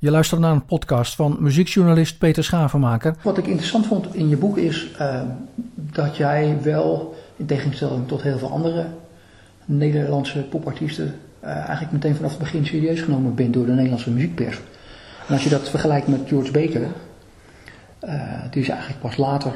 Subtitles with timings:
[0.00, 3.14] Je luistert naar een podcast van muziekjournalist Peter Schavenmaker.
[3.22, 5.22] Wat ik interessant vond in je boek is uh,
[5.74, 8.86] dat jij wel, in tegenstelling tot heel veel andere
[9.64, 14.60] Nederlandse popartiesten, uh, eigenlijk meteen vanaf het begin serieus genomen bent door de Nederlandse muziekpers.
[15.26, 16.82] En als je dat vergelijkt met George Baker,
[18.04, 19.52] uh, die is eigenlijk pas later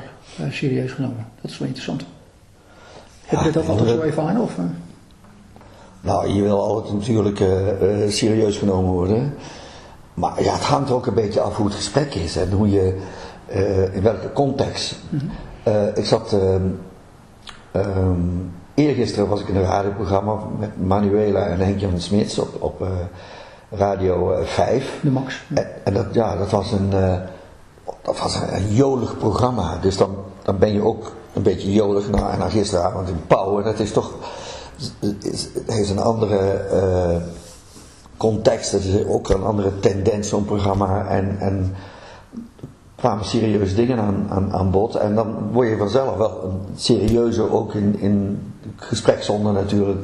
[0.50, 1.26] serieus genomen.
[1.40, 2.04] Dat is wel interessant.
[3.24, 4.40] Heb je dat altijd zo ervaren?
[4.40, 4.56] Of,
[6.00, 7.38] Nou, je wil altijd natuurlijk
[8.08, 9.34] serieus genomen worden.
[10.14, 13.00] Maar ja, het hangt ook een beetje af hoe het gesprek is en hoe je,
[13.48, 14.96] uh, in welke context.
[15.08, 15.30] Mm
[15.68, 16.54] uh, ik zat, uh,
[17.72, 22.88] um, eergisteren was ik in een radioprogramma met Manuela en Henk-Jan Smits op, op uh,
[23.70, 24.98] Radio 5.
[25.02, 25.44] De Max.
[25.54, 26.90] En, en, dat, ja, dat was een,
[28.02, 29.78] dat was een, een, jolig programma.
[29.80, 32.06] Dus dan, dan ben je ook een beetje jolig.
[32.06, 33.58] En dan gisteravond in Pauw.
[33.58, 34.12] En dat is toch,
[35.00, 36.60] het heeft een andere
[38.24, 41.06] context, dat is ook een andere tendens, zo'n programma.
[41.06, 41.74] En, en
[42.94, 44.94] kwamen serieuze dingen aan, aan, aan bod.
[44.94, 48.42] En dan word je vanzelf wel een serieuzer, ook in, in
[48.76, 49.98] gesprek zonder natuurlijk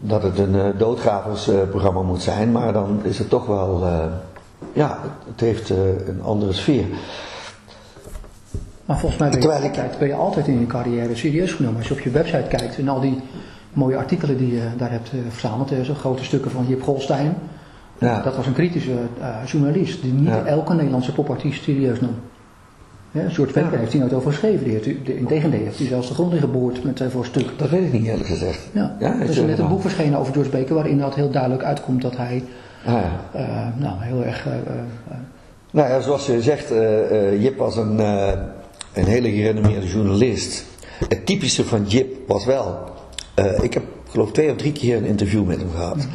[0.00, 2.52] dat het een uh, doodgraversprogramma uh, moet zijn.
[2.52, 4.04] Maar dan is het toch wel, uh,
[4.72, 6.84] ja, het heeft een andere sfeer.
[8.84, 11.78] Maar volgens mij ben je, altijd, ben je altijd in je carrière serieus genomen.
[11.78, 13.20] Als je op je website kijkt en al die
[13.72, 15.72] mooie artikelen die je daar hebt verzameld.
[15.82, 17.34] Zo grote stukken van Jip Golstein.
[17.98, 18.22] Ja.
[18.22, 18.94] Dat was een kritische
[19.46, 20.44] journalist die niet ja.
[20.44, 22.14] elke Nederlandse popartiest serieus nam.
[23.10, 23.78] Ja, George Baker ja.
[23.78, 24.64] heeft hij nooit over geschreven.
[24.64, 27.50] Die heeft, in tegendeel heeft hij zelfs de grond in geboord met, uh, voor stuk.
[27.56, 28.60] Dat weet ik niet eerlijk gezegd.
[28.72, 28.96] Ja.
[28.98, 32.02] Ja, er is net een boek verschenen over George Baker waarin dat heel duidelijk uitkomt
[32.02, 32.44] dat hij
[32.86, 32.94] ah,
[33.36, 34.46] uh, nou, heel erg...
[35.70, 36.68] nou ja, zoals je zegt,
[37.38, 37.98] Jip was een,
[38.92, 40.64] een hele gerenommeerde journalist.
[41.08, 42.91] Het typische van Jip was wel
[43.34, 46.06] uh, ik heb geloof twee of drie keer een interview met hem gehad.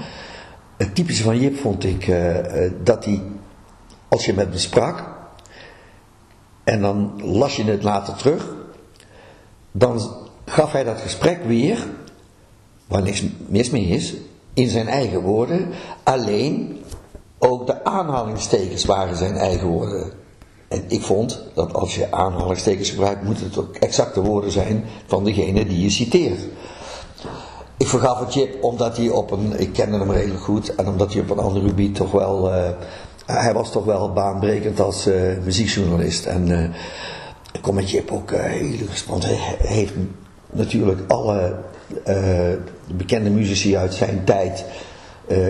[0.77, 3.21] Het typische van Jip vond ik uh, uh, dat hij,
[4.07, 5.03] als je met hem sprak,
[6.63, 8.55] en dan las je het later terug,
[9.71, 10.01] dan
[10.45, 11.85] gaf hij dat gesprek weer,
[12.87, 14.13] waar niks mis mee is,
[14.53, 15.67] in zijn eigen woorden.
[16.03, 16.81] Alleen
[17.37, 20.11] ook de aanhalingstekens waren zijn eigen woorden.
[20.67, 25.23] En ik vond dat als je aanhalingstekens gebruikt, moet het ook exacte woorden zijn van
[25.23, 26.39] degene die je citeert.
[27.77, 31.13] Ik vergaf het Chip omdat hij op een, ik kende hem redelijk goed, en omdat
[31.13, 32.69] hij op een ander gebied toch wel, uh,
[33.25, 36.25] hij was toch wel baanbrekend als uh, muziekjournalist.
[36.25, 36.63] En uh,
[37.51, 39.93] ik kom met Chip ook heel want hij heeft
[40.49, 41.55] natuurlijk alle
[42.95, 44.65] bekende muzici uit zijn tijd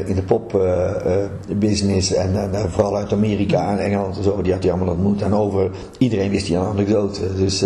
[0.05, 4.71] in de popbusiness en, en vooral uit Amerika en Engeland en zo, die had hij
[4.71, 5.21] allemaal ontmoet.
[5.21, 7.35] En over iedereen wist hij een anekdote.
[7.35, 7.63] Dus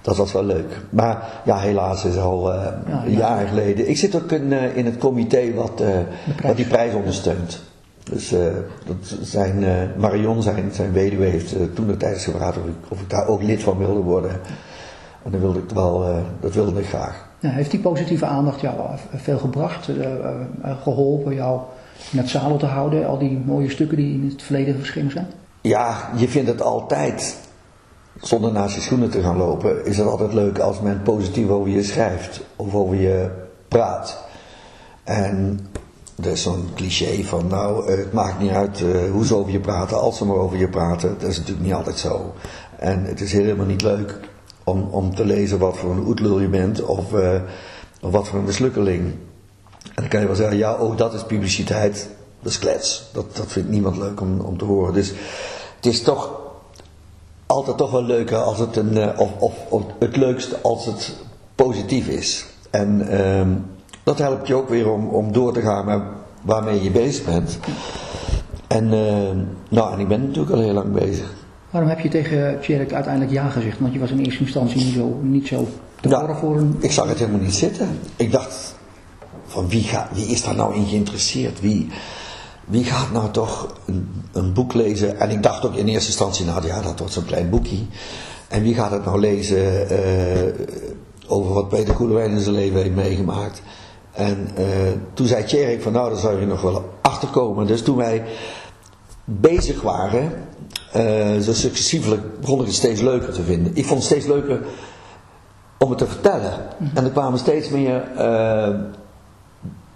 [0.00, 0.80] dat was wel leuk.
[0.90, 3.88] Maar ja, helaas is het al uh, ja, een jaar geleden.
[3.88, 5.88] Ik zit ook in, uh, in het comité wat, uh,
[6.42, 7.62] wat die prijs ondersteunt.
[8.04, 8.28] Dus
[8.86, 9.64] dat zijn,
[9.98, 13.42] Marion, zijn, zijn weduwe, heeft toen de tijdens gevraagd of ik, of ik daar ook
[13.42, 14.30] lid van wilde worden.
[15.22, 17.28] En dan wilde ik wel, dat wilde ik graag.
[17.38, 18.74] Ja, heeft die positieve aandacht jou
[19.16, 19.88] veel gebracht,
[20.82, 21.60] geholpen jou
[22.10, 23.06] in het zadel te houden?
[23.06, 25.26] Al die mooie stukken die in het verleden verschenen zijn?
[25.60, 27.36] Ja, je vindt het altijd
[28.20, 31.70] zonder naast je schoenen te gaan lopen, is het altijd leuk als men positief over
[31.70, 33.30] je schrijft of over je
[33.68, 34.24] praat.
[35.04, 35.60] En
[36.22, 39.60] er is zo'n cliché van, nou, het maakt niet uit uh, hoe ze over je
[39.60, 41.16] praten, als ze maar over je praten.
[41.18, 42.34] Dat is natuurlijk niet altijd zo.
[42.76, 44.18] En het is helemaal niet leuk
[44.64, 47.40] om, om te lezen wat voor een oetlul je bent of, uh,
[48.00, 49.04] of wat voor een mislukkeling.
[49.82, 52.08] En dan kan je wel zeggen, ja, oh, dat is publiciteit.
[52.42, 53.08] Dat is klets.
[53.12, 54.94] Dat, dat vindt niemand leuk om, om te horen.
[54.94, 55.08] Dus
[55.76, 56.39] het is toch
[57.50, 61.16] altijd toch wel leuker als het een, uh, of, of, of, het leukste als het
[61.54, 62.46] positief is.
[62.70, 63.46] En uh,
[64.02, 66.00] dat helpt je ook weer om, om door te gaan met
[66.42, 67.58] waarmee je bezig bent.
[68.68, 69.30] En, uh,
[69.68, 71.32] nou, en ik ben natuurlijk al heel lang bezig.
[71.70, 73.78] Waarom heb je tegen Tjerk uiteindelijk ja gezegd?
[73.78, 75.68] Want je was in eerste instantie niet zo, niet zo
[76.00, 76.76] te ja, voor een...
[76.78, 77.88] Ik zag het helemaal niet zitten.
[78.16, 78.74] Ik dacht,
[79.46, 81.60] van wie, ga, wie is daar nou in geïnteresseerd?
[81.60, 81.88] Wie,
[82.70, 85.20] wie gaat nou toch een, een, boek lezen?
[85.20, 87.78] En ik dacht ook in eerste instantie, nou ja, dat wordt zo'n klein boekje.
[88.48, 90.52] En wie gaat het nou lezen uh,
[91.26, 93.62] over wat Peter Koelewijn in zijn leven heeft meegemaakt?
[94.12, 94.64] En uh,
[95.14, 97.66] toen zei Tjerk van, nou, daar zou je nog wel achterkomen.
[97.66, 98.24] Dus toen wij
[99.24, 100.32] bezig waren,
[100.96, 103.76] uh, zo successievelijk begon ik het steeds leuker te vinden.
[103.76, 104.60] Ik vond het steeds leuker
[105.78, 106.52] om het te vertellen.
[106.94, 108.08] En er kwamen steeds meer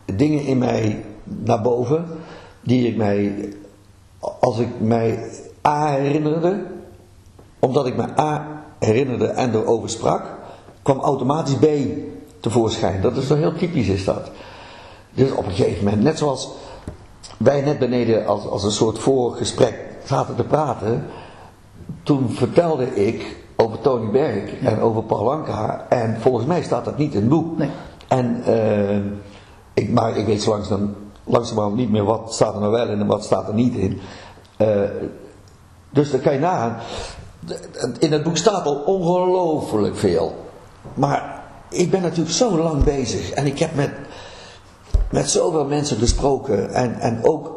[0.04, 2.06] dingen in mij naar boven
[2.64, 3.49] die ik mij,
[4.40, 5.31] als ik mij
[5.66, 6.66] A herinnerde,
[7.58, 10.22] omdat ik me A herinnerde en erover sprak,
[10.82, 11.66] kwam automatisch B
[12.40, 13.00] tevoorschijn.
[13.00, 14.31] Dat is toch heel typisch is dat.
[15.11, 16.49] Dus op een gegeven moment, net zoals
[17.37, 19.75] wij net beneden als, als een soort voorgesprek
[20.05, 21.06] zaten te praten,
[22.02, 25.87] toen vertelde ik over Tony Berg en over Paul Anka.
[25.88, 27.58] En volgens mij staat dat niet in het boek.
[27.58, 27.70] Nee.
[28.08, 28.96] En, eh,
[29.75, 30.94] ik, maar ik weet zo langzaam,
[31.25, 34.00] langzamerhand niet meer wat staat er nou wel in en wat staat er niet in.
[34.56, 34.69] Eh,
[35.91, 36.76] dus dan kan je nagaan.
[37.99, 40.35] In het boek staat al ongelooflijk veel.
[40.94, 43.91] Maar ik ben natuurlijk zo lang bezig en ik heb met,
[45.11, 47.55] met zoveel mensen gesproken en, en ook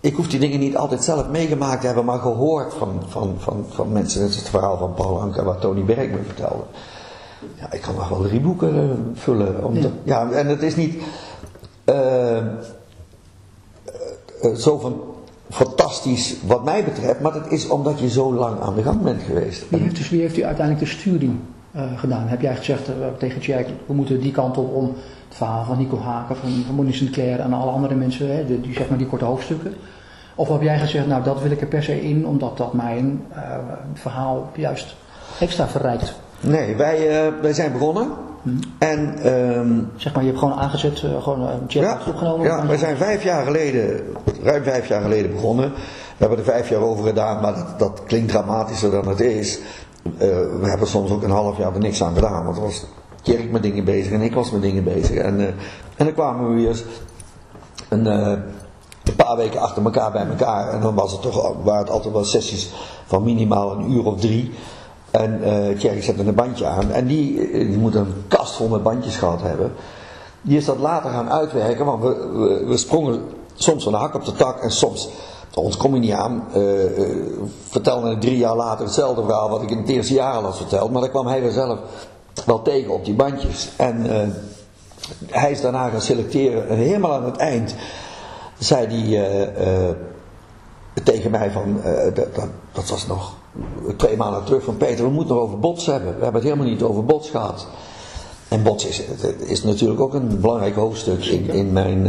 [0.00, 3.64] ik hoef die dingen niet altijd zelf meegemaakt te hebben, maar gehoord van, van, van,
[3.68, 4.20] van mensen.
[4.20, 6.62] Dat is het verhaal van Paul Anker, wat Tony Berg me vertelde.
[7.54, 9.64] Ja, ik kan nog wel drie boeken uh, vullen.
[9.64, 11.02] Om te, ja, en het is niet
[11.84, 12.38] uh,
[14.42, 15.00] uh, zo van
[15.50, 19.22] fantastisch wat mij betreft, maar het is omdat je zo lang aan de gang bent
[19.22, 19.68] geweest.
[19.68, 21.40] Wie heeft, dus, wie heeft u uiteindelijk de studie
[21.96, 22.26] gedaan?
[22.26, 24.94] Heb jij gezegd tegen Jack, we moeten die kant op om
[25.28, 28.60] het verhaal van Nico Haken, van, van Monique Sinclair en alle andere mensen, hè, die,
[28.60, 29.74] die, zeg maar die korte hoofdstukken.
[30.34, 33.22] Of heb jij gezegd, nou dat wil ik er per se in, omdat dat mijn
[33.94, 34.96] verhaal juist
[35.40, 36.14] extra verrijkt?
[36.40, 38.08] Nee, wij, wij zijn begonnen.
[38.48, 38.58] Hmm.
[38.78, 42.46] En, um, zeg maar, je hebt gewoon aangezet, uh, gewoon een chat ja, opgenomen?
[42.46, 44.00] Ja, wij zijn vijf jaar geleden,
[44.42, 45.72] ruim vijf jaar geleden begonnen.
[45.72, 49.58] We hebben er vijf jaar over gedaan, maar dat, dat klinkt dramatischer dan het is.
[50.18, 52.86] we hebben soms ook een half jaar er niks aan gedaan, want er was
[53.22, 55.16] Kerk met dingen bezig en ik was met dingen bezig.
[55.16, 55.40] En,
[55.96, 56.82] en dan kwamen we weer
[57.88, 58.06] een
[59.08, 60.68] een paar weken achter elkaar bij elkaar.
[60.68, 62.72] En dan was het toch, waren het altijd wel sessies
[63.06, 64.52] van minimaal een uur of drie.
[65.18, 66.90] En uh, Thierry zette een bandje aan.
[66.90, 69.72] En die, die moet een kast vol met bandjes gehad hebben.
[70.42, 73.20] Die is dat later gaan uitwerken, want we, we, sprongen
[73.54, 75.08] soms van de hak op de tak en soms,
[75.54, 76.84] ons kom je niet aan, uh,
[77.68, 80.90] vertelde drie jaar later hetzelfde verhaal wat ik in het eerste jaar al had verteld.
[80.90, 81.78] Maar dan kwam hij er zelf
[82.46, 83.68] wel tegen op die bandjes.
[83.76, 84.06] En
[85.26, 87.74] hij is daarna gaan selecteren en helemaal aan het eind
[88.58, 89.96] zei hij
[91.04, 91.80] tegen mij van,
[92.14, 93.34] dat, dat, dat, was nog
[93.96, 96.08] twee maanden terug van Peter, we moeten nog over bots hebben.
[96.16, 97.66] We hebben het helemaal niet over bots gehad.
[98.48, 99.02] En bots is,
[99.38, 102.06] is natuurlijk ook een belangrijk hoofdstuk in, in mijn,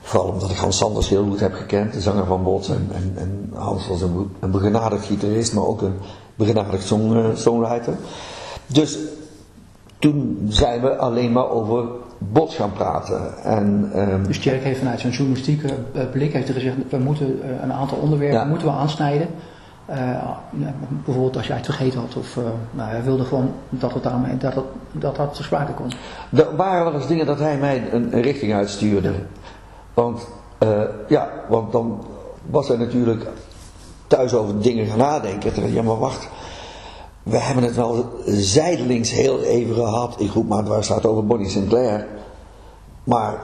[0.00, 2.68] vooral omdat ik Hans Sanders heel goed heb gekend, de zanger van bots.
[2.68, 5.94] En, en, en Hans was een, een begenadigd gitarist, maar ook een
[6.34, 7.94] begenadigd song, songwriter.
[8.66, 8.98] Dus
[9.98, 11.84] toen zijn we alleen maar over
[12.18, 13.42] bots gaan praten.
[13.42, 15.68] En, um, dus Tjerk heeft vanuit zijn journalistieke
[16.12, 18.44] blik heeft er gezegd, we moeten een aantal onderwerpen ja.
[18.44, 19.28] moeten we aansnijden.
[19.90, 20.30] Uh,
[21.04, 24.36] bijvoorbeeld als jij het vergeten had of uh, nou, hij wilde gewoon dat het daarmee,
[24.36, 25.96] dat, het, dat dat te sprake komt.
[26.32, 29.08] Er waren wel eens dingen dat hij mij een, een richting uitstuurde.
[29.08, 29.14] Ja.
[29.94, 30.28] Want,
[30.62, 32.04] uh, ja, want dan
[32.50, 33.26] was hij natuurlijk
[34.06, 35.72] thuis over dingen gaan nadenken.
[35.72, 36.28] Ja, maar wacht,
[37.22, 40.20] we hebben het wel zijdelings heel even gehad.
[40.20, 42.06] Ik roep maar waar staat over Bonnie Sinclair.
[43.04, 43.38] Maar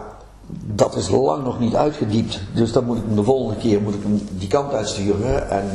[0.75, 2.41] dat is lang nog niet uitgediept.
[2.55, 5.51] Dus dan moet ik hem de volgende keer moet ik hem die kant uitsturen.
[5.51, 5.71] En,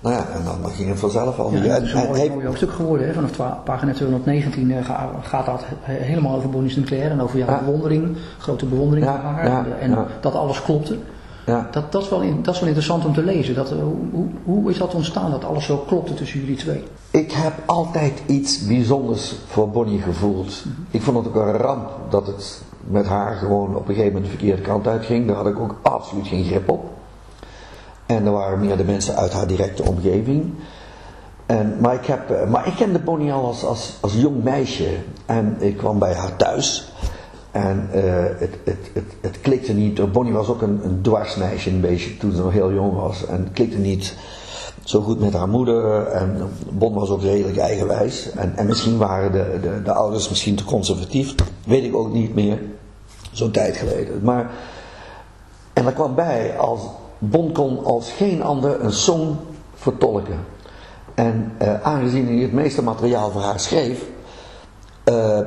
[0.00, 1.52] nou ja, en dan, ging het vanzelf al.
[1.52, 3.06] Ja, het is een mooi, mooi hoofdstuk geworden.
[3.06, 3.12] Hè?
[3.12, 4.76] Vanaf pagina 219 uh,
[5.22, 7.10] gaat dat helemaal over Bonnie Sinclair.
[7.10, 7.62] En over jouw ja.
[7.64, 8.16] bewondering.
[8.38, 9.46] Grote bewondering ja, voor haar.
[9.46, 10.98] ja, en dat alles klopte.
[11.46, 11.68] Ja.
[11.70, 13.54] Dat, dat, is wel, dat is wel interessant om te lezen.
[13.54, 13.70] Dat,
[14.12, 16.84] hoe, hoe is dat ontstaan dat alles zo klopte tussen jullie twee?
[17.10, 20.62] Ik heb altijd iets bijzonders voor Bonnie gevoeld.
[20.64, 20.86] Mm -hmm.
[20.90, 24.24] Ik vond het ook een ramp dat het met haar gewoon op een gegeven moment
[24.24, 25.26] de verkeerde kant uitging.
[25.26, 26.84] Daar had ik ook absoluut geen grip op.
[28.10, 30.54] En er waren meer de mensen uit haar directe omgeving.
[31.46, 34.88] En, maar, ik heb, maar ik kende Bonnie al als, als, als jong meisje.
[35.26, 36.92] En ik kwam bij haar thuis.
[37.50, 38.02] En uh,
[38.38, 40.12] het, het, het, het klikte niet.
[40.12, 43.26] Bonnie was ook een, een dwarsmeisje een beetje toen ze nog heel jong was.
[43.26, 44.16] En het klikte niet
[44.84, 46.06] zo goed met haar moeder.
[46.06, 48.30] En Bon was ook redelijk eigenwijs.
[48.30, 51.34] En, en misschien waren de, de, de ouders misschien te conservatief.
[51.66, 52.58] Weet ik ook niet meer.
[53.32, 54.20] Zo'n tijd geleden.
[54.22, 54.50] Maar,
[55.72, 56.80] en er kwam bij, als
[57.22, 59.36] Bon kon als geen ander een song
[59.74, 60.38] vertolken.
[61.14, 64.02] En uh, aangezien hij het meeste materiaal voor haar schreef,
[65.04, 65.40] uh,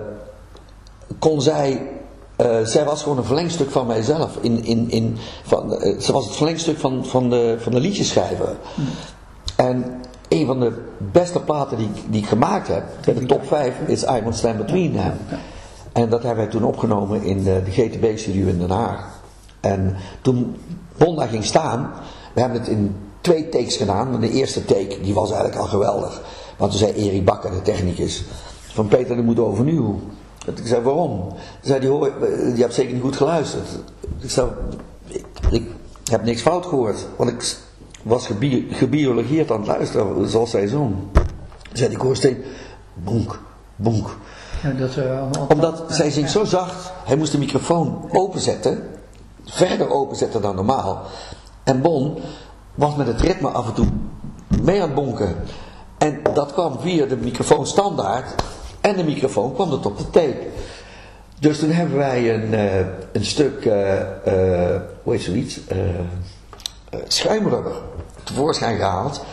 [1.20, 1.90] kon zij,
[2.38, 4.38] uh, zij was gewoon een verlengstuk van mijzelf.
[4.42, 8.56] In, in, in, van, ze was het verlengstuk van, van, de, van de liedjeschrijver.
[8.76, 8.86] Mm.
[9.56, 13.76] En een van de beste platen die, die ik gemaakt heb, in de top 5,
[13.86, 15.14] is I Won't Stand Between Them.
[15.92, 19.22] En dat hebben wij toen opgenomen in de, de GTB-studio in Den Haag.
[19.64, 20.56] En toen
[20.98, 21.92] Bonda ging staan,
[22.34, 24.14] we hebben het in twee takes gedaan.
[24.14, 26.22] En de eerste take, die was eigenlijk al geweldig.
[26.58, 28.24] Want toen zei Erik Bakker, de technicus,
[28.74, 30.00] van Peter, dat moet overnieuw.
[30.46, 31.30] Ik zei, waarom?
[31.36, 32.08] Hij zei, die hoor,
[32.56, 33.68] je hebt zeker niet goed geluisterd.
[34.20, 34.50] Ik zei,
[35.08, 35.68] ik, ik
[36.04, 37.08] heb niks fout gehoord.
[37.16, 37.56] Want ik
[38.02, 40.96] was gebi gebiologeerd aan het luisteren, zoals zij zong.
[41.74, 42.44] Zei die koorsteen,
[42.94, 43.40] bonk,
[43.76, 44.18] bonk.
[44.64, 48.93] Ja, dat, uh, Omdat zij zingt zo zacht, hij moest de microfoon openzetten.
[49.46, 51.02] Verder openzetten dan normaal.
[51.64, 52.18] En Bon
[52.76, 53.88] was met het ritme af en toe
[54.62, 55.36] mee aan het bonken.
[55.98, 58.44] En dat kwam via de microfoon standaard.
[58.82, 60.48] En de microfoon kwam het op de tape.
[61.40, 62.78] Dus toen hebben wij een, uh,
[63.12, 64.02] een stuk, uh, uh,
[65.04, 65.60] hoe heet zoiets,
[67.08, 67.74] schuimrubber
[68.24, 69.24] tevoorschijn gehaald.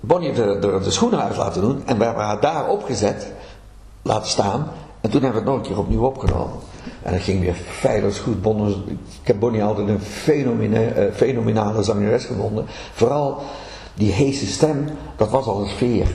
[0.00, 3.32] Bonnie heeft er de, de, schoenen uit laten doen en we hebben haar daar opgezet,
[4.02, 4.68] laten staan.
[5.00, 6.56] En toen hebben we het nog een keer opnieuw opgenomen.
[7.04, 8.36] En dat ging weer feilloos goed.
[9.20, 12.64] Ik heb Bonnie altijd een fenomene, fenomenale zangeres gevonden.
[12.92, 13.42] Vooral
[13.94, 14.84] die heese stem,
[15.16, 16.06] dat was al een sfeer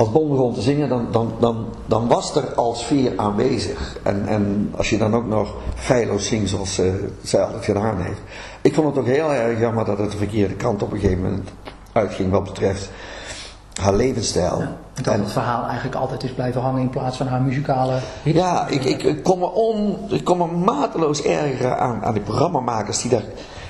[0.00, 3.96] als Bon begon te zingen, dan, dan, dan, dan was er al sfeer aanwezig.
[4.02, 8.20] En, en als je dan ook nog feilloos zingt zoals uh, zij altijd gedaan heeft.
[8.60, 11.22] Ik vond het ook heel erg jammer dat het de verkeerde kant op een gegeven
[11.22, 11.48] moment
[11.92, 12.90] uitging wat betreft
[13.80, 14.60] haar levensstijl.
[14.60, 17.98] Ja, dat en, het verhaal eigenlijk altijd is blijven hangen in plaats van haar muzikale
[18.22, 18.38] hits.
[18.38, 22.22] Ja, ik, ik, ik, kom me on, ik kom me mateloos ergeren aan, aan die
[22.22, 23.24] programmamakers die daar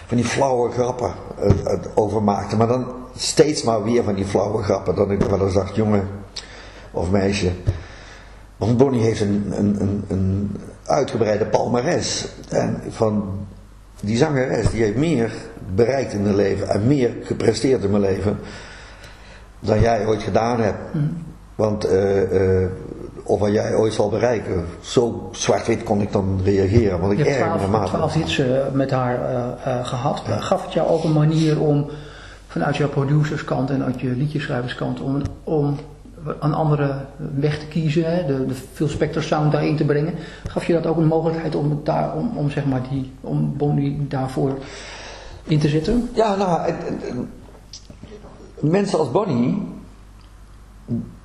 [0.06, 1.12] van die flauwe grappen
[1.42, 2.58] uh, over maakten.
[2.58, 2.86] Maar dan
[3.16, 4.94] steeds maar weer van die flauwe grappen.
[4.94, 6.08] Dat ik wel eens dacht, jongen
[6.90, 7.50] of meisje.
[8.56, 12.28] Want Bonnie heeft een, een, een, een uitgebreide palmares.
[12.48, 13.38] En van
[14.00, 15.32] die zangeres, die heeft meer
[15.74, 18.38] bereikt in haar leven en meer gepresteerd in mijn leven
[19.60, 20.94] dan jij ooit gedaan hebt.
[20.94, 21.16] Mm.
[21.54, 22.66] Want uh, uh,
[23.22, 27.00] of wat jij ooit zal bereiken, zo zwart-wit kon ik dan reageren.
[27.00, 29.18] Want ik je hebt twaalf, twaalf hits uh, met haar
[29.82, 30.22] gehad.
[30.26, 31.86] Gaf het jou ook een manier om
[32.46, 35.76] vanuit jouw producerskant en uit je liedjeschrijverskant om, om
[36.40, 36.94] een andere
[37.34, 40.14] weg te kiezen, hè, de, de Phil Spector sound daarin te brengen.
[40.46, 44.06] Gaf je dat ook een mogelijkheid om, daar, om, om, zeg maar die, om Bonnie
[44.08, 44.58] daarvoor
[45.44, 46.08] in te zetten?
[46.14, 46.72] Ja, nou,
[48.60, 49.62] mensen als Bonnie,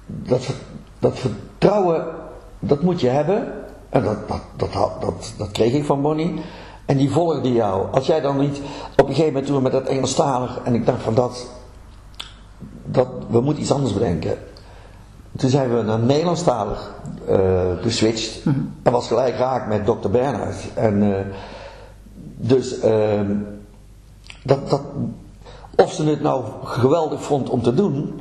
[0.06, 0.54] dat,
[1.00, 2.06] dat vertrouwen,
[2.60, 3.54] dat moet je hebben.
[3.90, 6.42] En dat, dat, dat, dat, dat kreeg ik van Bonnie.
[6.86, 7.92] En die volgde jou.
[7.92, 8.62] Als jij dan niet
[8.98, 11.48] op een gegeven moment toen met dat Engelstalig en ik dacht van dat,
[12.86, 14.38] dat we moeten iets anders bedenken.
[15.38, 16.94] Toen zijn we naar Nederlandstalig
[17.30, 18.46] uh, geswitcht.
[18.46, 20.10] Mm En was gelijk raak met Dr.
[20.10, 20.56] Bernhard.
[20.74, 21.18] En uh,
[22.38, 23.20] dus uh,
[24.44, 24.82] dat, dat,
[25.76, 28.20] of ze het nou geweldig vond om te doen,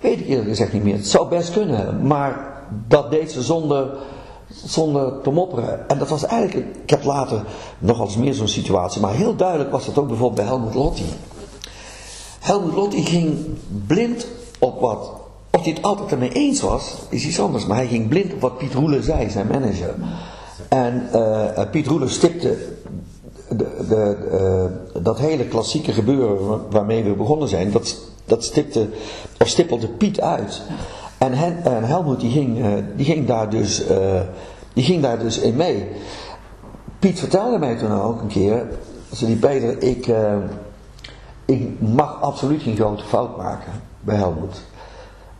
[0.00, 0.96] weet ik eerlijk gezegd niet meer.
[0.96, 3.88] Het zou best kunnen, maar dat deed ze zonder
[4.64, 5.88] zonder te mopperen.
[5.88, 7.42] En dat was eigenlijk, ik heb later
[7.78, 11.04] nog eens meer zo'n situatie, maar heel duidelijk was dat ook bijvoorbeeld bij Helmut Lotti.
[12.40, 13.36] Helmut Lotti ging
[13.86, 14.26] blind
[14.58, 15.12] op wat,
[15.50, 18.40] of hij het altijd ermee eens was, is iets anders, maar hij ging blind op
[18.40, 19.94] wat Piet Roelen zei, zijn manager.
[20.68, 22.56] En uh, Piet Roelen stipte
[23.62, 24.64] uh,
[25.02, 28.88] dat hele klassieke gebeuren waarmee we begonnen zijn, dat, dat stipte,
[29.38, 30.62] of stippelde Piet uit.
[31.18, 31.32] En,
[31.64, 34.20] en Helmoet die ging, uh, die, ging daar dus, uh,
[34.72, 35.88] die ging daar dus in mee.
[36.98, 38.66] Piet vertelde mij toen ook een keer,
[39.12, 40.10] ze die Peter, ik,
[41.44, 44.62] ik mag absoluut geen grote fout maken bij Helmoet.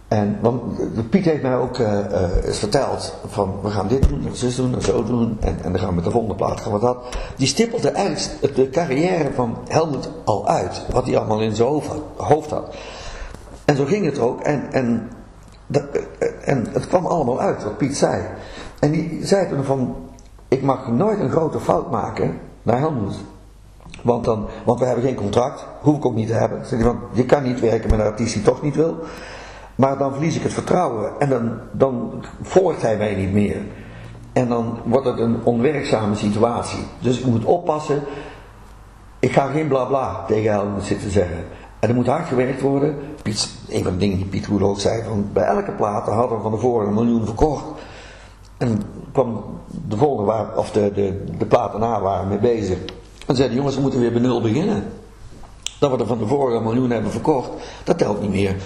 [0.09, 1.99] En, want Piet heeft mij ook uh,
[2.45, 5.81] verteld van we gaan dit doen, en zus doen, en zo doen, en, en dan
[5.81, 6.97] gaan we met de volgende plaat gaan we dat.
[7.37, 11.69] Die stippelde eigenlijk de carrière van Helmut al uit, wat hij allemaal in zijn
[12.17, 12.75] hoofd had.
[13.65, 14.41] En zo ging het ook.
[14.41, 15.11] En, en
[15.67, 15.83] dat,
[16.45, 18.23] en het kwam allemaal uit wat Piet zei.
[18.79, 19.97] En die zei toen van,
[20.49, 23.15] ik mag nooit een grote fout maken naar Helmoet.
[24.03, 26.59] Want, dan, want we hebben geen contract, hoef ik ook niet te hebben.
[26.83, 28.97] Want je kan niet werken met een artiest die toch niet wil.
[29.77, 33.57] Maar dan verlies ik het vertrouwen en dan, dan volgt hij mij niet meer.
[34.33, 36.85] En dan wordt het een onwerkzame situatie.
[36.99, 38.03] Dus ik moet oppassen.
[39.19, 41.45] Ik ga geen blabla bla tegen Helmoet zitten zeggen.
[41.79, 42.97] En er moet hard gewerkt worden.
[43.23, 46.43] Piet, een van de dingen die Piet ook zei, van bij elke plaat hadden we
[46.43, 47.65] van tevoren een miljoen verkocht.
[48.57, 49.45] En kwam
[49.89, 52.79] de volgende, waar, of de, de, de platen na waren mee bezig.
[53.27, 54.85] En zeiden jongens, we moeten weer bij nul beginnen.
[55.79, 57.51] Dat we er van tevoren een miljoen hebben verkocht,
[57.85, 58.57] dat telt niet meer.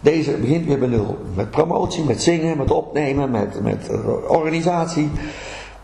[0.00, 1.18] Deze begint weer bij nul.
[1.34, 5.10] Met promotie, met zingen, met opnemen, met, met uh, organisatie.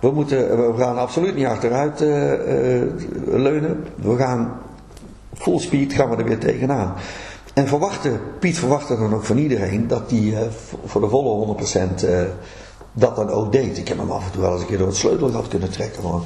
[0.00, 2.08] We, moeten, we gaan absoluut niet achteruit uh,
[3.26, 3.84] leunen.
[3.94, 4.60] We gaan
[5.34, 6.94] full speed gaan we er weer tegenaan.
[7.54, 10.48] En verwachten, Piet verwachtte dan ook van iedereen dat hij
[10.84, 11.56] voor de volle
[12.00, 12.20] 100% uh,
[12.92, 13.78] dat dan ook deed.
[13.78, 16.02] Ik heb hem af en toe wel eens een keer door het sleutelgat kunnen trekken.
[16.02, 16.24] Want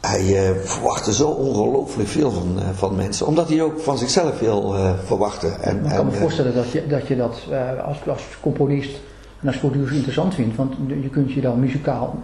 [0.00, 3.26] hij uh, verwachtte zo ongelooflijk veel van, uh, van mensen.
[3.26, 4.74] Omdat hij ook van zichzelf veel
[5.04, 5.48] verwachtte.
[5.48, 7.42] En, ik kan me voorstellen dat je dat, je dat
[7.84, 9.00] als, als componist
[9.40, 10.56] en als producer interessant vindt.
[10.56, 12.18] Want je kunt je dan muzikaal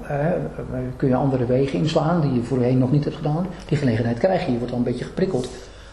[0.97, 3.47] kun je andere wegen inslaan die je voorheen nog niet hebt gedaan.
[3.69, 4.53] Die gelegenheid krijg je.
[4.53, 5.49] Je wordt dan een beetje geprikkeld.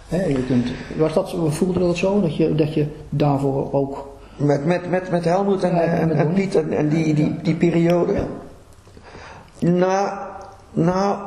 [0.10, 0.68] je kunt,
[0.98, 2.22] was dat, voelde dat zo?
[2.22, 4.08] Dat je, dat je daarvoor ook...
[4.36, 8.14] Met, met, met, met Helmoet en, en, en, Piet en, die, die, die periode?
[8.14, 8.26] Ja.
[9.60, 10.10] Nou,
[10.74, 11.18] nou,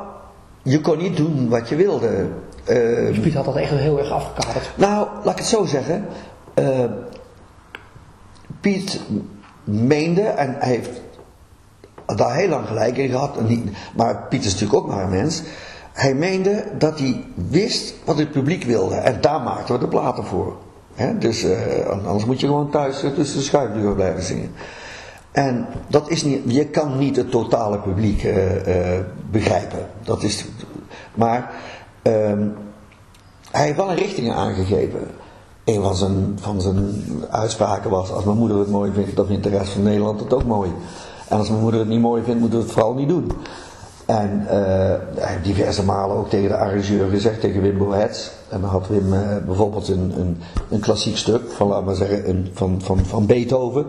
[0.63, 2.27] je kon niet doen wat je wilde.
[2.65, 2.77] Eh,
[3.07, 4.71] Dus Piet had dat echt heel erg afgekaderd.
[4.77, 6.07] nou, laat ik het zo zeggen.
[6.55, 6.85] Eh,
[8.61, 9.01] Piet
[9.65, 10.91] meende, en hij heeft
[12.07, 13.37] daar heel lang gelijk in gehad,
[13.97, 15.43] maar Piet is natuurlijk ook maar een mens.
[15.93, 18.95] Hij meende dat hij wist wat het publiek wilde.
[18.95, 20.57] En daar maakten we de platen voor.
[21.19, 24.51] Dus eh, anders moet je gewoon thuis eh, tussen de schuifdeuren blijven zingen.
[25.33, 29.87] En dat is niet, je kan niet het totale publiek eh, eh, begrijpen.
[30.05, 30.45] Dat is,
[31.15, 31.51] maar
[32.03, 32.47] ehm,
[33.51, 35.01] hij heeft wel een richting aangegeven.
[35.65, 36.95] Een van zijn, van zijn
[37.31, 40.33] uitspraken was: Als mijn moeder het mooi vindt, dan vindt de rest van Nederland het
[40.33, 40.71] ook mooi.
[41.29, 43.33] En als mijn moeder het niet mooi vindt, moeten we het vooral niet doen.
[44.07, 44.57] En eh,
[45.15, 48.31] hij heeft diverse malen ook tegen de arrangeur gezegd, tegen Wim Boets.
[48.49, 49.11] En dan had Wim
[49.47, 53.87] bijvoorbeeld een, een, een klassiek stuk van, laten we zeggen, een, van, van, van Beethoven.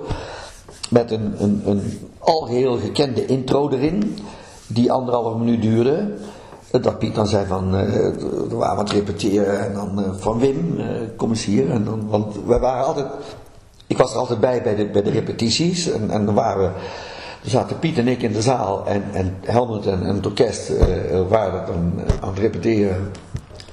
[0.94, 1.82] Met een, een, een
[2.20, 4.18] algeheel gekende intro erin,
[4.68, 6.14] die anderhalve minuut duurde.
[6.72, 7.86] Dat Piet dan zei van, eh
[8.50, 10.86] we waren het repeteren en dan eh, van Wim, eh,
[11.16, 11.70] kom eens hier.
[11.70, 13.08] En dan, want we waren altijd,
[13.88, 17.98] ik was er altijd bij bij de, repetities en, en dan waren we, zaten Piet
[17.98, 21.94] en ik in de zaal en, en Helmut en, en het orkest eh, waren dan
[22.08, 23.12] eh, aan het repeteren.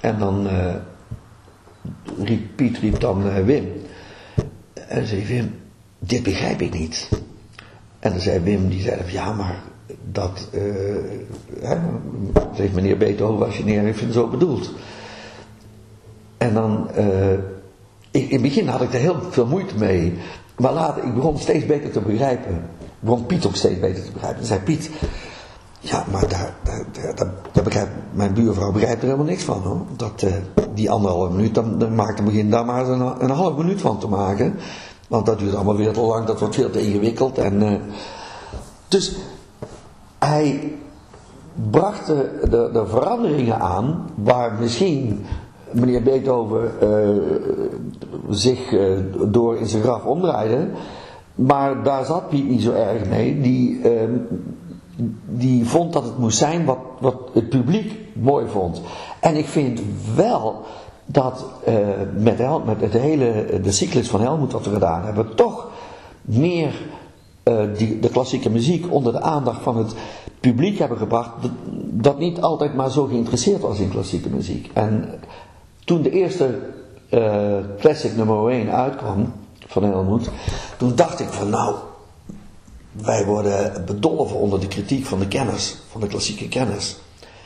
[0.00, 0.74] En dan eh,
[2.24, 3.72] riep Piet riep dan eh, Wim.
[4.88, 5.54] En zei Wim,
[6.00, 7.08] dit begrijp ik niet.
[7.98, 9.62] En dan zei Wim, die zei ja maar
[10.12, 10.60] dat, eh
[11.60, 11.76] hè,
[12.74, 14.72] meneer Beethoven als je neer heeft het zo bedoeld.
[16.36, 17.32] En dan, eh,
[18.10, 20.18] ik, in het begin had ik er heel veel moeite mee.
[20.56, 22.54] Maar later, ik begon steeds beter te begrijpen.
[22.54, 24.40] Ik begon Piet ook steeds beter te begrijpen.
[24.40, 24.90] En zei Piet,
[25.80, 26.54] ja, maar daar,
[27.64, 29.80] begrijpt, mijn buurvrouw begrijpt er helemaal niks van hoor.
[29.96, 30.32] Dat, eh,
[30.74, 34.08] die anderhalve minuut, dan, dan maak ik begin daar maar een half minuut van te
[34.08, 34.56] maken.
[35.10, 37.38] Want dat duurt allemaal weer te lang, dat wordt veel te ingewikkeld.
[37.38, 37.74] En, eh,
[38.88, 39.16] dus
[40.18, 40.72] hij
[41.70, 45.24] bracht de, de, de veranderingen aan waar misschien
[45.70, 47.08] meneer Beethoven eh,
[48.28, 50.68] zich eh, door in zijn graf omdraaide.
[51.34, 53.40] Maar daar zat Piet niet zo erg mee.
[53.40, 54.08] Die, eh,
[55.24, 58.80] die vond dat het moest zijn wat, wat het publiek mooi vond.
[59.20, 59.80] En ik vind
[60.14, 60.62] wel
[61.12, 61.74] dat eh,
[62.16, 65.68] met, Hel- met het hele, de cyclus van Helmut wat we gedaan hebben, toch
[66.20, 66.72] meer
[67.42, 69.94] eh, die, de klassieke muziek onder de aandacht van het
[70.40, 71.30] publiek hebben gebracht,
[71.90, 74.70] dat, niet altijd maar zo geïnteresseerd was in klassieke muziek.
[74.72, 75.08] En
[75.84, 76.58] toen de eerste
[77.08, 79.32] eh, classic nummer 1 uitkwam
[79.66, 80.30] van Helmut,
[80.76, 81.74] toen dacht ik van nou,
[82.92, 86.96] wij worden bedolven onder de kritiek van de kenners, van de klassieke kenners.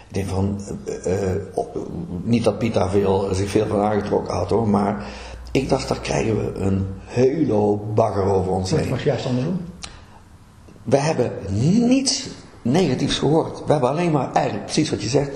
[0.08, 0.60] Ik denk van,
[1.04, 1.40] eh, eh,
[2.22, 5.04] niet dat Piet daar veel, zich veel van aangetrokken had hoor, maar
[5.50, 8.90] ik dacht, daar krijgen we een hele hoop bagger over ons Dat heen.
[8.90, 9.60] was juist andersom.
[10.82, 11.32] We hebben
[11.88, 12.28] niets
[12.62, 13.62] negatiefs gehoord.
[13.66, 15.30] We hebben alleen maar eigenlijk precies wat je zegt.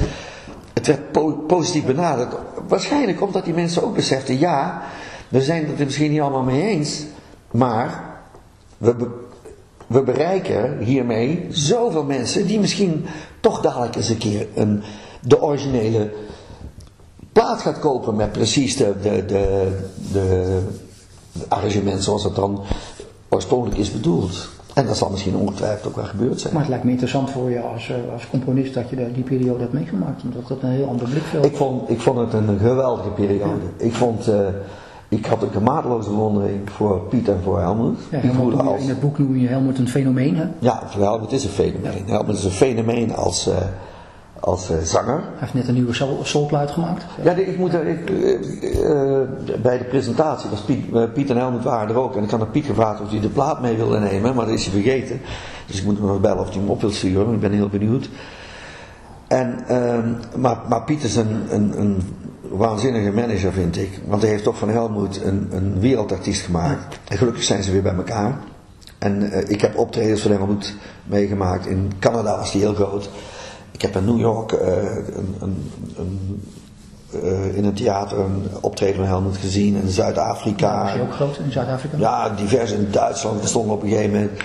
[0.75, 2.35] Het werd po- positief benaderd.
[2.69, 4.83] Waarschijnlijk omdat die mensen ook beseften: ja,
[5.29, 7.05] we zijn het er misschien niet allemaal mee eens.
[7.51, 8.05] Maar
[8.79, 8.95] we,
[9.89, 13.05] we bereiken hiermee zoveel mensen die misschien
[13.41, 14.83] toch dadelijk eens een keer een,
[15.21, 16.11] de originele
[17.33, 19.77] plaat gaat kopen met precies de, de, de,
[20.13, 20.61] de,
[21.49, 22.63] arrangement zoals het dan
[23.29, 24.49] oorspronkelijk is bedoeld.
[24.75, 26.53] En dat zal misschien ongetwijfeld ook wel gebeurd zijn.
[26.53, 29.61] Maar het lijkt me interessant voor je als, eh, als componist dat je die periode
[29.61, 30.23] hebt meegemaakt.
[30.23, 33.65] Omdat dat een heel ander blikveld Ik vond, ik vond het een geweldige periode.
[33.77, 34.47] Ik vond, eh,
[35.09, 37.99] ik had ook een mateloze bewondering voor Piet en voor Helmut.
[38.11, 40.37] Ja, je- als, in het boek noem je Helmut een fenomeen.
[40.37, 40.45] Hè?
[40.59, 42.05] ja, Helmut is een fenomeen.
[42.07, 43.57] Helmut is een fenomeen als, eh,
[44.41, 45.15] als eh, zanger.
[45.21, 47.05] Hij heeft net een nieuwe soul- soulplaat gemaakt.
[47.23, 49.21] Ja, ik moet ik, eh,
[49.63, 52.17] bij de presentatie was Piet, Piet en Helmut waren er ook.
[52.17, 54.55] En ik had aan Piet gevraagd of hij de plaat mee wilde nemen, maar dat
[54.55, 55.21] is hij vergeten.
[55.67, 57.53] Dus ik moet hem nog bellen of hij hem op wil sturen, want ik ben
[57.53, 58.09] heel benieuwd.
[59.29, 62.03] En, ehm, maar, maar Piet is een, een, een
[62.51, 64.01] waanzinnige manager, vind ik.
[64.07, 66.99] Want hij heeft toch van Helmut een, een wereldartiest gemaakt.
[67.09, 68.39] En gelukkig zijn ze weer bij elkaar.
[68.99, 71.67] En eh, ik heb optredens van Helmut meegemaakt.
[71.67, 73.11] In Canada was die heel groot.
[73.71, 74.77] Ik heb in New York eh,
[75.17, 76.43] een, een, een,
[77.23, 79.77] eh, in een theater een optreden van Helmut gezien.
[79.77, 80.83] In Zuid-Afrika.
[80.83, 81.97] Was hij ook groot in Zuid-Afrika?
[81.99, 83.41] Ja, divers in Duitsland.
[83.41, 84.41] We stonden op een gegeven moment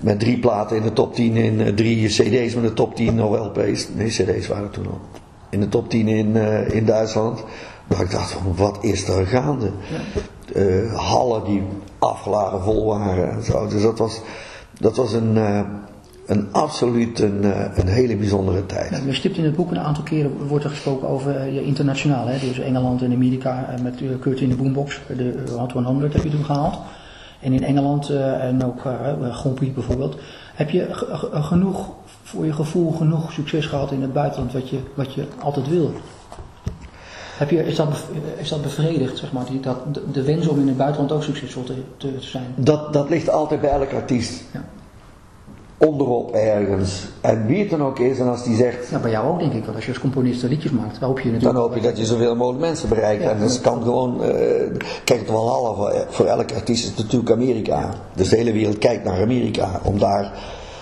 [0.00, 3.38] met drie platen in de top 10 in drie cd's met de top 10 of
[3.38, 3.88] LP's.
[3.94, 5.00] Nee, cd's waren toen al.
[5.50, 7.44] In de top 10 in, eh, in Duitsland.
[7.86, 9.70] Dat ik dacht van, wat is er gaande?
[10.54, 11.62] Eh, hallen die
[11.98, 13.66] afgeladen vol waren en zo.
[13.68, 14.20] Dus dat was,
[14.80, 15.60] dat was een, eh,
[16.26, 17.44] een absoluut een,
[17.80, 18.90] een hele bijzondere tijd.
[18.90, 22.26] Ja, Je stipt in het boek een aantal keren wordt er gesproken over je internationaal.
[22.26, 22.38] Hè?
[22.38, 25.00] Dus Engeland en Amerika met Kurt in de Boombox.
[25.16, 26.78] De Hot 100 heb je toen gehaald.
[27.40, 30.16] En in Engeland en ook uh, bijvoorbeeld.
[30.54, 30.86] Heb je
[31.32, 31.90] genoeg
[32.28, 35.92] voor je gevoel genoeg succes gehad in het buitenland wat je, wat je altijd wil?
[37.36, 37.88] Heb je, is, dat,
[38.36, 39.76] is dat bevredigd, zeg maar, die, dat,
[40.12, 42.54] de, wens om in het buitenland ook succesvol te, te zijn?
[42.56, 44.42] Dat, dat ligt altijd bij elke artiest.
[44.52, 44.64] Ja.
[45.78, 47.06] Onderop ergens.
[47.20, 49.52] En wie het dan ook is, en als die zegt, Ja, bij jou ook denk
[49.52, 51.64] ik, want als je als componist liedjes maakt, dan hoop je dan natuurlijk...
[51.64, 53.22] hoop je dat je zoveel mogelijk mensen bereikt.
[53.22, 53.30] Ja.
[53.30, 54.30] en dat kan gewoon, eh,
[55.04, 57.94] kijk het wel half, voor, voor elke artiest is natuurlijk Amerika.
[58.14, 59.80] Dus de hele wereld kijkt naar Amerika.
[59.82, 60.32] Om daar,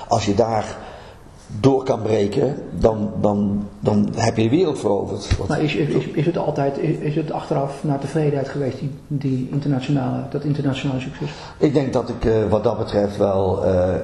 [0.08, 0.76] als je daar
[1.60, 5.38] door kan breken, dan, dan, dan heb je de wereld veroverd.
[5.48, 10.22] Maar is, is, is het altijd, is, het achteraf naar tevredenheid geweest, die, die internationale,
[10.30, 11.30] dat internationale succes?
[11.58, 13.94] Ik denk dat ik eh, wat dat betreft wel eh,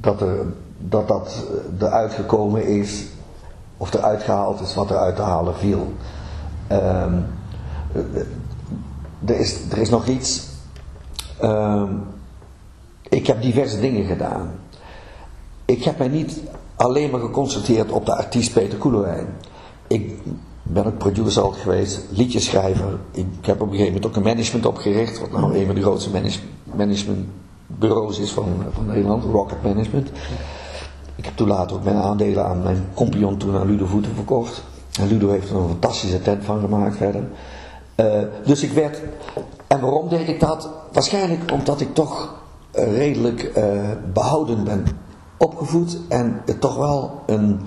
[0.00, 0.46] dat, er,
[0.78, 1.46] dat dat
[1.80, 3.06] eh, eruit gekomen is,
[3.76, 5.92] of eruit gehaald is wat eruit te halen viel.
[6.66, 7.14] Ehm,
[7.92, 8.00] eh,
[9.24, 10.46] er, is, er is nog iets.
[11.40, 11.92] Ehm,
[13.08, 14.50] ik heb diverse dingen gedaan.
[15.64, 16.40] Ik heb mij niet
[16.78, 19.26] alleen maar geconcentreerd op de artiest Peter Koelewijn.
[19.86, 20.12] Ik
[20.62, 22.98] ben ook producer altijd geweest, liedjeschrijver.
[23.10, 25.82] Ik heb op een gegeven moment ook een management opgericht, wat nou een van de
[25.82, 26.40] grootste manage-
[26.74, 30.10] managementbureaus is van, van Nederland, Rocket Management.
[31.16, 34.62] Ik heb toen later ook mijn aandelen aan mijn compagnon toen aan Ludo Voeten verkocht.
[35.00, 37.24] En Ludo heeft er een fantastische tent van gemaakt verder.
[37.94, 38.06] Eh,
[38.44, 39.00] dus ik werd,
[39.66, 40.70] en waarom deed ik dat?
[40.92, 42.34] Waarschijnlijk omdat ik toch
[42.70, 44.86] eh, redelijk eh, behouden ben
[45.38, 47.60] opgevoed en het toch wel een,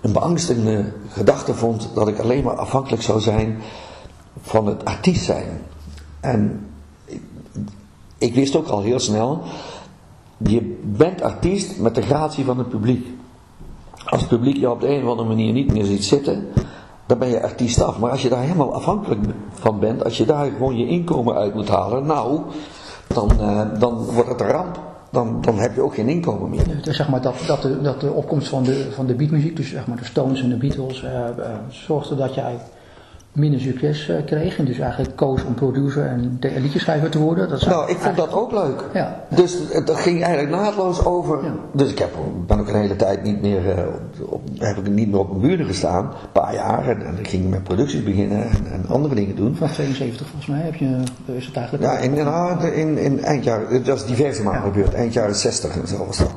[0.00, 3.58] een beangstigende gedachte vond dat ik alleen maar afhankelijk zou zijn
[4.40, 5.60] van het artiest zijn.
[6.20, 6.66] En
[8.18, 9.42] ik, wist ook al heel snel,
[10.36, 13.06] je bent artiest met de gratie van het publiek.
[14.04, 16.46] Als het publiek je op de een of andere manier niet meer ziet zitten,
[17.06, 17.98] dan ben je artiest af.
[17.98, 19.20] Maar als je daar helemaal afhankelijk
[19.50, 22.40] van bent, als je daar gewoon je inkomen uit moet halen, nou,
[23.06, 24.91] dan, eh, dan wordt het een ramp.
[25.12, 26.82] Dan, dan heb je ook geen inkomen meer.
[26.82, 29.70] Dus zeg maar dat, dat, de, dat de opkomst van de, van de beatmuziek, dus
[29.70, 31.34] zeg maar de Stones en de Beatles, eh, eh,
[31.68, 32.56] zorgde dat jij
[33.32, 34.58] minder succes eh, kreeg.
[34.58, 37.48] En dus eigenlijk koos om producer en de- liedjeschrijver te worden.
[37.48, 38.84] Dat Nou, ik vond dat ook leuk.
[38.94, 39.24] Ja.
[39.28, 41.44] Dus dat ging eigenlijk naadloos over.
[41.44, 41.52] Ja.
[41.72, 42.10] Dus ik heb,
[42.46, 43.84] ben ook een hele tijd niet meer, eh,
[44.28, 46.04] op, heb ik niet meer op mijn buren gestaan.
[46.04, 46.88] Een paar jaar.
[46.88, 49.56] En, en ik ging met producties beginnen en, en andere dingen doen.
[49.56, 51.84] Vanaf 72 volgens mij heb je, is het eigenlijk...
[51.92, 55.34] Ja, in, in, ah, in, in eind jaren, dat is diverse malen gebeurd, eind jaren
[55.34, 56.32] 60 en zo was dat.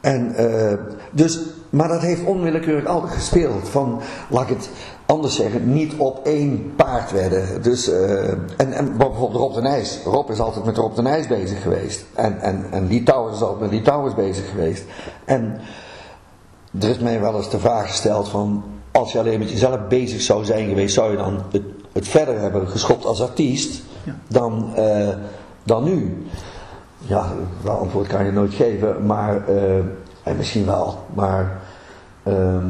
[0.00, 0.72] En, eh,
[1.10, 3.68] dus, maar dat heeft onwillekeurig altijd gespeeld.
[3.68, 4.70] Van, laat ik het
[5.06, 7.62] anders zeggen, niet op één paard werden.
[7.62, 9.98] Dus, eh, en, en bijvoorbeeld Rob de Nijs.
[10.04, 12.04] Rob is altijd met Rob de Nijs bezig geweest.
[12.14, 14.84] En, en, en Towers is altijd met Towers bezig geweest.
[15.24, 15.60] En
[16.80, 20.20] er is mij wel eens de vraag gesteld van, als je alleen met jezelf bezig
[20.20, 21.62] zou zijn geweest, zou je dan het,
[21.92, 24.14] het verder hebben geschopt als artiest Ja.
[24.28, 25.08] dan, eh,
[25.62, 26.26] dan nu?
[26.98, 29.76] Ja, dat antwoord kan je nooit geven, maar, eh,
[30.22, 31.60] en misschien wel, maar
[32.22, 32.62] ehm, eh,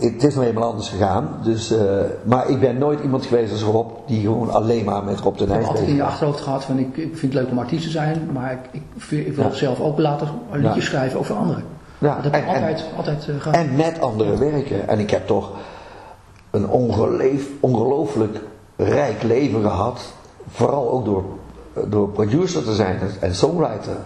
[0.00, 1.28] het is nou eenmaal anders gegaan.
[1.42, 1.84] Dus, eh,
[2.22, 5.42] maar ik ben nooit iemand geweest als Rob die gewoon alleen maar met Rob de
[5.44, 7.58] Ik heb Nijs altijd in je achterhoofd gehad van ik, ik vind het leuk om
[7.58, 9.52] artiest te zijn, maar ik, ik, wil Ja.
[9.52, 10.90] zelf ook later liedjes Ja.
[10.90, 11.64] schrijven over anderen.
[11.98, 13.56] Ja, dat heb ik en- en- altijd, altijd eh, gehad.
[13.56, 14.88] En met anderen werken.
[14.88, 15.50] En ik heb toch
[16.50, 16.68] een
[17.60, 18.38] ongelooflijk
[18.76, 20.12] rijk leven gehad.
[20.50, 21.24] Vooral ook door,
[21.88, 23.96] door producer te zijn en songwriter.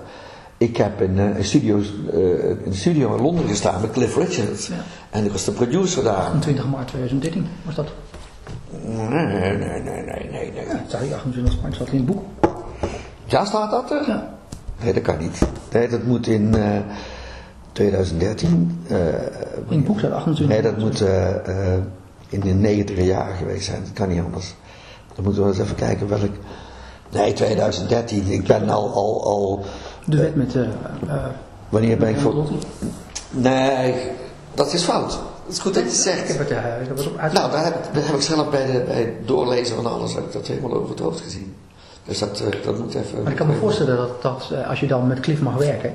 [0.59, 2.19] Ik heb in eh, een, studio's, eh,
[2.51, 4.67] in een studio in Londen gestaan met Cliff Richards.
[4.67, 4.75] Ja.
[5.11, 6.15] En ik was de producer daar.
[6.17, 7.89] 28 maart 2013 was dat.
[8.85, 10.53] Nee, nee, nee, nee, nee, nee.
[10.55, 12.23] Ja, sorry, 28 maart staat in het boek.
[13.27, 14.05] Ja, staat dat er?
[14.09, 14.35] Ja.
[14.83, 15.39] Nee, dat kan niet.
[15.73, 16.79] Nee, dat moet in eh,
[17.73, 18.81] 2013.
[18.89, 18.97] eh,
[19.69, 21.83] In het boek staat 28 Nee, dat moet eh, eh,
[22.29, 23.81] in de negentiger jaren geweest zijn.
[23.83, 24.55] Dat kan niet anders.
[25.15, 26.33] Dan moeten we eens even kijken welk...
[27.13, 28.27] Nee, 2013.
[28.27, 28.93] Ik ben al...
[28.95, 29.65] al, al
[30.05, 30.55] De wet met...
[30.55, 31.25] eh eh,
[31.69, 32.45] wanneer ben ik voor...
[33.31, 33.95] Nee,
[34.55, 35.13] dat is fout.
[35.45, 36.29] Het is goed dat je het Ik zegt.
[36.29, 37.33] heb het, ik heb het.
[37.33, 40.15] Nou, daar heb, ik- daar heb ik zelf bij, de, bij het doorlezen van alles
[40.15, 41.55] heb ik dat helemaal over het hoofd gezien.
[42.05, 43.23] Dus dat, eh, dat moet even...
[43.23, 45.91] Maar ik kan me voorstellen dat, dat als je dan met Cliff mag werken.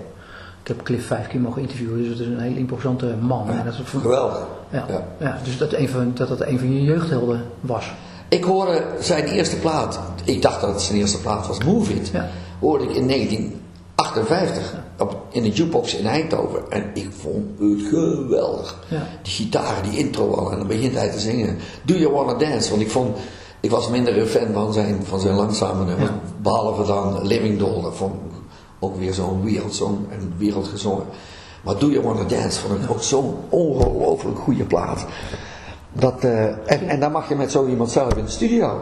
[0.62, 3.50] Ik heb Cliff vijf keer mogen interviewen, dus het is een heel imposante man.
[3.50, 4.40] En dat is van- Geweldig.
[4.70, 5.04] ja, Ja.
[5.20, 5.38] ja.
[5.44, 7.92] dus dat, een van, dat dat een van je jeugdhelden was.
[8.28, 12.08] Ik hoorde zijn eerste plaat, ik dacht dat het zijn eerste plaat was, Move It,
[12.14, 12.28] Ja.
[12.60, 13.06] hoorde ik in
[14.00, 16.72] 1958 op, in de jukebox in Eindhoven.
[16.72, 18.80] En ik vond het geweldig.
[18.88, 19.08] Ja.
[19.22, 21.58] Die gitaar, die intro al, en dan begint hij te zingen.
[21.84, 22.70] Do You Wanna Dance?
[22.70, 23.18] Want ik vond,
[23.60, 26.10] ik was minder een fan van zijn, van zijn langzame nummers.
[26.10, 26.20] Ja.
[26.42, 28.20] Behalve dan Living Doll, dat vond ik
[28.80, 31.06] ook weer zo'n wereldsong en wereldgezongen.
[31.62, 35.06] Maar Do You Wanna Dance vond ik ook zo'n ongelooflijk goede plaat.
[35.94, 38.82] Dat, eh, en, en dan mag je met zo iemand zelf in de studio.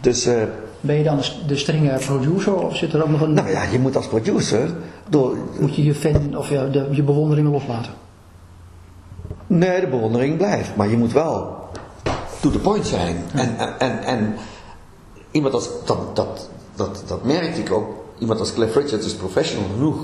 [0.00, 0.42] Dus, eh,
[0.86, 3.32] Ben je dan de strenge producer of zit er ook nog een...
[3.32, 4.70] Nou ja, je moet als producer
[5.08, 5.36] door...
[5.60, 7.92] Moet je je fan of je, de, je bewonderingen loslaten?
[9.46, 10.76] Nee, de bewondering blijft.
[10.76, 11.56] Maar je moet wel
[12.40, 13.16] to the point zijn.
[13.34, 14.34] En, en, en, en
[15.30, 15.68] iemand als...
[15.84, 17.88] Dat, dat, dat, dat merkte ik ook.
[18.18, 19.98] Iemand als Cliff Richards is professional genoeg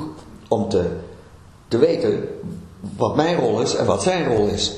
[0.49, 0.87] om te,
[1.69, 2.29] te weten
[2.97, 4.77] wat mijn rol is en wat zijn rol is.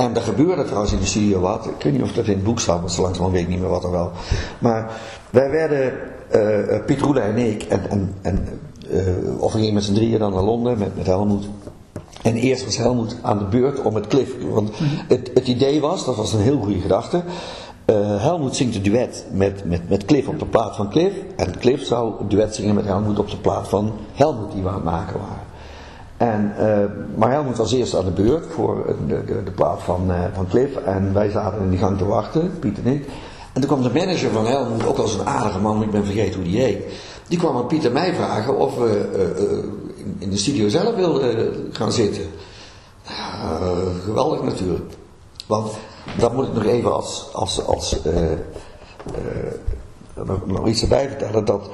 [0.00, 1.66] En er gebeurde trouwens in de studio wat.
[1.66, 3.60] Ik weet niet of dat in het boek staat, maar zo langzamerhand weet ik niet
[3.60, 4.10] meer wat er wel.
[4.58, 5.92] Maar wij werden,
[6.34, 8.48] uh, Piet Roele en ik, en, en, en
[8.90, 11.48] uh, of we gingen met z'n drieën dan naar Londen met, met Helmoet.
[12.22, 14.32] En eerst was Helmoet aan de beurt om het Cliff.
[14.50, 14.70] Want
[15.08, 17.22] het, het idee was, dat was een heel goede gedachte.
[17.86, 21.14] Uh, Helmoet zingt een duet met, met, met Cliff op de plaat van Cliff.
[21.36, 24.68] En Cliff zou een duet zingen met Helmoet op de plaat van Helmoet die we
[24.68, 25.49] aan het maken waren.
[26.20, 30.10] En, uh, maar Helmoet was eerst aan de beurt voor de, de, de plaat van,
[30.10, 30.76] uh, van Cliff.
[30.76, 33.06] En wij zaten in die gang te wachten, Piet en ik.
[33.52, 36.34] En toen kwam de manager van Helmoet, ook als een aardige man, ik ben vergeten
[36.34, 36.84] hoe die heet.
[37.28, 40.94] Die kwam aan Piet en mij vragen of we uh, in, in, de studio zelf
[40.94, 42.24] wilden gaan zitten.
[44.04, 44.92] geweldig natuurlijk.
[45.46, 45.72] Want
[46.18, 48.00] dat moet ik nog even als, als, als
[50.14, 51.44] nog, nog iets erbij vertellen.
[51.44, 51.70] Dat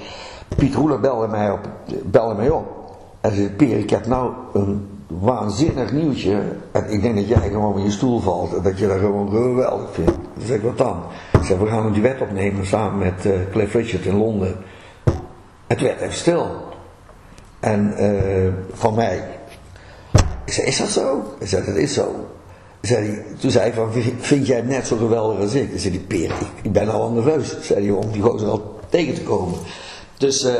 [0.56, 1.61] Piet Roeler belde mij, op,
[2.04, 2.86] belde mij op.
[3.20, 6.42] En zei, Peer, ik heb nou een waanzinnig nieuwtje.
[6.72, 8.55] En ik denk dat jij gewoon van je stoel valt.
[8.55, 10.11] En dat je dat gewoon geweldig vindt.
[10.11, 11.02] Dan zeg ik, wat dan?
[11.42, 14.57] Zeg, we gaan een duet opnemen samen met uh, Cliff Richard in Londen.
[15.66, 16.46] Het werd even stil.
[17.61, 19.24] En uh, van mij.
[20.44, 21.22] Ik zei, is dat zo?
[21.38, 22.14] Ik zei, dat is zo.
[22.81, 25.72] Zei, toen zei hij van, vind jij het net zo geweldig als ik?
[25.72, 27.61] Ik zei, die Peer, ik, ik ben al nerveus.
[27.61, 29.59] Zei hij, om die gozer al tegen te komen.
[30.18, 30.52] Dus uh,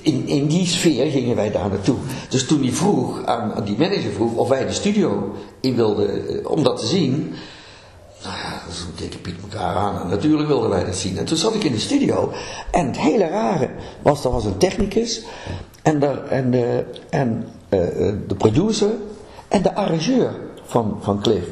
[0.00, 1.96] in, in die sfeer gingen wij daar naartoe.
[2.28, 6.32] Dus toen hij vroeg, aan, aan die manager vroeg, of wij de studio in wilden,
[6.32, 7.34] uh, om dat te zien.
[8.22, 11.18] Nou ja, dus keken Piet elkaar aan en natuurlijk wilden wij dat zien.
[11.18, 12.32] En toen zat ik in de studio.
[12.70, 13.70] En het hele rare
[14.02, 15.22] was, er was een technicus.
[15.82, 17.80] En de, en de, en, uh,
[18.28, 18.90] de producer.
[19.48, 20.30] En de arrangeur
[20.64, 21.48] van, van Cliff.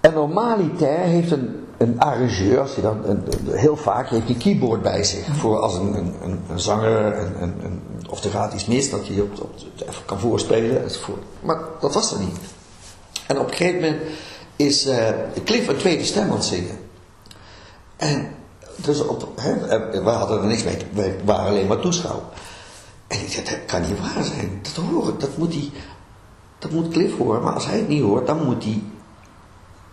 [0.00, 4.82] En normaliter heeft een, een arrangeur, als hij dan, een, heel vaak heeft die keyboard
[4.82, 5.26] bij zich.
[5.36, 9.42] Voor als een, een, een zanger, een, of er gaat iets mis, dat je op,
[9.42, 9.54] op,
[9.88, 10.82] even kan voorspelen.
[10.82, 11.22] Enzovoort.
[11.40, 12.38] Maar dat was er niet.
[13.26, 14.02] En op een gegeven moment
[14.56, 15.08] is uh,
[15.44, 16.78] Cliff een tweede stem aan het zingen.
[17.96, 18.28] En
[18.76, 22.24] dus op, hè, we hadden er niks mee, we waren alleen maar toeschouwer.
[23.06, 24.60] En ik zei, dat kan niet waar zijn.
[24.62, 25.72] Dat horen, dat moet, die,
[26.58, 27.42] dat moet Cliff horen.
[27.42, 28.82] Maar als hij het niet hoort, dan moet hij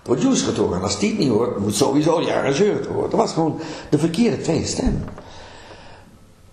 [0.05, 0.77] producer het horen.
[0.77, 3.09] En als die het niet hoort, moet sowieso die arrangeur het horen.
[3.09, 5.03] Dat was gewoon de verkeerde tweede stem.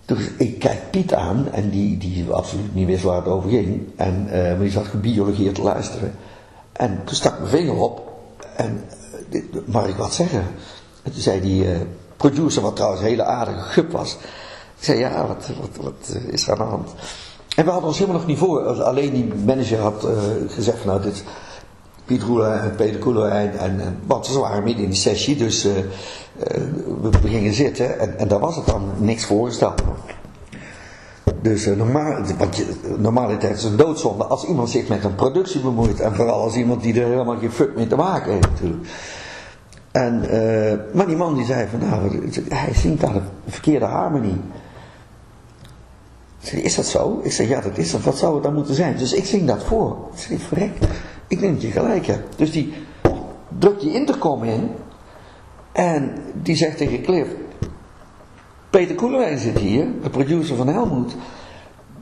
[0.05, 3.81] Dus ik kijk Piet aan, en die, die absoluut niet wist waar het over ging.
[3.95, 6.15] En, uh, maar die zat gebiologeerd te luisteren.
[6.71, 8.11] En toen stak mijn vinger op.
[8.55, 8.83] En
[9.29, 10.45] uh, mag ik wat zeggen?
[11.03, 11.77] En toen zei die uh,
[12.17, 14.13] producer, wat trouwens een hele aardige gup was.
[14.77, 16.89] Ik zei, ja, wat, wat, wat is er aan de hand?
[17.55, 18.83] En we hadden ons helemaal nog niet voor.
[18.83, 20.07] Alleen die manager had
[20.47, 21.23] gezegd nou, dit
[22.17, 23.57] Piet en Peter Koelewijn.
[23.57, 25.71] En, en, want ze waren midden in die sessie, dus uh,
[27.21, 29.81] we gingen zitten en, en daar was het dan niks voorgesteld.
[31.41, 32.65] Dus normaal, want je,
[32.97, 35.99] normaliteit is een doodzonde als iemand zich met een productie bemoeit.
[35.99, 38.87] En vooral als iemand die er helemaal geen fuck mee te maken heeft natuurlijk.
[39.91, 40.19] En,
[40.93, 44.41] maar die man die zei van nou, hij zingt daar de verkeerde harmonie.
[46.51, 47.19] Is dat zo?
[47.23, 48.01] Ik zei, ja dat is dat.
[48.01, 48.97] Wat zou het dan moeten zijn?
[48.97, 49.97] Dus ik zing dat voor.
[50.13, 50.71] Ik zei, verrek.
[51.27, 52.37] Ik denk dat je gelijk hebt.
[52.37, 52.73] Dus die
[53.59, 54.69] drukt die intercom in.
[55.71, 57.29] En die zegt tegen Cliff.
[58.69, 61.15] Peter Koelewijn zit hier, de producer van Helmoet.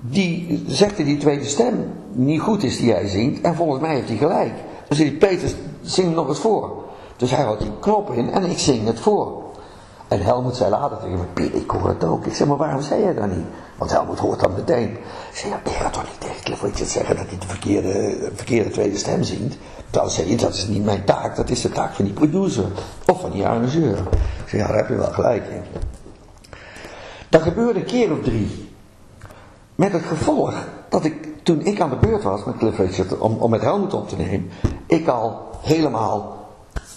[0.01, 3.41] Die zegt dat die tweede stem niet goed is die jij zingt.
[3.41, 4.53] En volgens mij heeft hij gelijk.
[4.87, 5.49] Dus die Peter,
[5.81, 6.83] zing nog eens voor.
[7.17, 9.43] Dus hij houdt die knop in en ik zing het voor.
[10.11, 12.25] En Helmoet zei later tegen me, Piet, ik hoor het ook.
[12.25, 13.45] Ik zeg, maar waarom zei jij dat niet?
[13.77, 14.89] Want Helmoet hoort dat meteen.
[14.91, 18.69] Ik zeg, ja, ik ga toch niet tegen Cliff zeggen dat hij de verkeerde, verkeerde
[18.69, 19.57] tweede stem zingt.
[19.89, 22.65] Trouwens zei je, dat is niet mijn taak, dat is de taak van die producer.
[23.07, 23.97] Of van die arrangeur.
[23.97, 25.63] Ik zeg, ja, daar heb je wel gelijk in.
[27.29, 28.69] Dat gebeurde een keer of drie.
[29.75, 30.53] Met het gevolg
[30.89, 33.93] dat ik, toen ik aan de beurt was met Cliff Richard, om, om met Helmoet
[33.93, 34.49] op te nemen,
[34.85, 36.40] ik al helemaal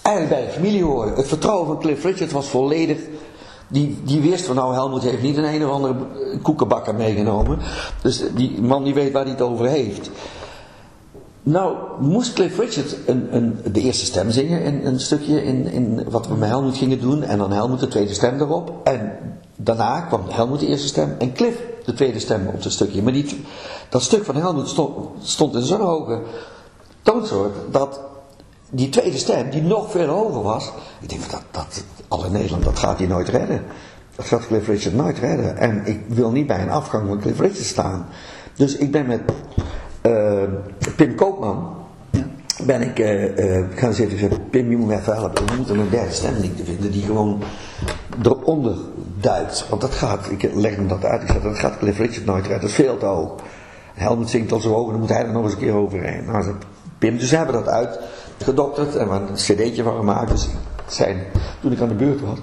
[0.04, 1.14] eigenlijk bij de familie horen.
[1.14, 2.98] Het vertrouwen van Cliff Richard was volledig.
[3.68, 5.94] Die, die wist van nou Helmut heeft niet een een of andere
[6.42, 7.58] koekenbakker meegenomen.
[8.02, 10.10] Dus die man die weet waar hij het over heeft.
[11.42, 12.96] Nou moest Cliff Richard
[13.72, 17.22] de eerste stem zingen in een stukje in, in wat we met Helmut gingen doen.
[17.22, 18.72] En dan Helmut de tweede stem erop.
[18.84, 19.18] En
[19.56, 23.02] daarna kwam Helmut de eerste stem en Cliff de tweede stem op het stukje.
[23.02, 23.44] Maar die,
[23.88, 26.20] dat stuk van Helmut stond, stond in zo'n hoge
[27.02, 28.00] toonsoort dat
[28.74, 30.72] die tweede stem, die nog veel hoger was.
[31.00, 33.62] Ik denk, dat, dat, alle Nederland, dat gaat hij nooit redden.
[34.16, 35.56] Dat gaat Cliff Richard nooit redden.
[35.56, 38.06] En ik wil niet bij een afgang van Cliff Richard staan.
[38.54, 39.20] Dus ik ben met
[40.02, 40.42] uh,
[40.96, 41.76] Pim Koopman,
[42.66, 44.18] ben ik uh, uh, gaan zitten.
[44.18, 45.46] Zei, Pim, je moet me even helpen.
[45.46, 47.42] We moeten een derde stemling te vinden die gewoon
[48.22, 48.76] eronder
[49.20, 49.68] duikt.
[49.68, 51.22] Want dat gaat, ik leg hem dat uit.
[51.22, 52.60] Ik zei, dat gaat Cliff Richard nooit redden.
[52.60, 53.34] Dat is veel te hoog.
[53.94, 56.24] Helmut zingt al zo hoog en dan moet hij er nog eens een keer overheen.
[56.24, 56.54] Nou, zei
[56.98, 57.98] Pim, dus hebben we dat
[58.44, 60.30] uitgedokterd en we een cd'tje van gemaakt.
[60.30, 60.48] Dus
[60.87, 61.24] zijn,
[61.61, 62.38] toen ik aan de beurt was,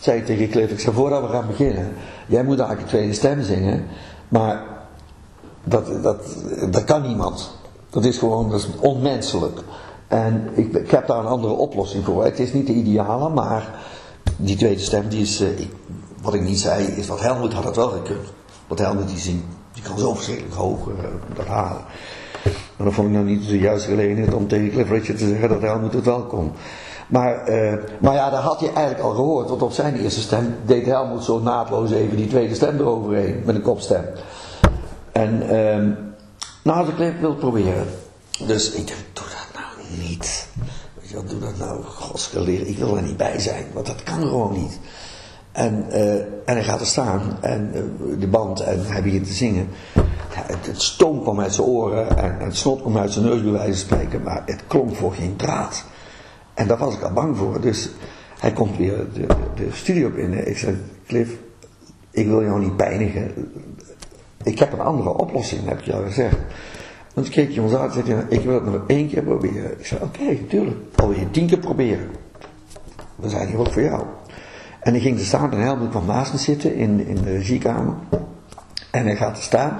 [0.00, 1.92] zei ik tegen Cliff, ik zei, voordat we gaan beginnen,
[2.26, 3.86] jij moet eigenlijk een tweede stem zingen.
[4.28, 4.64] Maar
[5.64, 6.36] dat, dat,
[6.70, 7.56] dat kan niemand.
[7.90, 9.60] Dat is gewoon dat is onmenselijk.
[10.08, 12.24] En ik, ik, heb daar een andere oplossing voor.
[12.24, 13.74] Het is niet de ideale, maar
[14.36, 15.70] die tweede stem, die is, uh, ik,
[16.22, 18.32] wat ik niet zei, is wat Helmut had het wel gekund.
[18.66, 20.94] Want Helmut die, zingt, die kan zo verschrikkelijk hoog uh,
[21.34, 21.82] dat halen.
[22.76, 25.60] Maar dan vond ik nou niet de juiste gelegenheid om tegen Cliff te zeggen dat
[25.60, 26.52] Helmut het wel kon.
[27.06, 30.56] Maar, uh, maar ja, daar had je eigenlijk al gehoord, want op zijn eerste stem
[30.66, 34.04] deed Helmut zo naadloos even die tweede stem eroverheen, met een kopstem.
[35.12, 36.14] En um,
[36.62, 37.86] nou, als ik wil proberen.
[38.46, 40.48] Dus ik dacht, doe dat nou niet.
[41.00, 44.02] Weet je wat, doe dat nou, godsgeleerd, ik wil er niet bij zijn, want dat
[44.02, 44.78] kan gewoon niet.
[45.52, 49.32] En, uh, en hij gaat er staan, en uh, de band, en hij begint te
[49.32, 49.68] zingen.
[50.32, 53.86] Het, stoom kwam uit zijn oren, en, het snot kwam uit zijn neus, bij wijze
[53.86, 55.84] van spreken, maar het klonk voor geen draad.
[56.54, 57.90] En daar was ik al bang voor, dus
[58.38, 60.48] hij komt weer de, de studio binnen.
[60.48, 61.32] Ik zei, Cliff,
[62.10, 63.32] ik wil jou niet pijnigen.
[64.42, 66.36] Ik heb een andere oplossing, heb je al gezegd.
[67.14, 69.78] Dan keek je ons aan en zei ik wil het nog één keer proberen.
[69.78, 70.76] Ik zei, oké, okay, tuurlijk.
[70.94, 72.10] Al je tien keer proberen.
[73.16, 74.02] We zijn hier ook voor jou.
[74.82, 77.94] En ik ging er staan en Helmut kwam naast me zitten in, in de regiekamer.
[78.90, 79.78] En hij gaat er staan.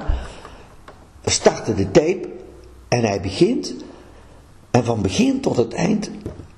[1.21, 2.29] We starten de tape.
[2.89, 3.75] En hij begint.
[4.71, 6.11] En van begin tot het eind.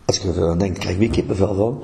[0.05, 1.83] Als ik er dan denk, krijg ik kippenvel van.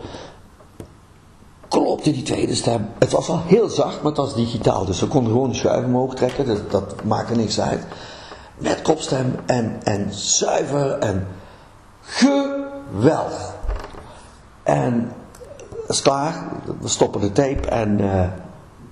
[1.68, 2.88] Klopte die tweede stem.
[2.98, 4.84] Het was al heel zacht, maar het was digitaal.
[4.84, 6.46] Dus we konden gewoon de schuif omhoog trekken.
[6.46, 7.84] Dus dat maakte niks uit.
[8.58, 11.26] Met kopstem en, en zuiver en
[12.00, 13.54] geweldig.
[14.62, 15.12] En
[15.90, 16.44] is klaar.
[16.80, 18.28] We stoppen de tape en uh,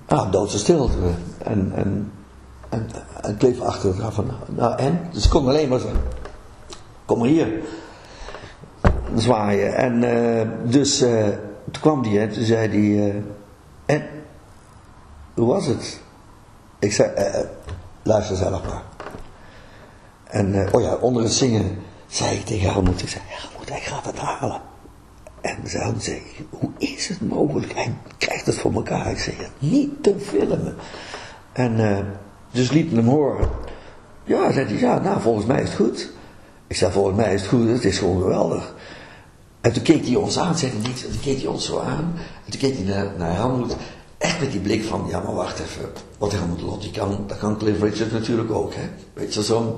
[0.05, 0.93] ah, doodse stilte.
[1.37, 2.11] En, en,
[2.69, 2.89] en,
[3.21, 4.99] en Cliff achter het van, nou en?
[5.11, 5.99] Dus ik kon alleen maar zeggen,
[7.05, 7.61] kom maar hier.
[9.15, 9.75] Zwaaien.
[9.75, 11.27] En uh, dus uh,
[11.71, 13.23] toen kwam die en toen zei hij,
[13.85, 14.03] en?
[15.33, 16.01] Hoe was het?
[16.79, 17.11] Ik zei,
[18.03, 18.83] luister zelf maar.
[20.23, 24.05] En oh ja, onder het zingen zei ik tegen Helmoet, ik zei, Helmoet, hij gaat
[24.05, 24.68] het halen.
[25.41, 27.73] En ze zei, hoe is het mogelijk?
[27.73, 29.11] Hij krijgt het voor elkaar.
[29.11, 30.75] Ik zei, niet te filmen.
[31.53, 31.97] En uh,
[32.51, 33.49] dus liet hem horen.
[34.23, 36.11] Ja, zei hij, ja, nou, volgens mij is het goed.
[36.67, 38.75] Ik zei, volgens mij is het goed, het is gewoon geweldig.
[39.61, 41.05] En toen keek hij ons aan, zei hij niks.
[41.05, 42.13] En toen keek hij ons zo aan.
[42.45, 43.61] En toen keek hij naar, naar.
[44.17, 45.89] Echt met die blik van, ja, maar wacht even.
[46.17, 48.89] Wat Helmut Lotti kan, dat kan Cliff Richard natuurlijk ook, hè.
[49.13, 49.75] Weet je, zo'n...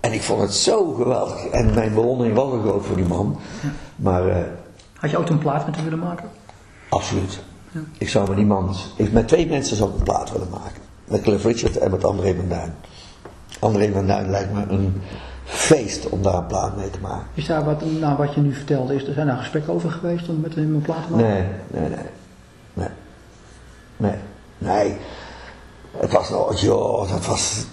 [0.00, 1.46] En ik vond het zo geweldig.
[1.46, 3.38] En mijn bewondering was groot voor die man.
[3.96, 4.26] Maar...
[4.26, 4.36] Uh,
[5.02, 6.28] had je ook een plaat met hem willen maken?
[6.88, 7.40] Absoluut.
[7.70, 7.80] Ja.
[7.98, 10.82] Ik zou met iemand, ik, met twee mensen zou ik een plaat willen maken.
[11.04, 12.74] Met Cliff Richard en met André van Duin.
[13.60, 15.02] André van Duin lijkt me een
[15.44, 17.26] feest om daar een plaat mee te maken.
[17.34, 20.28] Is daar wat, nou, wat je nu vertelde, is er zijn daar gesprekken over geweest
[20.28, 21.26] om met hem een plaat te maken?
[21.26, 22.06] Nee, nee, nee.
[22.74, 22.88] Nee.
[23.96, 24.18] Nee.
[24.58, 24.96] Nee.
[25.96, 27.64] Het was nog, joh, dat was,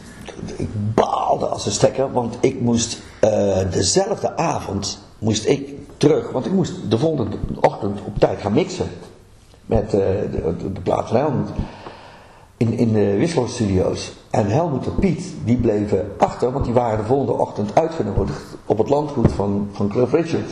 [0.56, 6.46] ik baalde als een stekker, want ik moest uh, dezelfde avond, moest ik terug, want
[6.46, 8.88] ik moest de volgende ochtend op tijd gaan mixen
[9.66, 11.50] met uh, de, de, van Helmut
[12.58, 14.12] in, in de Wisselo Studios.
[14.30, 18.78] En Helmut en Piet, die bleven achter, want die waren de volgende ochtend uitgenodigd op
[18.78, 20.50] het landgoed van, van Cliff Richard.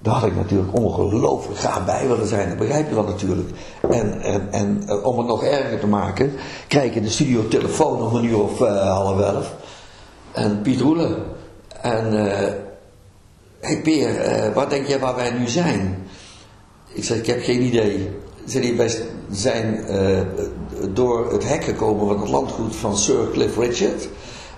[0.00, 3.50] Daar had ik natuurlijk ongelooflijk graag bij willen zijn, dat begrijp je wel natuurlijk.
[3.90, 6.32] En, en, en om het nog erger te maken,
[6.68, 9.54] krijg ik in de studio telefoon om een uur of uh, half elf.
[10.32, 11.16] En Piet Roelen.
[11.80, 12.12] En
[13.64, 16.08] hey Peer, uh, wat denk jij waar wij nu zijn?
[16.92, 18.10] Ik zei, ik heb geen idee.
[18.44, 18.90] Zei wij
[19.30, 20.20] zijn uh,
[20.90, 24.08] door het hek gekomen van het landgoed van Sir Cliff Richard.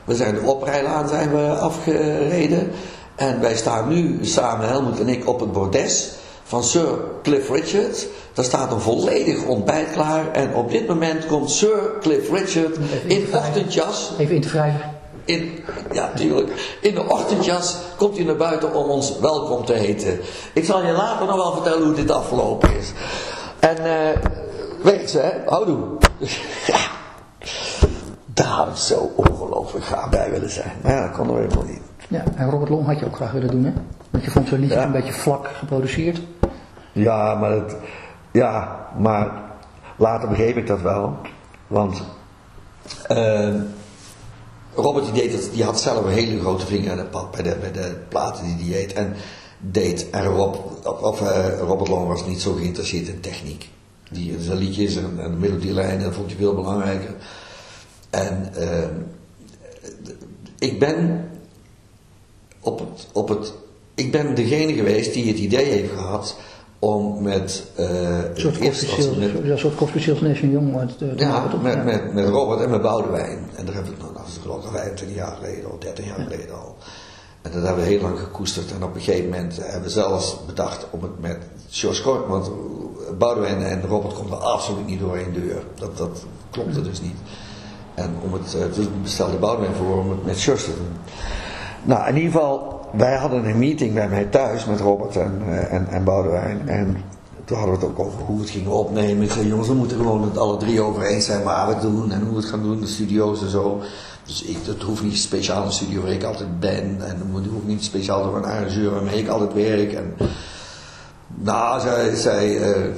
[0.04, 2.70] We zijn de oprijlaan zijn we afgereden.
[3.14, 6.88] En wij staan nu samen, Helmut en ik, op het bordes van Sir
[7.22, 8.06] Cliff Richard.
[8.32, 10.32] Daar staat een volledig ontbijt klaar.
[10.32, 12.76] En op dit moment komt Sir Cliff Richard
[13.06, 14.12] in ochtendjas.
[14.18, 14.95] Even in te wrijven.
[15.26, 16.78] In, ja, natuurlijk.
[16.80, 20.18] In de ochtendjas komt hij naar buiten om ons welkom te heten.
[20.52, 22.92] Ik zal je later nog wel vertellen hoe dit afgelopen is.
[23.58, 24.22] En uh,
[24.82, 25.30] weet ze, hè?
[25.50, 25.78] Houdoe.
[26.66, 26.78] ja.
[28.26, 30.72] Daar had ik zo ongelooflijk graag bij willen zijn.
[30.82, 31.80] Maar ja, dat kon er helemaal niet.
[32.08, 33.72] Ja, en Robert Long had je ook graag willen doen, hè?
[34.10, 34.82] Want je vond zo'n liedje Ja.
[34.84, 36.20] een beetje vlak geproduceerd.
[36.92, 37.76] Ja, maar, het,
[38.30, 39.30] ja, maar
[39.96, 41.16] later begreep ik dat wel.
[41.66, 42.02] Want
[43.06, 43.54] eh,
[44.76, 47.56] Robert die, deed die had zelf een hele grote vinger in de pad bij de,
[47.60, 48.92] bij de platen die hij deed.
[48.92, 49.14] En,
[49.58, 50.10] deed.
[50.10, 50.56] en Rob,
[51.02, 53.68] of, eh, Robert Long was niet zo geïnteresseerd in techniek.
[54.10, 57.14] Die, zijn liedjes en, en de melodielijn, dat vond hij veel belangrijker.
[58.10, 58.88] En eh,
[60.58, 61.28] ik ben
[62.60, 63.52] op het, op het,
[63.94, 66.36] ik ben degene geweest die het idee heeft gehad
[66.78, 69.74] om met uh, Een soort als- met- een soort
[70.50, 70.74] Young.
[71.02, 71.82] eh, ja, met, Ja.
[71.82, 73.38] met, met Robert en met Boudewijn.
[73.56, 76.54] En daar hebben we het, geloof ik al 25 jaar geleden, of 30 jaar geleden
[76.54, 76.76] al.
[77.42, 78.72] En dat hebben we heel lang gekoesterd.
[78.72, 81.38] En op een gegeven moment hebben we zelfs bedacht om het met
[81.70, 82.50] George Cor, want
[83.18, 85.62] Boudewijn en Robert konden absoluut niet door één deur.
[85.74, 87.16] Dat, dat klopte dus niet.
[87.94, 90.96] En om het, eh, dus bestelde Boudewijn voor om het met George te doen.
[91.82, 95.72] Nou, in ieder geval, wij hadden een meeting bij mij thuis met Robert en, eh,
[95.72, 96.68] en, en Boudewijn.
[96.68, 96.96] En
[97.44, 99.22] toen hadden we het ook over hoe we het gingen opnemen.
[99.24, 101.82] Ik zei, jongens, we moeten gewoon het alle drie over eens zijn waar we het
[101.82, 103.80] doen en hoe we het gaan doen, de studio's en zo.
[104.24, 106.96] Dus ik, het hoeft niet speciaal een studio waar ik altijd ben.
[107.06, 109.92] En moet- hoeft niet speciaal door een arrangeur waarmee ik altijd werk.
[109.92, 110.14] En,
[111.34, 112.88] nou, zij, zij eh, eh,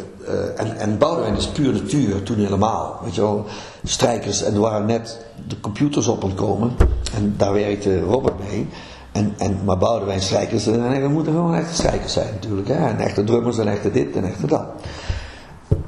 [0.56, 3.00] en, en Boudewijn is puur natuur, toen helemaal.
[3.04, 3.44] Weet je wel,
[3.84, 6.72] strijkers, en er waren net de computers op ontkomen.
[7.14, 8.66] En daar werkte Robert mee.
[9.12, 12.68] En, en, maar Boudewijn strijkers, en nee, we moeten gewoon echte strijkers zijn natuurlijk.
[12.68, 14.66] En echte drummers en echte dit en echte dat.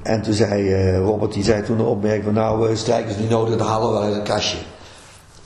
[0.03, 3.31] En toen zei eh, Robert, die zei toen de opmerking van nou, eh, strijkers niet
[3.31, 4.59] nodig, dan halen we wel uit een kastje.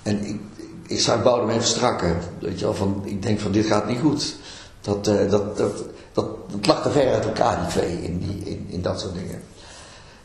[0.02, 0.40] En ik,
[0.86, 2.16] ik zag Boudewijn verstrakken.
[2.38, 4.36] Weet je wel, van, ik denk van dit gaat niet goed.
[4.80, 6.26] Dat, eh, dat, dat, dat,
[6.62, 9.42] lag te ver uit elkaar, die twee, in, die, in, in dat soort dingen.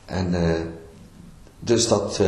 [0.06, 0.60] En eh,
[1.60, 2.20] dus dat,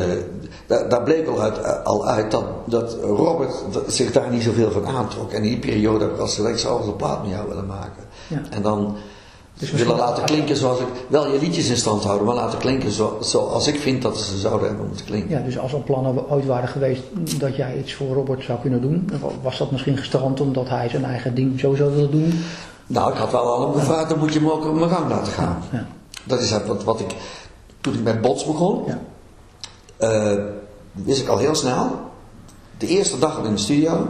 [0.68, 3.54] eh, daar, bleek al uit, al uit dat, dat Robert
[3.88, 5.32] zich daar niet zoveel van aantrok.
[5.32, 8.04] En in die periode heb ik als zou wel een plaat met jou willen maken.
[8.28, 8.42] Ja.
[8.50, 8.96] En dan
[9.60, 12.92] Dus willen laten klinken zoals ik, wel je liedjes in stand houden, maar laten klinken
[12.92, 15.30] zo, zoals ik vind dat ze zouden hebben moeten klinken.
[15.30, 17.02] Ja, dus als er plannen ooit waren geweest
[17.40, 19.10] dat jij iets voor Robert zou kunnen doen,
[19.42, 22.44] was dat misschien gestrand omdat hij zijn eigen ding sowieso wilde doen?
[22.88, 25.10] Nou, ik had wel al hem gevraagd, dan moet je hem ook op mijn gang
[25.10, 25.64] laten gaan.
[25.72, 25.86] Ja.
[26.24, 27.16] Dat is het wat, wat ik,
[27.82, 29.00] toen ik met Bots begon, Ja.
[30.02, 30.44] Eh,
[30.92, 31.90] wist ik al heel snel,
[32.78, 34.08] de eerste dag in de studio,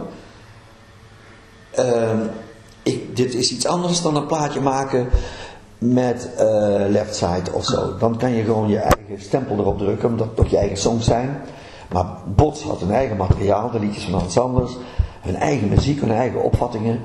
[1.70, 2.18] eh,
[2.82, 5.08] ik, dit is iets anders dan een plaatje maken
[5.78, 6.46] met eh,
[6.88, 7.96] left side of zo.
[7.98, 11.04] Dan kan je gewoon je eigen stempel erop drukken, omdat het toch je eigen songs
[11.04, 11.42] zijn.
[11.92, 14.76] Maar Bots had hun eigen materiaal, de liedjes van Hans Sanders,
[15.20, 17.00] hun eigen muziek, hun eigen opvattingen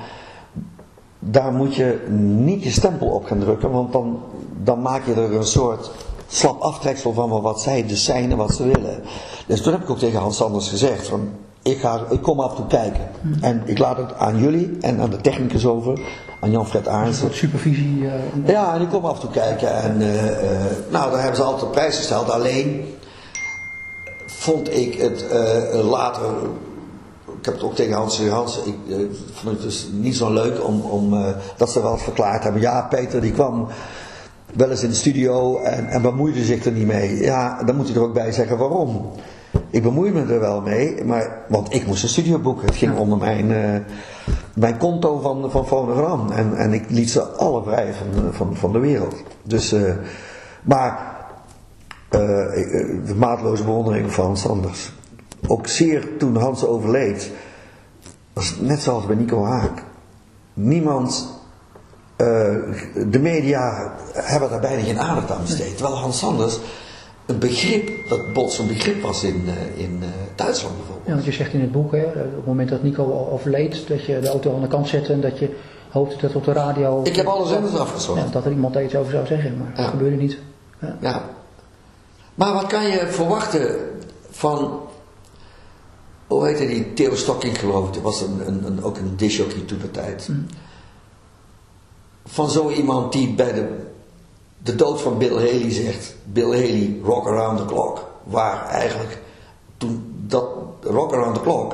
[1.19, 2.05] daar moet je
[2.43, 4.19] niet je stempel op gaan drukken, want dan,
[4.63, 5.91] dan maak je er een soort
[6.27, 9.01] slap aftreksel van wat zij dus zijn en wat ze willen.
[9.47, 11.29] Dus toen heb ik ook tegen Hans Sanders gezegd van,
[11.61, 13.09] ik, ga, ik kom af en toe kijken.
[13.41, 15.99] En ik laat het aan jullie en aan de technicus over,
[16.41, 17.23] aan Jan-Fred Een Arendsen.
[17.25, 18.07] soort supervisie.
[18.07, 20.23] eh, Ja, en ik kom af en toe kijken en eh,
[20.89, 22.29] nou, daar hebben ze altijd prijs gesteld.
[22.29, 22.85] Alleen
[24.25, 25.25] vond ik het
[25.83, 26.25] later,
[27.39, 28.95] ik heb het ook tegen Hans Hans, ik eh,
[29.33, 32.61] vond het dus niet zo leuk om, om eh, dat ze wel verklaard hebben.
[32.61, 33.67] Ja, Peter die kwam
[34.53, 37.15] wel eens in de studio en, en bemoeide zich er niet mee.
[37.17, 39.11] Ja, dan moet je er ook bij zeggen waarom.
[39.69, 42.65] Ik bemoei me er wel mee, maar, want ik moest een studio boeken.
[42.65, 43.79] Het ging onder mijn, eh,
[44.55, 46.31] mijn konto van, van Fonogram.
[46.31, 49.15] En, en ik liet ze alle vrij van, van, van de wereld.
[49.43, 49.93] Dus, eh,
[50.63, 51.15] maar
[52.09, 54.91] eh, ik- de maatloze bewondering van Hans Sanders.
[55.47, 57.31] Ook zeer toen Hans overleed,
[58.33, 59.83] was net zoals bij Nico Haak.
[60.53, 61.36] Niemand,
[62.17, 62.25] eh,
[63.07, 65.77] de media hebben daar bijna geen aandacht aan besteed.
[65.77, 66.59] Terwijl Hans Sanders
[67.25, 71.07] een begrip, dat Bots een begrip was in, eh, in eh, Duitsland bijvoorbeeld.
[71.07, 74.05] Ja, want je zegt in het boek, hè, op het moment dat Nico overleed, dat
[74.05, 75.55] je de auto aan de kant zette en dat je
[75.89, 77.01] hoopte dat op de radio...
[77.03, 78.21] Ik heb alle zenders afgezocht.
[78.21, 79.81] Ja, dat er iemand daar iets over zou zeggen, maar Ja.
[79.81, 80.37] dat gebeurde niet.
[80.81, 80.97] Ja.
[81.01, 81.23] Ja.
[82.35, 83.75] Maar wat kan je verwachten
[84.29, 84.79] van,
[86.27, 89.61] hoe heette die, Theo Stocking geloof ik, dat was een, een, een, ook een disjockey
[89.65, 90.29] toen de tijd.
[92.27, 93.67] Van zo iemand die bij de,
[94.57, 98.05] de dood van Bill Haley zegt, Bill Haley, rock around the clock.
[98.23, 99.21] Waar eigenlijk,
[99.77, 100.47] toen dat
[100.81, 101.73] rock around the clock,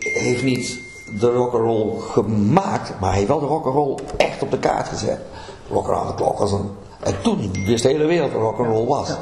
[0.00, 0.78] heeft niet
[1.20, 5.20] de rock'n'roll gemaakt, maar hij heeft wel de rock'n'roll echt op de kaart gezet.
[5.70, 6.70] Rock around the clock was een,
[7.00, 9.16] en toen wist de hele wereld wat rock'n'roll was.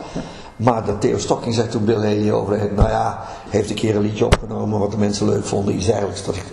[0.57, 4.03] Maar dat Theo Stocking zegt toen Bill Haley overleed, nou ja, heeft een keer een
[4.03, 5.75] liedje opgenomen wat de mensen leuk vonden.
[5.75, 6.45] Iets eigenlijk dat ik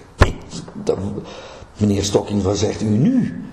[0.74, 0.98] dat,
[1.78, 3.44] meneer Stocking, wat zegt u nu?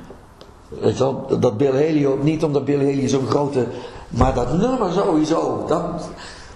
[0.78, 3.66] Weet je wel, dat Bill Haley ook niet omdat Bill Haley zo'n grote,
[4.08, 5.82] maar dat nummer sowieso, dat,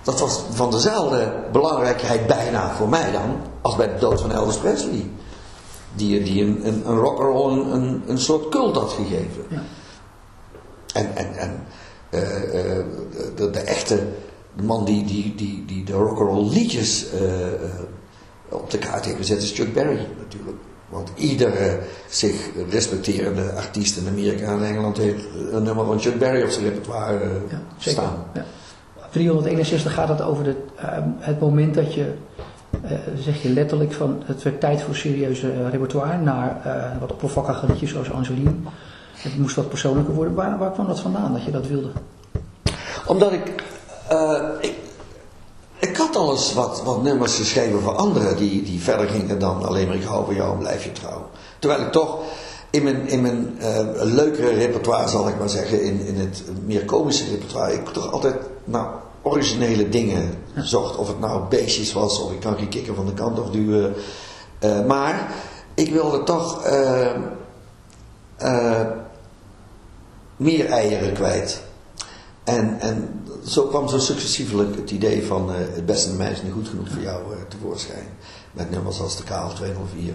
[0.03, 4.57] dat was van dezelfde belangrijkheid bijna voor mij dan, als bij de dood van Elvis
[4.57, 5.11] Presley.
[5.95, 9.45] die, die een, een, een rock'n'roll een, een, een soort cult had gegeven.
[9.49, 9.63] Ja.
[10.95, 11.67] En, en, en
[12.11, 12.85] eh, eh,
[13.37, 14.07] de, de echte
[14.63, 17.21] man die, die, die, die de rock'n'roll liedjes eh,
[18.49, 20.57] op de kaart heeft gezet is Chuck Berry natuurlijk.
[20.89, 21.79] Want iedere
[22.09, 26.65] zich respecterende artiest in Amerika en Engeland heeft een nummer van Chuck Berry op zijn
[26.65, 28.03] repertoire eh, Ja, zeker.
[28.03, 28.25] staan.
[28.35, 28.45] Ja.
[29.11, 30.55] 361 gaat het over de,
[31.19, 32.13] het moment dat je,
[32.83, 36.57] eh, zeg je letterlijk, van het werd tijd voor serieuze eh, repertoire naar
[37.01, 38.53] wat oppervlakkige liedjes zoals Angeline.
[39.15, 40.35] Het moest wat persoonlijker worden.
[40.35, 41.91] Waar, waar kwam dat vandaan dat je dat wilde?
[43.07, 43.53] Omdat ik,
[44.61, 44.75] ik,
[45.89, 49.65] ik had al eens wat, wat nummers geschreven voor anderen die, die verder gingen dan
[49.65, 51.29] alleen maar ik hou van jou en blijf je trouw.
[51.59, 52.19] Terwijl ik toch
[52.71, 56.85] in mijn, in mijn eh, leukere repertoire, zal ik maar zeggen, in, in het meer
[56.85, 58.89] komische repertoire, ik toch altijd naar
[59.23, 60.97] originele dingen zocht.
[60.97, 63.95] Of het nou beestjes was, of ik kan geen kikker van de kant of duwen.
[64.59, 65.33] Eh, maar
[65.75, 67.13] ik wilde toch eh,
[70.37, 71.63] meer eieren kwijt.
[72.45, 76.53] En, en zo kwam zo successievelijk het idee van eh, het beste meisje is niet
[76.53, 78.07] goed genoeg voor jou eh, tevoorschijn.
[78.53, 80.15] Met nummers als de KL 204.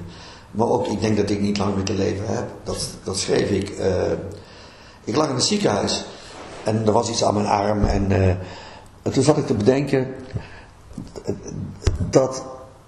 [0.52, 2.48] Maar ook, ik denk dat ik niet lang meer te leven heb.
[2.64, 3.70] Dat, dat schreef ik.
[3.70, 4.12] eh,
[5.04, 6.06] ik lag in het ziekenhuis
[6.64, 7.84] en er was iets aan mijn arm.
[7.84, 8.12] En,
[9.02, 10.08] en toen zat ik te bedenken
[12.10, 12.46] dat.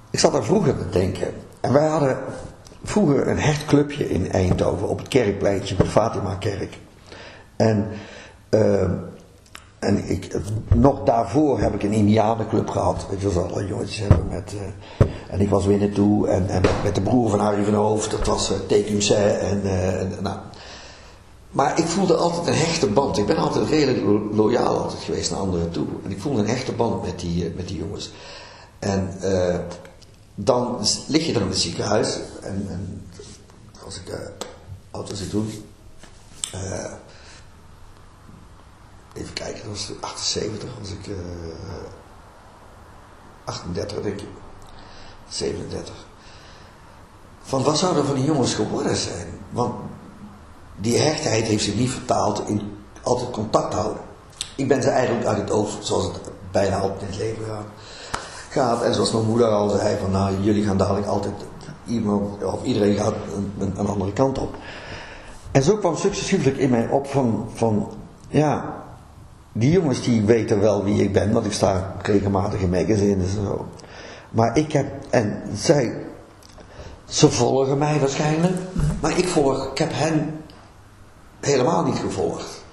[0.10, 1.34] Ik zat daar vroeger te denken.
[1.62, 2.18] En wij hadden
[2.84, 6.78] vroeger een hecht clubje in Eindhoven op het kerkpleintje bij de Fatima-kerk.
[7.56, 7.88] En,
[9.82, 10.36] en ik,
[10.76, 13.06] nog daarvoor heb ik een Indianenclub gehad.
[13.10, 14.54] Weet je, zoals alle jongetjes hebben met.
[14.54, 18.12] eh, en ik was weer naartoe en, en met de broer van Harry van Hoofd,
[18.12, 20.38] dat was uh, Tecumseh en, eh, en nou.
[21.52, 23.18] Maar ik voelde altijd een hechte band.
[23.18, 25.86] Ik ben altijd redelijk lo- loyaal altijd geweest naar anderen toe.
[26.04, 28.12] En ik voelde een hechte band met die, eh, met die jongens.
[28.80, 29.60] En eh,
[30.36, 30.78] dan
[31.08, 32.20] lig je dan in het ziekenhuis.
[32.42, 33.02] En, en
[33.86, 34.20] als ik, eh
[34.92, 35.52] oud was ik toen.
[39.14, 41.16] Eh, even kijken, dat was 78, was ik eh
[43.44, 44.28] 38 denk ik.
[45.30, 45.94] 37.
[47.42, 49.28] Van wat zou er van die jongens geworden zijn?
[49.50, 49.74] Want
[50.76, 52.62] die hechtheid heeft zich niet vertaald in
[53.04, 54.02] altijd contact houden.
[54.56, 56.20] Ik ben ze eigenlijk uit het oog, zoals het
[56.52, 57.46] bijna altijd in het leven
[58.50, 58.84] gaat.
[58.84, 61.34] En zoals mijn moeder al zei, van nou, jullie gaan dadelijk altijd,
[61.86, 63.14] iemand, of iedereen gaat
[63.60, 64.56] een andere kant op.
[65.52, 67.92] En zo kwam successievelijk in mij op van, van,
[68.28, 68.81] ja,
[69.52, 73.44] die jongens die weten wel wie ik ben, want ik sta regelmatig in magazines en
[73.44, 73.68] zo.
[74.30, 75.96] Maar ik heb, en zij,
[77.06, 78.58] ze volgen mij waarschijnlijk,
[79.02, 80.44] maar ik volg, ik heb hen
[81.40, 82.64] helemaal niet gevolgd.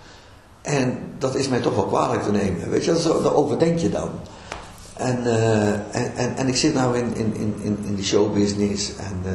[0.62, 3.88] En dat is mij toch wel kwalijk te nemen, weet je, zo, daar overdenk je
[3.88, 4.10] dan.
[4.96, 9.20] En, eh, en, en, en ik zit nou in, in, in, in die showbusiness en
[9.24, 9.32] eh,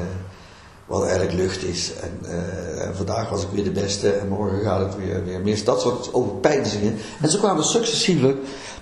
[1.00, 1.92] wat eigenlijk lucht is.
[2.02, 5.40] En, eh, en vandaag was ik weer de beste en morgen gaat het weer, weer
[5.40, 5.64] mis.
[5.64, 6.96] Dat soort overpeinzingen.
[7.22, 8.38] En zo kwamen successievelijk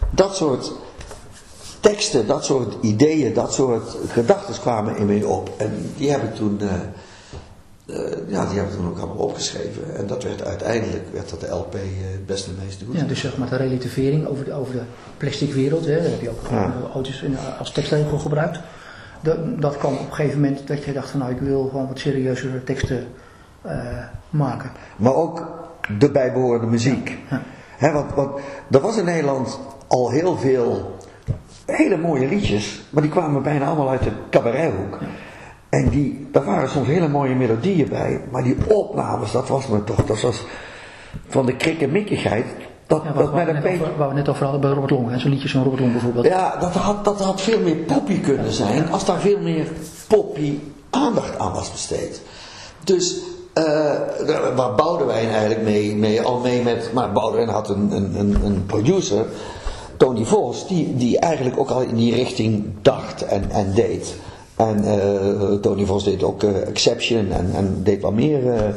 [0.09, 0.71] dat soort
[1.79, 5.49] teksten, dat soort ideeën, dat soort gedachten kwamen in mij op.
[5.57, 6.73] En die heb ik toen, eh,
[7.95, 9.95] eh, ja, die heb ik toen ook allemaal opgeschreven.
[9.95, 12.95] En dat werd uiteindelijk, werd dat de LP het beste en meeste goed.
[12.95, 14.81] Ja, dus zeg maar de relativering over de, over de
[15.17, 16.73] plastic wereld, hè, daar heb je ook Ja.
[16.93, 18.59] auto's in, als tekstregel gebruikt.
[19.21, 21.87] Dat, dat kwam op een gegeven moment dat je dacht van nou ik wil gewoon
[21.87, 23.07] wat serieuzere teksten
[23.61, 23.75] eh,
[24.29, 24.71] maken.
[24.95, 25.47] Maar ook
[25.97, 27.17] de bijbehorende muziek.
[27.29, 27.41] Ja.
[27.77, 28.39] Hè, want, want
[28.71, 30.95] er was in Nederland al heel veel
[31.65, 34.99] hele mooie liedjes, maar die kwamen bijna allemaal uit de cabarethoek.
[35.69, 39.83] En die, daar waren soms hele mooie melodieën bij, maar die opnames, dat was me
[39.83, 40.45] toch, dat was
[41.27, 42.45] van de krikkemikkigheid.
[42.91, 43.81] Dat, Ja, dat wat, met we een net beetje...
[43.85, 45.91] over, waar we net over hadden bij Robert Long, hè, zo'n liedje van Robert Long
[45.91, 46.25] bijvoorbeeld.
[46.25, 49.67] Ja, dat had, dat had veel meer poppy kunnen zijn als daar veel meer
[50.07, 50.53] poppy
[50.89, 52.21] aandacht aan was besteed.
[52.83, 53.15] Dus
[53.53, 58.45] daar- waar Boudewijn eigenlijk mee, mee, al mee met, maar Boudewijn had een, een, een,
[58.45, 59.25] een producer,
[59.97, 64.15] Tony Vos, die, die eigenlijk ook al in die richting dacht en, en deed.
[64.55, 68.75] En eh, Tony Vos deed ook eh, Exception en, en deed wat meer,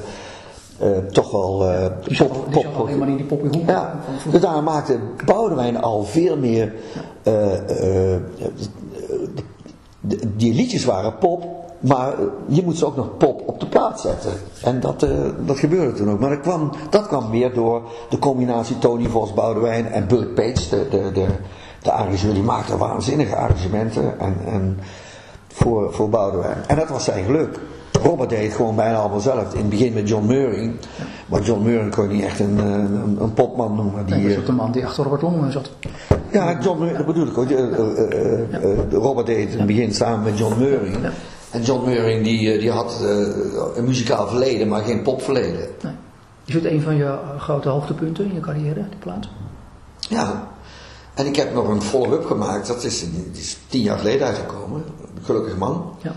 [0.79, 2.31] eh, toch wel eh, Die die zat
[2.77, 3.68] al helemaal in die poppy hoek.
[3.68, 3.99] ja,
[4.31, 6.72] dus daar maakte Boudewijn al veel meer.
[7.22, 8.16] eh,
[10.37, 11.45] die liedjes waren pop,
[11.81, 12.14] maar
[12.47, 14.33] je moet ze ook nog pop op de plaat zetten.
[14.62, 15.07] En dat,
[15.47, 16.20] dat gebeurde toen ook.
[16.20, 20.68] Maar dat kwam, dat kwam weer door de combinatie Tony Vos, Boudewijn en Burt Page,
[20.70, 21.27] de, de, de,
[21.83, 22.35] de arrangeur.
[22.35, 24.79] Die maakte waanzinnige arrangementen en, en
[25.49, 26.59] voor, voor Boudewijn.
[26.66, 27.61] En dat was zijn geluk.
[28.05, 29.53] Robert deed het gewoon bijna allemaal zelf.
[29.53, 30.73] In het begin met John Murray.
[31.27, 34.07] Maar John Murray kon je niet echt een, een, een popman noemen.
[34.07, 35.71] Die, Nee, eh, was ook de man die achter Robert Long zat.
[36.31, 37.51] ja, John Murray, dat bedoel ik ook.
[37.51, 37.79] Eh, eh,
[38.53, 40.93] eh, eh, Robert deed het in het begin samen met John Murray.
[41.51, 45.67] En John Meuring die, eh, die had eh, een muzikaal verleden, maar geen popverleden.
[45.83, 45.93] Nee.
[46.45, 49.29] Is het een van je eh, grote hoogtepunten in je carrière, die plaat?
[49.99, 50.49] Ja.
[51.15, 54.85] En ik heb nog een follow-up gemaakt, dat is, die is tien jaar geleden uitgekomen.
[55.23, 55.95] Gelukkig man.
[56.03, 56.13] Ja.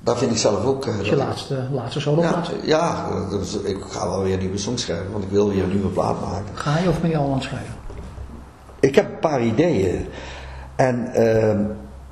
[0.00, 0.86] Daar vind ik zelf ook...
[0.86, 2.50] eh, Dat je dat laatste, laatste ja, soloplaat.
[2.64, 5.62] ja dat is- ik ga wel weer een nieuwe song schrijven, want ik wil weer
[5.62, 6.44] een nieuwe plaat maken.
[6.56, 7.74] Ga je of ben je al aan het schrijven?
[8.80, 10.06] Ik heb een paar ideeën.
[10.76, 11.60] En, ehm,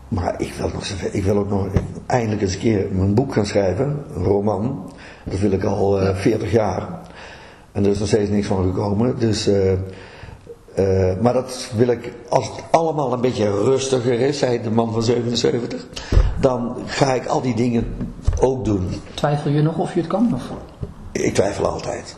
[0.08, 1.66] maar ik wil, nog, ik wil ook nog
[2.06, 4.92] eindelijk eens een keer mijn boek gaan schrijven, een roman.
[5.24, 6.88] Dat wil ik al eh 40 jaar.
[7.72, 9.18] En er is nog steeds niks van gekomen.
[9.18, 9.46] Dus,
[10.78, 14.92] eh, maar dat wil ik, als het allemaal een beetje rustiger is, zei de man
[14.92, 15.86] van 77,
[16.40, 17.94] dan ga ik al die dingen
[18.40, 18.88] ook doen.
[19.14, 20.34] Twijfel je nog of je het kan?
[20.34, 20.42] Of?
[21.12, 22.16] Ik twijfel altijd.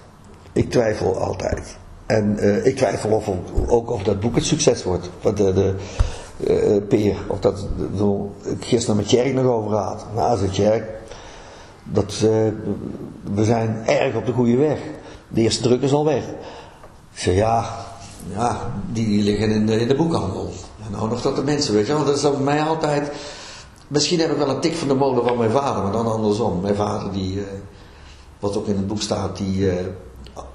[0.53, 1.79] Ik twijfel altijd.
[2.07, 3.31] En eh, ik twijfel of,
[3.67, 5.11] ook of dat boek het succes wordt.
[5.21, 5.75] Wat de, de
[6.47, 10.07] eh, Peer, of dat, ik bedoel, ik gisteren met Tjerk nog over gehad.
[10.15, 10.91] Nou, zei Tjerk,
[11.85, 12.19] dat,
[13.35, 14.79] we zijn erg op de goede weg.
[15.29, 16.25] De eerste druk is al weg.
[17.13, 17.89] Ik zei, ja,
[18.37, 20.53] ja die, liggen in de, in de boekhandel.
[20.87, 22.05] En nou nog dat de mensen, weet je wel.
[22.05, 23.13] Dat is voor mij altijd...
[23.89, 26.61] Misschien heb ik wel een tik van de molen van mijn vader, maar dan andersom.
[26.61, 27.41] Mijn vader die...
[27.41, 27.47] eh,
[28.39, 29.77] wat ook in het boek staat, die eh,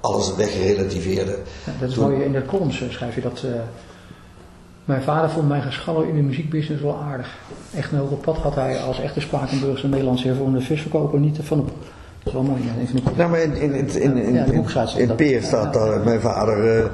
[0.00, 1.38] alles wegrelativeerde.
[1.64, 3.44] Ja, dat is Toen- mooi, in de columns eh, schrijf je dat.
[4.84, 7.38] mijn vader vond mijn geschallen in de muziekbusiness wel aardig.
[7.74, 11.66] Echt een hoger pad had hij als echte Spakenburgse Nederlandse hervormde visverkoper niet van op.
[11.68, 11.76] Dat
[12.24, 14.98] is wel mooi, ja, in, in, in, in, in, in, boek staat zo.
[14.98, 16.90] in Dat- Peer staat dat mijn vader,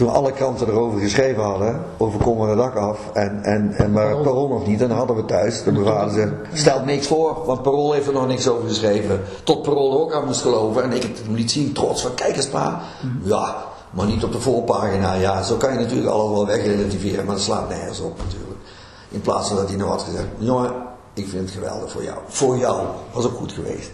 [0.00, 3.90] toen alle kranten erover geschreven hadden, over Kom van het dak af, en, en, en
[3.90, 4.48] maar Parool.
[4.48, 7.92] Nog niet, en dan hadden we thuis, mijn vader zei, stelt niks voor, want Parool
[7.92, 9.20] heeft er nog niks over geschreven.
[9.44, 12.14] Tot Parool er ook aan moest geloven, en ik het hem liet zien, trots van,
[12.14, 12.80] kijk eens pa,
[13.22, 13.56] ja,
[13.90, 17.68] maar niet op de voorpagina, ja, zo kan je natuurlijk allemaal wegrelativeren, maar dat slaat
[17.68, 18.60] nergens op natuurlijk.
[19.08, 20.72] In plaats van dat hij nou had gezegd, jongen,
[21.14, 22.18] ik vind het geweldig voor jou.
[22.26, 23.90] Voor jou, was ook goed geweest.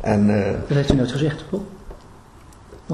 [0.00, 1.60] En, eh, Dat heeft hij nooit gezegd, toch?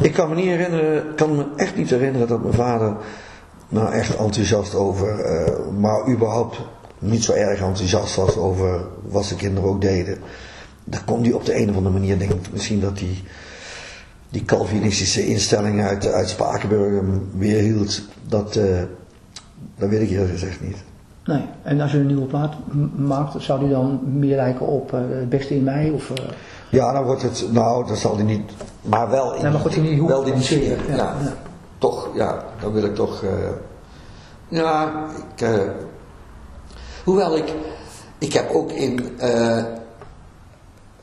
[0.00, 2.96] Ik kan me niet herinneren, kan me echt niet herinneren dat mijn vader
[3.68, 6.60] nou echt enthousiast over, eh, maar überhaupt
[6.98, 10.18] niet zo erg enthousiast was over wat zijn kinderen ook deden.
[10.84, 13.22] Daar kon hij op de een of andere manier, denk ik, misschien dat die,
[14.28, 18.02] die Calvinistische instelling uit, uit Spakenburg hem weerhield.
[18.28, 18.82] Dat, eh,
[19.76, 20.76] dat weet ik eerlijk gezegd niet.
[21.24, 21.42] Nee.
[21.62, 22.54] En als je een nieuwe plaat
[22.96, 25.90] maakt, zou die dan meer lijken op eh, het beste in mij?
[25.90, 26.12] Of,
[26.70, 28.52] Ja, dan wordt het, nou, dat zal hij niet,
[28.88, 30.94] maar wel in, Nee, maar goed, in die hoek wel in die sfeer.
[30.94, 31.16] Ja.
[31.78, 33.30] Toch, ja, dan wil ik toch, eh,
[34.48, 35.60] ja, ik, eh,
[37.04, 37.54] hoewel ik,
[38.18, 39.64] ik heb ook in eh,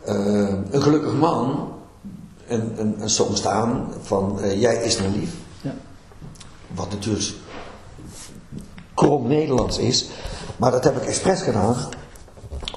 [0.04, 1.74] Een Gelukkig Man
[2.48, 5.34] een, een, een song staan van Jij is mijn lief.
[5.62, 5.74] ja.
[6.76, 7.34] Wat natuurlijk
[8.94, 10.10] krom Nederlands is.
[10.58, 11.76] Maar dat heb ik expres gedaan.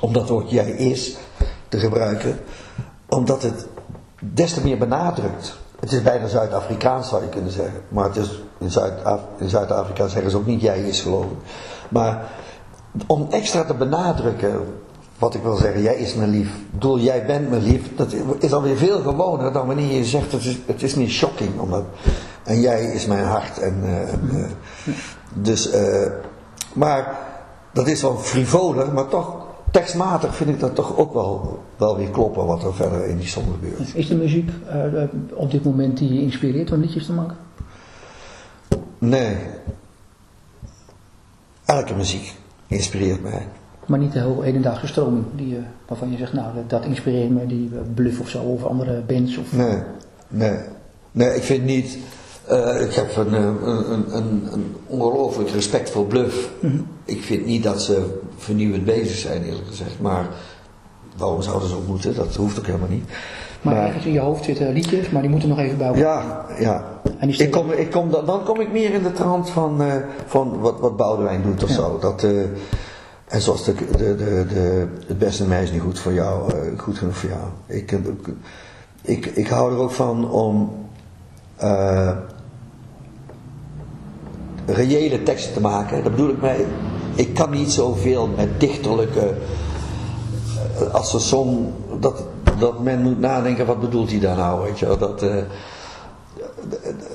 [0.00, 1.16] Om dat woord jij is
[1.68, 2.40] te gebruiken.
[3.08, 3.66] Omdat het
[4.18, 5.58] des te meer benadrukt.
[5.80, 7.80] Het is bijna Zuid-Afrikaans zou je kunnen zeggen.
[7.88, 11.38] Maar het is, in Zuid-Af- in Zuid-Afrika zeggen ze ook niet jij is geloof ik.
[11.88, 12.30] Maar
[13.06, 14.66] om extra te benadrukken.
[15.18, 16.48] Wat ik wil zeggen, jij is mijn lief.
[16.48, 17.96] Ik bedoel, jij bent mijn lief.
[17.96, 21.60] Dat is alweer veel gewoner dan wanneer je zegt, het is, het is niet shocking.
[21.60, 21.84] Omdat,
[22.44, 23.58] en jij is mijn hart.
[23.58, 24.50] En, eh, eh,
[25.34, 26.10] dus, eh,
[26.72, 27.18] maar
[27.72, 32.10] dat is wel frivoler, maar toch tekstmatig vind ik dat toch ook wel, wel weer
[32.10, 33.94] kloppen wat er verder in die song gebeurt.
[33.94, 37.36] Is de muziek eh, eh, op dit moment die je inspireert om liedjes te maken?
[38.98, 39.36] Nee.
[41.64, 42.34] Elke muziek
[42.66, 43.46] inspireert mij.
[43.86, 47.46] Maar niet de heel hedendaagse stroming die, eh, waarvan je zegt, nou dat, inspireert me,
[47.46, 49.36] die bluff of zo, of andere bands.
[49.36, 49.82] Of, Nee,
[50.28, 50.58] nee.
[51.10, 51.98] Nee, ik vind niet.
[52.80, 56.50] ik heb een, een, een, een, een ongelooflijk respect voor Bluff.
[57.04, 60.00] Ik vind niet dat ze vernieuwend bezig zijn, eerlijk gezegd.
[60.00, 60.28] Maar
[61.16, 62.14] waarom zouden ze ook moeten?
[62.14, 63.04] Dat hoeft ook helemaal niet.
[63.62, 66.00] maar, Maar- ergens in je hoofd zitten liedjes, maar die moeten nog even bij elkaar.
[66.02, 66.84] Ja, ja.
[67.18, 69.94] En Ik kom, ik kom, dan, dan kom ik meer in de trant van, eh,
[70.26, 71.74] van wat, wat Boudewijn doet of Ja.
[71.74, 71.98] zo.
[72.00, 72.40] Dat, eh,
[73.28, 76.78] en zoals de, de, de, de, het beste mij is niet goed voor jou, eh,
[76.78, 77.42] goed genoeg voor jou.
[77.66, 78.04] Ik, ik,
[79.02, 80.86] ik, ik hou er ook van om
[84.66, 86.02] reële teksten te maken.
[86.02, 86.66] Dat bedoel ik mee.
[87.18, 89.34] Ik kan niet zoveel met dichterlijke.
[90.78, 91.72] eh, Als een song.
[92.00, 92.22] Dat,
[92.58, 94.62] dat men moet nadenken, wat bedoelt hij daar nou?
[94.62, 94.98] Weet je wel?
[94.98, 95.36] Dat, eh,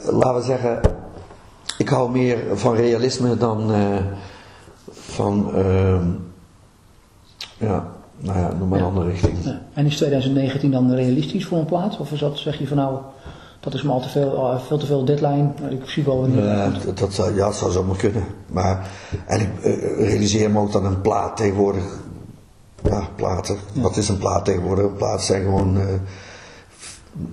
[0.05, 0.79] laten we zeggen,
[1.77, 3.71] ik hou meer van realisme dan
[4.91, 6.05] van, ehm,
[7.57, 7.87] ja,
[8.17, 8.89] nou ja, noem maar een Ja.
[8.89, 9.37] andere richting.
[9.43, 9.61] Ja.
[9.73, 11.97] En is 2019 dan realistisch voor een plaat?
[11.97, 12.97] Of is dat, zeg je van nou,
[13.63, 16.63] dat is me al te veel, al veel te veel deadline, ik zie wel wanneer
[16.63, 16.85] komt.
[16.85, 18.23] dat, dat zou, ja, dat zou zomaar kunnen.
[18.47, 18.89] Maar,
[19.25, 21.83] en ik eh, realiseer me ook dat een plaat tegenwoordig
[22.83, 23.57] ja, platen.
[23.73, 24.85] Wat is een plaat tegenwoordig?
[24.85, 25.85] Een plaat zijn gewoon eh,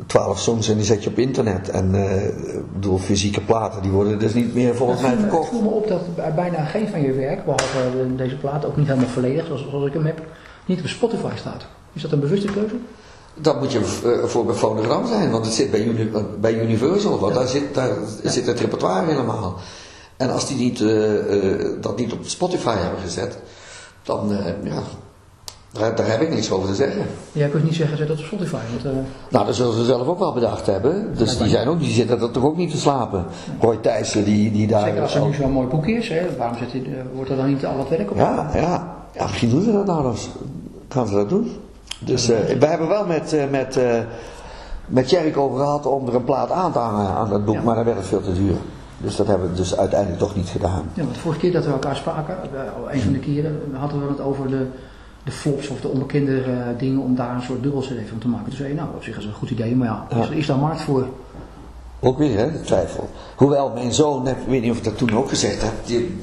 [0.06, 1.68] twaalf songs en die zet je op internet.
[1.68, 2.24] En eh,
[2.54, 5.48] ik bedoel, fysieke platen, die worden dus niet meer volgens mij verkocht.
[5.48, 8.76] viel me op dat bij bijna geen van je werk, behalve eh, deze plaat, ook
[8.76, 10.22] niet helemaal volledig zoals, zoals ik hem heb,
[10.66, 11.66] niet op Spotify staat.
[11.92, 12.74] Is dat een bewuste keuze?
[13.34, 16.10] Dat moet je eh, voor bij fonogram zijn, want het zit bij, Uni-
[16.40, 17.90] bij Universal, want daar, zit, daar
[18.24, 19.56] zit het repertoire helemaal.
[20.16, 23.38] En als die niet, eh, eh, dat niet op Spotify hebben gezet,
[24.02, 24.82] dan, ja,
[25.72, 27.02] daar, daar heb ik niks over te zeggen.
[27.32, 28.56] Jij kunt niet zeggen, zet dat op Spotify.
[28.82, 28.96] Want,
[29.28, 31.14] Nou, dat zullen ze zelf ook wel bedacht hebben.
[31.16, 33.24] Dus die, zijn ook, die zitten er toch ook niet te slapen.
[33.60, 34.84] Roy Thijssen, die, die daar...
[34.84, 36.80] zeker als er nu zo'n mooi boek is, hè, waarom eh,
[37.14, 38.16] wordt er dan niet al het werk op?
[38.16, 38.94] Ja, ja.
[39.14, 40.16] ja, misschien doen ze dat nou dan.
[40.88, 41.50] Gaan ze dat doen.
[42.00, 43.98] Dus eh wij hebben wel met, eh met, eh
[44.86, 47.62] met Jerk over gehad om er een plaat aan te hangen aan dat boek, Ja.
[47.62, 48.54] maar dan werd het veel te duur.
[48.98, 50.82] Dus dat hebben we dus uiteindelijk toch niet gedaan.
[50.94, 52.36] Ja, want de vorige keer dat we elkaar spraken,
[52.90, 54.66] een van de keren, hadden we het over de,
[55.24, 56.42] de flops of de onbekende
[56.78, 58.46] dingen om daar een soort dubbel CD van te maken.
[58.46, 60.22] Toen zei je, nou, op zich is het een goed idee, maar ja, Ja.
[60.22, 61.06] Is, is daar markt voor?
[62.00, 63.08] Ook weer, hè, de twijfel.
[63.36, 66.20] Hoewel mijn zoon, ik weet niet of ik dat toen ook gezegd heb, die,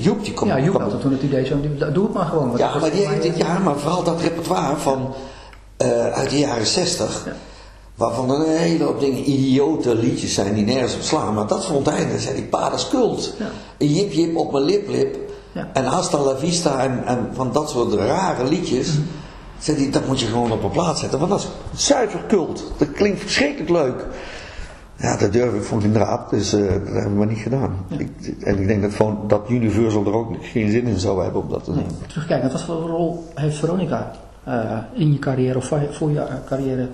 [0.00, 0.50] Joep, die komt...
[0.50, 1.60] ja, Joep had toen het idee zo,
[1.92, 2.52] doe het maar gewoon.
[2.56, 5.14] Ja, maar, die eh, ja, maar vooral dat repertoire van,
[5.76, 7.32] eh, uit de jaren 60, Ja.
[7.94, 11.34] waarvan er een hele hoop dingen idiote liedjes zijn die nergens op slaan.
[11.34, 13.34] Maar dat vond hij, dan zei ik, pa, dat is kult.
[13.38, 13.46] Ja.
[13.78, 15.16] Een jip jip op mijn lip lip.
[15.52, 15.68] Ja.
[15.72, 18.88] En hasta la vista en, en van dat soort rare liedjes.
[18.92, 19.00] Mhm.
[19.58, 21.40] Zei hij, dat moet je gewoon op een plaats zetten, want dat
[21.72, 22.64] is zuiver kult.
[22.76, 24.04] Dat klinkt verschrikkelijk leuk.
[25.00, 27.76] Ja, dat durf ik vond ik inderdaad, dus eh, dat hebben we maar niet gedaan.
[27.98, 31.42] Ik, en ik denk dat, gewoon, dat Universal er ook geen zin in zou hebben
[31.42, 31.86] om dat te doen.
[32.06, 34.10] Terugkijken, wat voor rol heeft Veronica
[34.44, 36.88] eh, in je carrière of voor je- eh, carrière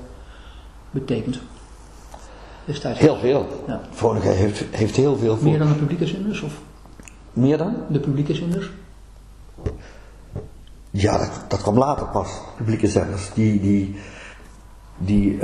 [0.90, 1.38] betekend?
[2.64, 2.98] Destijds.
[2.98, 3.46] Heel veel.
[3.66, 3.80] Ja.
[3.90, 5.48] Veronica heeft, heeft heel veel voor.
[5.48, 6.52] Meer dan de publieke zenders of
[7.32, 7.74] Meer dan?
[7.88, 8.70] de publieke zenders?
[10.90, 12.28] Ja, dat, dat kwam later pas.
[12.56, 13.30] Publieke zenders.
[13.34, 13.96] Die, die,
[14.98, 15.36] die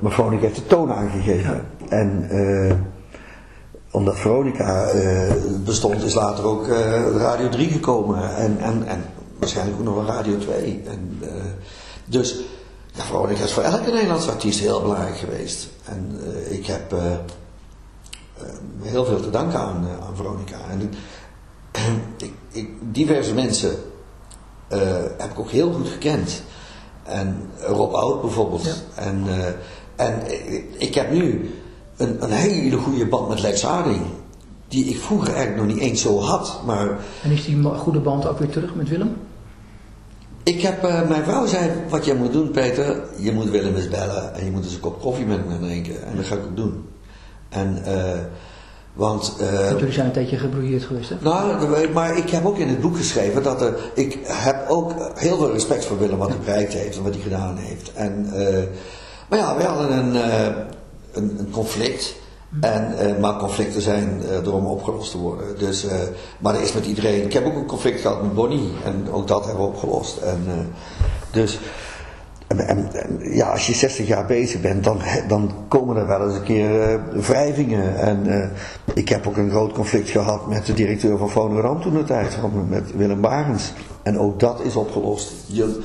[0.00, 1.64] maar Veronica heeft de toon aangegeven.
[1.92, 2.76] En eh,
[3.90, 5.34] omdat Veronica eh,
[5.64, 8.36] bestond, is later ook eh, Radio 3 gekomen.
[8.36, 9.04] En, en, en
[9.38, 10.82] waarschijnlijk ook nog wel Radio 2.
[10.86, 11.20] En,
[12.04, 12.36] dus
[12.92, 15.68] ja, Veronica is voor elke Nederlandse artiest heel belangrijk geweest.
[15.84, 16.94] En ik heb
[18.82, 20.56] heel veel te danken aan, aan Veronica.
[20.70, 23.76] En ik, ik, diverse mensen
[25.18, 26.42] heb ik ook heel goed gekend.
[27.02, 28.64] En Rob Oud bijvoorbeeld.
[28.64, 29.02] Ja.
[29.02, 29.26] En,
[29.96, 31.50] en ik, ik heb nu
[31.96, 33.66] een, een hele goede band met Lex.
[34.68, 36.60] Die ik vroeger eigenlijk nog niet eens zo had.
[36.66, 36.88] Maar
[37.22, 39.16] En is die goede band ook weer terug met Willem?
[40.44, 43.88] ik heb, eh, mijn vrouw zei, wat jij moet doen Peter, je moet Willem eens
[43.88, 44.34] bellen.
[44.34, 46.06] En je moet eens een kop koffie met hem gaan drinken.
[46.06, 46.84] En dat ga ik ook doen.
[47.48, 48.18] En, eh,
[48.92, 49.36] want...
[49.40, 51.16] eh, Want jullie zijn een tijdje gebrouilleerd geweest, hè?
[51.20, 55.36] Nou, maar ik heb ook in het boek geschreven dat er, ik heb ook heel
[55.36, 57.92] veel respect voor Willem wat hij bereikt heeft en wat hij gedaan heeft.
[57.92, 58.62] En, eh,
[59.28, 60.14] maar ja, we hadden een,
[61.12, 62.14] een, een conflict.
[62.60, 65.58] En, eh, maar conflicten zijn eh erom opgelost te worden.
[65.58, 65.98] Dus, eh,
[66.38, 67.24] maar er is met iedereen.
[67.24, 68.70] Ik heb ook een conflict gehad met Bonnie.
[68.84, 70.16] En ook dat hebben we opgelost.
[70.16, 70.70] En,
[71.30, 71.58] dus
[72.46, 76.42] en, ja, als je 60 jaar bezig bent, dan, dan komen er wel eens een
[76.42, 77.96] keer wrijvingen.
[77.96, 78.50] En
[78.94, 82.38] ik heb ook een groot conflict gehad met de directeur van Fonogram toen de tijd,
[82.68, 83.72] met Willem Barens.
[84.02, 85.32] En ook dat is opgelost.
[85.46, 85.82] Je,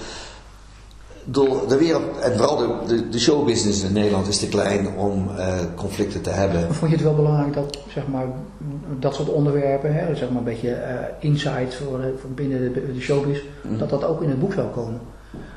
[1.29, 5.29] door de wereld, en vooral de, de, de showbusiness in Nederland is te klein om
[5.37, 6.73] eh, conflicten te hebben.
[6.75, 8.25] Vond je het wel belangrijk dat, zeg maar,
[8.99, 12.99] dat soort onderwerpen, hè, zeg maar een beetje eh, insight voor, voor binnen de, de
[12.99, 13.77] showbiz, Mhm.
[13.77, 14.99] dat dat ook in het boek zou komen?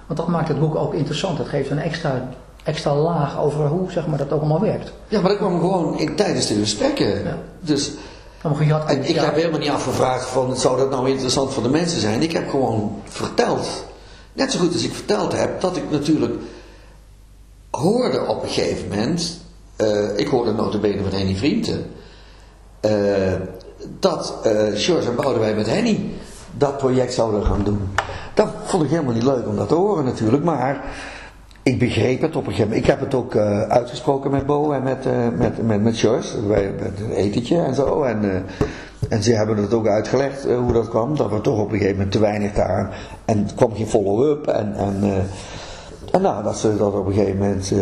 [0.06, 1.38] Want dat maakt het boek ook interessant.
[1.38, 2.28] Dat geeft een extra,
[2.64, 4.92] extra laag over hoe, zeg maar, dat ook allemaal werkt.
[5.08, 7.24] Ja, maar dat kwam gewoon in, tijdens de gesprekken.
[7.24, 7.36] Ja.
[7.60, 7.92] Dus
[8.42, 11.68] had, En ik ja, heb helemaal niet afgevraagd van, zou dat nou interessant voor de
[11.68, 12.22] mensen zijn?
[12.22, 13.84] Ik heb gewoon verteld,
[14.40, 16.34] net zo goed als ik verteld heb, dat ik natuurlijk
[17.70, 19.40] hoorde op een gegeven moment,
[19.76, 21.86] eh, ik hoorde notabene van Henny Vrienden,
[22.80, 23.34] eh,
[23.98, 26.10] dat eh George en Boudewijn met Henny
[26.56, 27.88] dat project zouden gaan doen.
[28.34, 30.84] Dat vond ik helemaal niet leuk om dat te horen natuurlijk, maar
[31.62, 32.84] ik begreep het op een gegeven moment.
[32.84, 36.40] Ik heb het ook eh, uitgesproken met Bo en met, eh, met, met, met George,
[36.40, 38.02] bij, een etentje en zo.
[38.02, 38.40] En, eh,
[39.08, 41.94] en ze hebben het ook uitgelegd hoe dat kwam, dat we toch op een gegeven
[41.96, 42.98] moment te weinig daar.
[43.24, 44.46] En er kwam geen follow-up.
[44.46, 45.26] En, en,
[46.12, 47.72] en nou, dat ze dat op een gegeven moment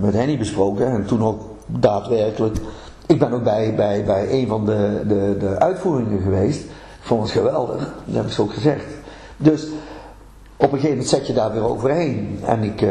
[0.00, 0.86] met Henny besproken.
[0.86, 2.56] En toen ook daadwerkelijk.
[3.06, 6.60] Ik ben ook bij, bij, bij een van de, de, de uitvoeringen geweest.
[6.60, 8.84] Ik vond het geweldig, dat heb ik zo ook gezegd.
[9.36, 9.66] Dus
[10.62, 12.38] op een gegeven moment zet je daar weer overheen.
[12.44, 12.90] En ik, eh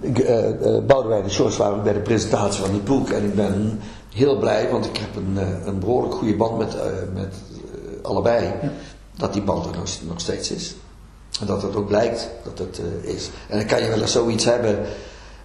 [0.00, 3.10] ik eh eh, Boudewijn en George waren bij de presentatie van het boek.
[3.10, 3.80] En ik ben
[4.14, 6.82] heel blij, want ik heb een, eh, een behoorlijk goede band met, eh,
[7.14, 8.52] met eh, allebei.
[9.16, 10.74] Dat die band er nog, nog steeds is.
[11.40, 13.30] En dat het ook blijkt dat het eh, is.
[13.48, 14.78] En dan kan je wel eens zoiets hebben.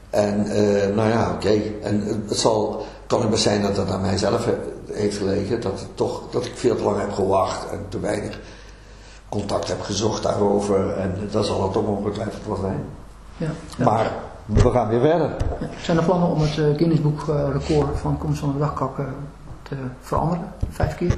[0.09, 1.61] En eh, nou ja, oké.
[1.81, 4.47] En het zal, kan ook best zijn dat dat aan mijzelf
[4.91, 5.61] heeft gelegen.
[5.61, 8.39] Dat, het toch, dat ik veel te lang heb gewacht en te weinig
[9.29, 10.97] contact heb gezocht daarover.
[10.97, 12.79] En dat zal het toch ongetwijfeld wel zijn.
[13.37, 13.85] Ja, ja.
[13.85, 14.11] Maar
[14.45, 15.35] we gaan weer verder.
[15.59, 15.67] Ja.
[15.81, 18.97] Zijn er plannen om het uh, Guinness Boek uh, record van komst van de dagkak
[18.97, 19.05] uh,
[19.63, 20.45] te veranderen?
[20.69, 21.15] Vijf keer?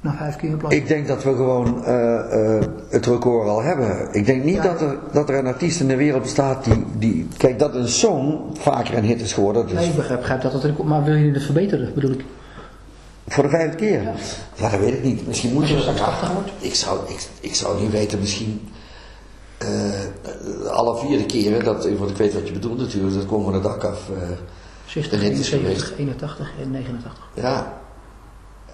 [0.00, 0.74] Na vijf keer in plaats?
[0.74, 1.82] Ik denk dat we gewoon
[2.88, 4.08] het record al hebben.
[4.12, 4.62] Ik denk niet Ja.
[4.62, 7.28] dat, er, dat er een artiest in de wereld bestaat die, die...
[7.36, 9.66] Kijk, dat een song vaker een hit is geworden.
[9.66, 12.24] Dat Nee, ik begrijp, begrijp dat het record, maar wil je het verbeteren, bedoel ik?
[13.32, 14.02] Voor de vijfde keer.
[14.02, 14.14] Ja.
[14.56, 15.26] Ja, dat weet ik niet.
[15.26, 15.94] Misschien moeten je we...
[15.94, 16.50] 80 wordt?
[16.58, 18.68] Ik zou, ik, ik zou niet weten, misschien...
[19.58, 19.68] eh,
[20.70, 23.62] alle vierde keren, dat, want ik weet wat je bedoelt natuurlijk, dat komt van het
[23.62, 24.00] dak af.
[24.22, 24.28] eh,
[24.86, 27.28] 60, En dit is 71, 81 en 89.
[27.34, 27.80] Ja.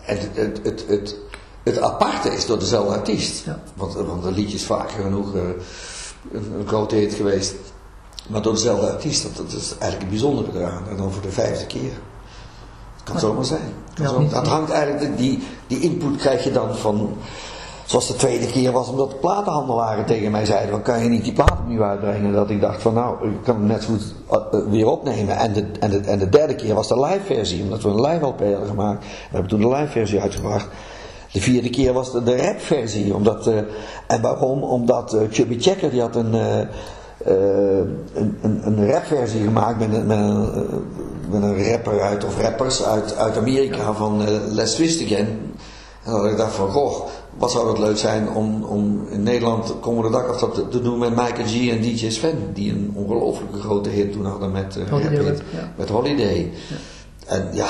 [0.04, 1.16] En het, het, het, het,
[1.62, 3.44] het aparte is door dezelfde artiest.
[3.44, 3.60] Ja.
[3.74, 5.40] Want, want de liedje is vaker genoeg eh,
[6.32, 7.54] een, een grote hit geweest.
[8.28, 10.88] Maar door dezelfde artiest, dat, dat is eigenlijk het bijzondere eraan.
[10.88, 11.92] En dan voor de vijfde keer.
[13.12, 13.60] Kan Maar- zomaar zijn.
[13.84, 17.10] Het kan Ja, zomaar- niet- dat hangt eigenlijk, die, die input krijg je dan van...
[17.84, 21.24] Zoals de tweede keer was, omdat de platenhandelaren tegen mij zeiden: van, kan je niet
[21.24, 22.32] die plaat opnieuw uitbrengen?
[22.32, 25.36] Dat ik dacht van nou, ik kan hem net zo goed eh, eh, weer opnemen.
[25.36, 28.00] En de, en, de, en de derde keer was de live versie, omdat we een
[28.00, 29.04] live LP hadden gemaakt.
[29.04, 30.66] We hebben toen de live versie uitgebracht.
[31.32, 33.14] De vierde keer was de, de rap versie.
[33.14, 33.58] Omdat, eh,
[34.06, 34.62] en waarom?
[34.62, 36.34] Omdat Chubby Checker die had een,
[38.14, 40.60] een, een, een rap versie gemaakt met een, met, een, eh,
[41.30, 45.26] met een rapper uit, of rappers uit, uit Amerika van eh, Les Twist Again.
[46.04, 47.06] En had ik dacht van, goh,
[47.38, 50.82] wat zou het leuk zijn om, om in Nederland komende dag of dat te, te
[50.82, 52.38] doen met Michael G en DJ Sven.
[52.54, 55.72] Die een ongelooflijke grote hit toen hadden met, eh, Holiday Hit, ja.
[55.76, 56.52] met Holiday.
[57.26, 57.68] En ja,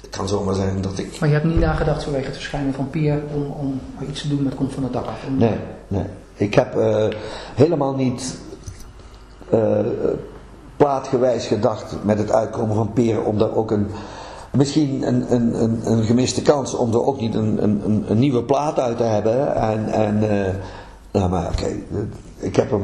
[0.00, 1.20] het kan zomaar zijn dat ik...
[1.20, 4.42] Maar je hebt niet nagedacht vanwege het verschijnen van Pier om, om iets te doen
[4.42, 5.24] met Komt van het dak af?
[5.28, 5.56] Om- Nee,
[5.88, 6.04] nee.
[6.34, 7.06] Ik heb eh,
[7.54, 8.36] helemaal niet
[9.52, 9.78] eh,
[10.76, 13.86] plaatgewijs gedacht met het uitkomen van Peer om daar ook een,
[14.50, 18.18] misschien een, een, een, een gemiste kans om er ook niet een, een, een, een
[18.18, 19.54] nieuwe plaat uit te hebben.
[19.54, 20.54] En, en eh,
[21.10, 21.66] nou maar oké,
[22.36, 22.78] ik heb er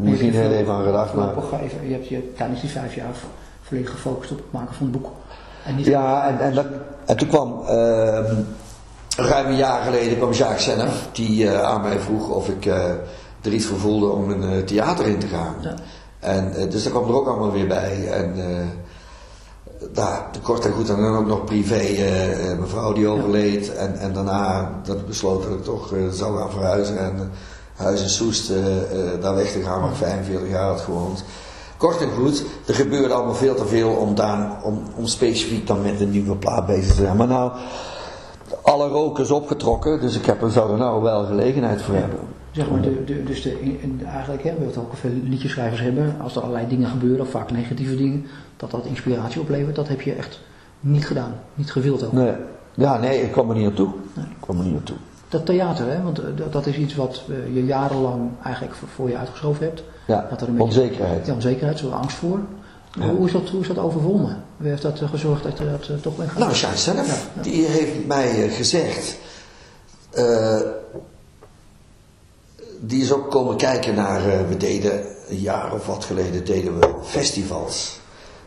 [0.00, 1.34] misschien heel even aan gedacht, maar...
[1.62, 3.14] Even, je hebt je tijdens die vijf jaar
[3.62, 5.10] volledig gefocust op het maken van het boek.
[5.64, 6.66] En niet Ja, en, en, dat,
[7.04, 8.34] en toen kwam ehm,
[9.16, 12.90] ruim een jaar geleden kwam Jacques Senef, die eh, aan mij vroeg of ik eh,
[13.40, 15.54] er iets voor voelde om een eh, theater in te gaan.
[15.60, 15.74] Ja.
[16.24, 18.08] En, eh, dus dat kwam er ook allemaal weer bij.
[18.10, 18.66] En eh
[19.94, 23.74] nou, kort en goed, en dan ook nog privé eh, eh, mijn vrouw die overleed.
[23.74, 26.98] En, en daarna dat ik besloot dat ik toch zou gaan verhuizen.
[26.98, 27.30] En
[27.74, 28.52] huis in Soest,
[29.20, 31.24] daar weg te gaan waar ik 45 jaar had gewoond.
[31.76, 35.82] Kort en goed, er gebeurde allemaal veel te veel om, daar, om, om specifiek dan
[35.82, 37.16] met een nieuwe plaat bezig te zijn.
[37.16, 37.52] Maar nou,
[38.62, 42.18] alle rook is opgetrokken, dus ik heb, er zou er nou wel gelegenheid voor hebben.
[42.54, 46.16] Zeg maar, de, de, dus de, in- eigenlijk hebben we het ook veel liedjeschrijvers hebben,
[46.22, 48.26] als er allerlei dingen gebeuren, of vaak negatieve dingen,
[48.56, 50.40] dat dat inspiratie oplevert, dat heb je echt
[50.80, 52.12] niet gedaan, niet gewild ook.
[52.12, 52.32] Nee,
[52.74, 53.88] ja, nee, ik kwam er niet naartoe.
[54.14, 54.24] Nee.
[54.24, 54.96] Ik kwam er niet naartoe.
[55.28, 59.16] Dat theater, hè, want eh, dat, is iets wat eh, je jarenlang eigenlijk voor, je
[59.16, 59.82] uitgeschoven hebt.
[60.06, 61.26] Ja, Dat er een beetje- onzekerheid.
[61.26, 62.38] Ja, onzekerheid, zo angst voor.
[62.98, 63.08] Ja.
[63.08, 64.42] Hoe, is dat, hoe is dat overwonnen?
[64.56, 66.52] Wie heeft dat eh, gezorgd dat je dat toch bent gaan Nou?
[66.54, 67.42] Jacques zelf, Ja, ja.
[67.42, 69.18] die heeft mij gezegd.
[70.10, 70.60] eh,
[72.80, 74.26] die is ook komen kijken naar.
[74.28, 77.98] eh, we deden een jaar of wat geleden deden we festivals.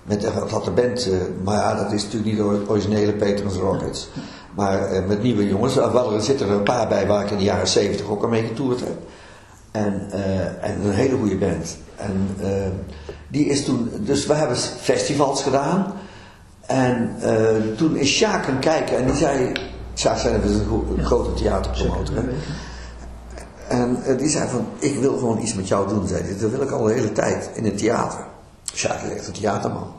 [0.03, 4.09] Met had de band, eh, maar dat is natuurlijk niet de originele Petrus Rockets.
[4.55, 5.75] Maar eh, met nieuwe jongens.
[5.77, 8.43] Er zitten er een paar bij waar ik in de jaren 70 ook al mee
[8.47, 8.97] getoerd heb.
[9.71, 10.11] En,
[10.61, 11.77] en een hele goede band.
[11.95, 12.29] En
[13.27, 15.93] die is toen, dus we hebben festivals gedaan.
[16.65, 17.15] En
[17.77, 19.51] toen is Sjaak gaan kijken en die zei,
[19.95, 22.23] Sjaak zijn is een, gro- een grote theaterpromotor.
[23.69, 26.37] En eh, die zei van, ik wil gewoon iets met jou doen, zei hij.
[26.37, 28.25] Dat wil ik al de hele tijd, in het theater.
[28.73, 29.93] Sjaak is echt een theaterman.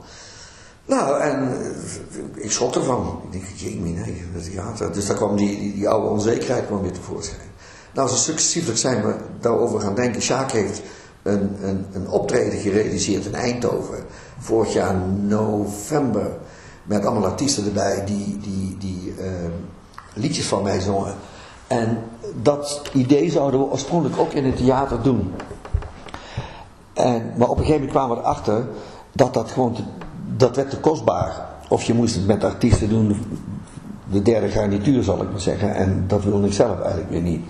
[0.87, 3.21] Nou, en eh, ik schrok ervan.
[3.25, 4.93] Ik denk, jee, nee, het theater.
[4.93, 7.41] Dus daar kwam die, die, die oude onzekerheid kwam weer tevoorschijn.
[7.95, 10.23] Nou, zo successievelijk zijn we daarover gaan denken.
[10.23, 10.83] Sjaak heeft
[11.23, 14.05] een, een, een optreden gerealiseerd in Eindhoven.
[14.39, 16.37] Vorig jaar november.
[16.85, 19.31] Met allemaal artiesten erbij die, die, die eh,
[20.15, 21.15] liedjes van mij zongen.
[21.67, 21.99] En
[22.43, 25.33] dat idee zouden we oorspronkelijk ook in het theater doen.
[26.93, 28.69] En, maar op een gegeven moment kwamen we erachter
[29.13, 29.83] dat dat gewoon, te,
[30.37, 31.47] dat werd te kostbaar.
[31.69, 33.17] Of je moest het met artiesten doen,
[34.11, 35.75] de derde garnituur zal ik maar zeggen.
[35.75, 37.41] En dat wilde ik zelf eigenlijk weer niet.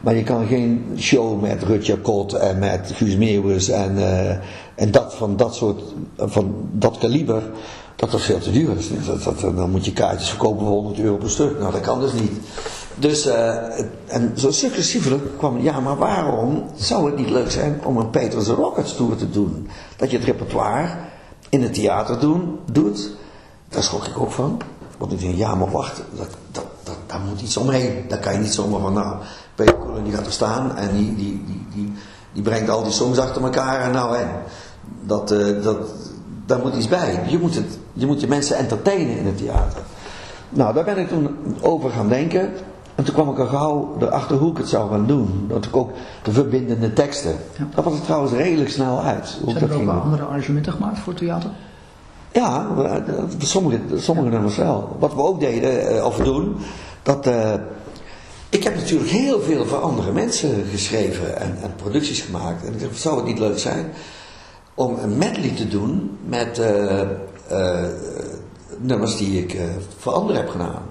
[0.00, 4.36] Maar je kan geen show met Rutger Kot en met Guus Meeuwis en, eh,
[4.74, 5.82] en dat van dat soort,
[6.16, 7.42] van dat kaliber,
[7.96, 8.90] dat dat veel te duur is.
[9.06, 11.58] Dat, dat, dan moet je kaartjes verkopen voor 100 euro per stuk.
[11.58, 12.32] Nou, dat kan dus niet.
[12.98, 17.96] Dus, eh, en zo successievelijk kwam, ja, maar waarom zou het niet leuk zijn om
[17.96, 19.68] een Peter Rockets Tour te doen?
[19.96, 20.88] Dat je het repertoire
[21.48, 23.10] in het theater doen, doet.
[23.68, 24.60] Daar schrok ik ook van.
[24.98, 28.04] Want ik denk, ja, maar wacht, dat, dat, dat, daar moet iets omheen.
[28.08, 29.16] Daar kan je niet zomaar van, nou,
[29.54, 31.92] Peter Cullen die gaat er staan en die, die, die, die,
[32.32, 34.28] die brengt al die songs achter elkaar en nou en.
[35.02, 35.76] Dat, uh, dat,
[36.46, 37.24] daar moet iets bij.
[37.26, 39.82] Je moet, het, je moet je mensen entertainen in het theater.
[40.48, 42.52] Nou, daar ben ik toen over gaan denken.
[42.98, 45.44] En toen kwam ik al gauw erachter hoe ik het zou gaan doen.
[45.48, 45.90] Dat ik ook
[46.22, 47.36] de verbindende teksten.
[47.58, 47.66] Ja.
[47.74, 49.38] Dat was er trouwens redelijk snel uit.
[49.42, 51.50] Hoe Zijn dat er ook andere arrangementen gemaakt voor theater?
[52.32, 53.02] Ja, we-
[53.38, 54.96] sommige, sommige nummers wel.
[54.98, 56.56] Wat we ook deden, eh, of doen,
[57.02, 57.26] dat...
[57.26, 57.52] eh,
[58.48, 62.64] ik heb natuurlijk heel veel voor andere mensen geschreven en, en producties gemaakt.
[62.66, 63.90] En ik dacht, zou het niet leuk zijn
[64.74, 67.88] om een medley te doen met eh, eh,
[68.78, 69.62] nummers die ik eh,
[69.98, 70.82] voor anderen heb gedaan.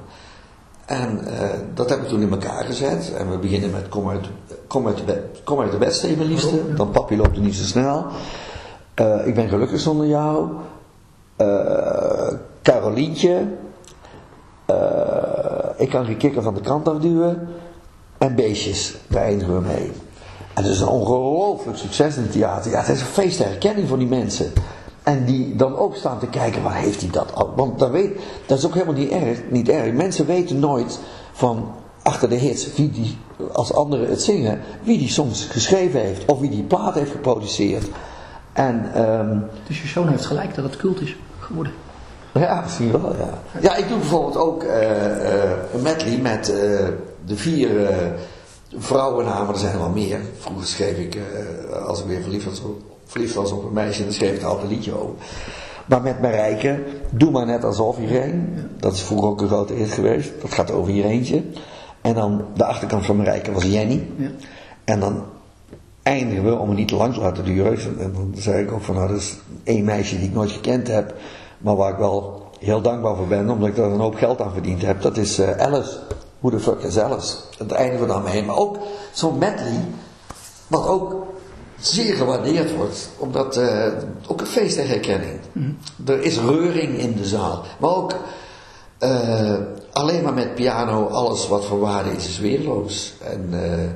[0.88, 3.14] En eh, dat heb ik toen in elkaar gezet.
[3.18, 4.28] En we beginnen met Kom uit,
[4.68, 6.56] kom uit, de, bed, kom uit de bed, Steven, liefste.
[6.56, 6.76] Ja.
[6.76, 8.06] Dan Papi loopt er niet zo snel.
[8.94, 10.50] Eh, ik ben gelukkig zonder jou.
[11.36, 13.48] Eh Carolientje.
[15.78, 17.48] Ik kan geen kikker van de kant afduwen.
[18.18, 19.92] En beestjes, daar eindigen we mee.
[20.54, 22.72] En het is een ongelooflijk succes in het theater.
[22.72, 24.54] Ja, het is een feest herkenning voor die mensen.
[25.08, 27.54] En die dan ook staan te kijken, waar heeft hij dat al?
[27.56, 29.94] Want dat, weet, dat is ook helemaal niet erg, niet erg.
[29.94, 31.00] Mensen weten nooit
[31.32, 31.72] van
[32.04, 33.18] achter de hits, wie die,
[33.52, 36.26] als anderen het zingen, wie die soms geschreven heeft.
[36.26, 37.88] Of wie die plaat heeft geproduceerd.
[38.54, 41.74] En ehm, Dus je zoon heeft gelijk dat het cult is geworden.
[42.34, 43.60] ja, misschien wel, ja.
[43.62, 46.88] Ja, ik doe bijvoorbeeld ook eh, een medley met eh,
[47.26, 47.90] de vier
[48.78, 50.20] vrouwennamen, er zijn er wel meer.
[50.38, 51.18] Vroeger schreef ik,
[51.86, 52.62] als ik weer verliefd was,
[53.08, 55.16] verliefd was op een meisje, dan schreef ik altijd een liedje over.
[55.86, 58.44] Maar met Marijke, doe maar net alsof Irene.
[58.80, 60.32] Dat is vroeger ook een grote hit geweest.
[60.42, 61.44] Dat gaat over Ireentje.
[62.02, 64.08] En dan de achterkant van Marijke was Jenny.
[64.18, 64.30] Ja.
[64.84, 65.24] En dan
[66.04, 68.82] eindigen we, om het niet te lang te laten duren, en dan zei ik ook
[68.82, 71.16] van nou, dat is één meisje die ik nooit gekend heb,
[71.58, 74.54] maar waar ik wel heel dankbaar voor ben, omdat ik daar een hoop geld aan
[74.54, 75.98] verdiend heb, dat is eh, Alice.
[76.40, 77.36] Who the fuck is Alice?
[77.58, 78.44] Dat eindigen we dan mee.
[78.44, 78.78] Maar ook
[79.12, 79.86] zo'n medley,
[80.68, 81.27] wat ook
[81.80, 83.86] zeer gewaardeerd wordt, omdat eh,
[84.28, 85.40] ook een feest der herkenning.
[86.06, 88.16] Er is reuring in de zaal, maar ook
[88.98, 89.54] eh,
[89.92, 93.14] alleen maar met piano, alles wat voor waarde is, is weerloos.
[93.24, 93.90] En eh,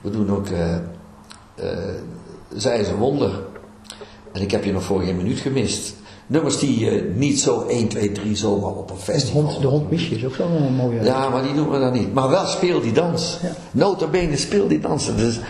[0.00, 0.46] we doen ook
[2.56, 3.42] Zij is een wonder.
[4.32, 5.94] En ik heb je nog voor minuut gemist.
[6.26, 9.42] Nummers die je niet zo 1, 2, 3 zomaar op een De festival...
[9.42, 11.02] hond, de hond mis je is ook zo'n mooie...
[11.02, 12.14] Ja, maar die noemen we dan niet.
[12.14, 13.38] Maar wel speel die dans.
[13.42, 13.52] Ja.
[13.70, 15.16] Notabene speel die dansen.
[15.16, 15.40] Dus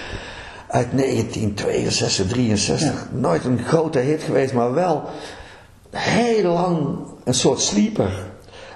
[0.68, 3.06] uit 1962, 63.
[3.12, 5.02] Nooit een grote hit geweest, maar wel
[5.90, 8.10] heel lang een soort sleeper.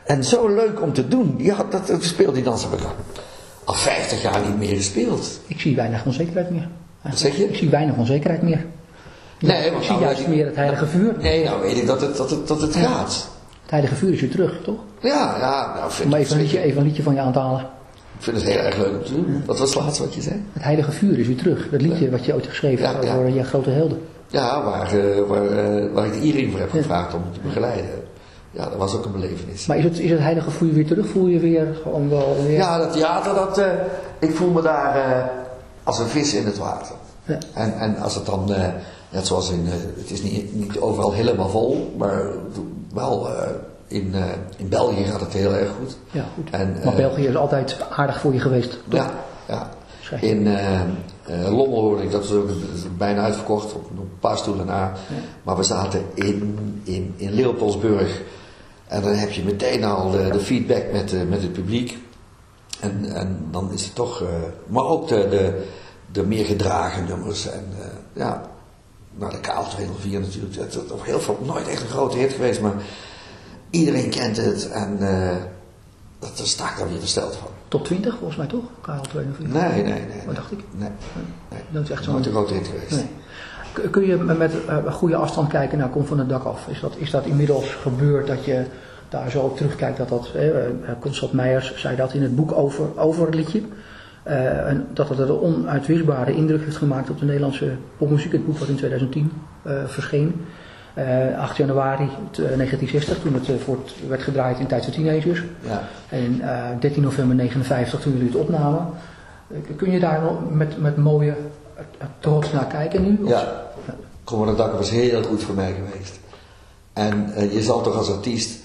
[0.05, 1.35] En zo leuk om te doen.
[1.39, 2.93] Ja, dat, dat speel die dans heb ik al,
[3.65, 5.41] al 50 jaar niet meer gespeeld.
[5.47, 6.69] Ik zie weinig onzekerheid meer.
[7.03, 7.49] Wat zeg je?
[7.49, 8.67] Ik zie weinig onzekerheid meer.
[9.41, 11.15] Nee, ik zie nou juist ik- meer het heilige vuur.
[11.21, 13.29] Nee, nou weet ik dat het, dat het, dat het gaat.
[13.63, 14.79] Het heilige vuur is weer terug, toch?
[15.01, 17.39] Ja, ja, nou vind Om even een, liedje, even een liedje van je aan te
[17.39, 17.67] halen.
[18.19, 19.43] Ik vind het heel erg leuk om te doen.
[19.47, 20.45] Wat was het laatste wat je zei?
[20.53, 21.69] Het heilige vuur is weer terug.
[21.71, 23.15] Dat liedje wat je ooit geschreven hebt ja.
[23.15, 24.01] over je grote helden.
[24.27, 27.91] Ja, waar, eh, waar, eh, waar ik de Iering voor heb gevraagd om te begeleiden.
[28.51, 29.67] Ja, dat was ook een belevenis.
[29.67, 31.07] Maar is het, is het heilige vuur weer terug?
[31.07, 32.57] Voel je weer gewoon wel weer...
[32.57, 33.67] Ja, dat theater, dat, eh,
[34.19, 35.31] ik voel me daar
[35.83, 36.95] als een vis in het water.
[37.25, 37.39] Ja.
[37.55, 38.53] En, en als het dan,
[39.11, 39.65] net zoals in,
[39.97, 42.23] het is niet, niet overal helemaal vol, maar
[42.95, 43.29] wel
[43.89, 44.23] in, eh,
[44.57, 45.97] in België gaat het heel erg goed.
[46.11, 46.51] Ja, goed.
[46.51, 48.71] En, maar eh, België is altijd aardig voor je geweest.
[48.71, 49.01] toch?
[49.01, 49.11] Ja,
[49.49, 49.71] ja.
[50.21, 50.87] In eh, eh,
[51.57, 52.49] Lommel hoorde ik, dat is ook
[52.99, 54.93] bijna uitverkocht, op een paar stoelen na.
[55.43, 58.23] Maar we zaten in, in, in Leopoldsburg.
[58.89, 61.99] En dan heb je meteen al de, de feedback met, eh, met het publiek.
[62.81, 64.29] En, en dan is het toch, eh,
[64.67, 65.67] maar ook de, de,
[66.13, 67.47] de meer gedragen nummers.
[67.47, 68.51] En eh, ja,
[69.15, 72.33] nou de KL 204 natuurlijk, dat is ook heel veel, nooit echt een grote hit
[72.33, 72.75] geweest, maar
[73.71, 74.71] iedereen kent het.
[74.71, 75.37] En eh,
[76.19, 77.49] dat, daar sta ik dan weer versteld van.
[77.69, 78.65] Top 20 volgens mij toch?
[78.65, 79.39] KL42.
[79.39, 80.03] Nee, nee, nee.
[80.27, 80.59] Wat dacht ik?
[80.71, 80.91] Nee,
[81.51, 81.61] nee.
[81.71, 82.13] Dat is echt zo'n...
[82.13, 82.91] Nooit een grote hit geweest.
[82.91, 83.91] Nee.
[83.91, 86.69] Kun je met eh, een goede afstand kijken naar Kom van het dak af?
[86.69, 88.65] Is dat, is dat inmiddels gebeurd dat je
[89.09, 90.31] daar zo op terugkijkt dat dat...
[90.35, 93.63] Eh, eh, Constant Meijers zei dat in het boek over, over het liedje.
[94.29, 98.33] Eh, en dat het een onuitwisbare indruk heeft gemaakt op de Nederlandse popmuziek.
[98.33, 100.47] Het boek wat in 2010 eh, verscheen.
[100.99, 104.85] Eh, 8 januari t- eh, 1960 toen het eh, voor het werd gedraaid in Tijd
[104.85, 105.43] voor Teenagers.
[105.61, 105.83] Ja.
[106.09, 108.87] En eh, 13 november 59 toen jullie het opnamen.
[109.51, 111.35] Eh, Kun je daar nog met, met mooie
[111.75, 113.19] eh, trots naar kijken nu?
[113.23, 113.67] Of- Ja.
[114.25, 116.19] Kom van het dak was heel goed voor mij geweest.
[116.93, 118.59] En eh, je zal toch als artiest,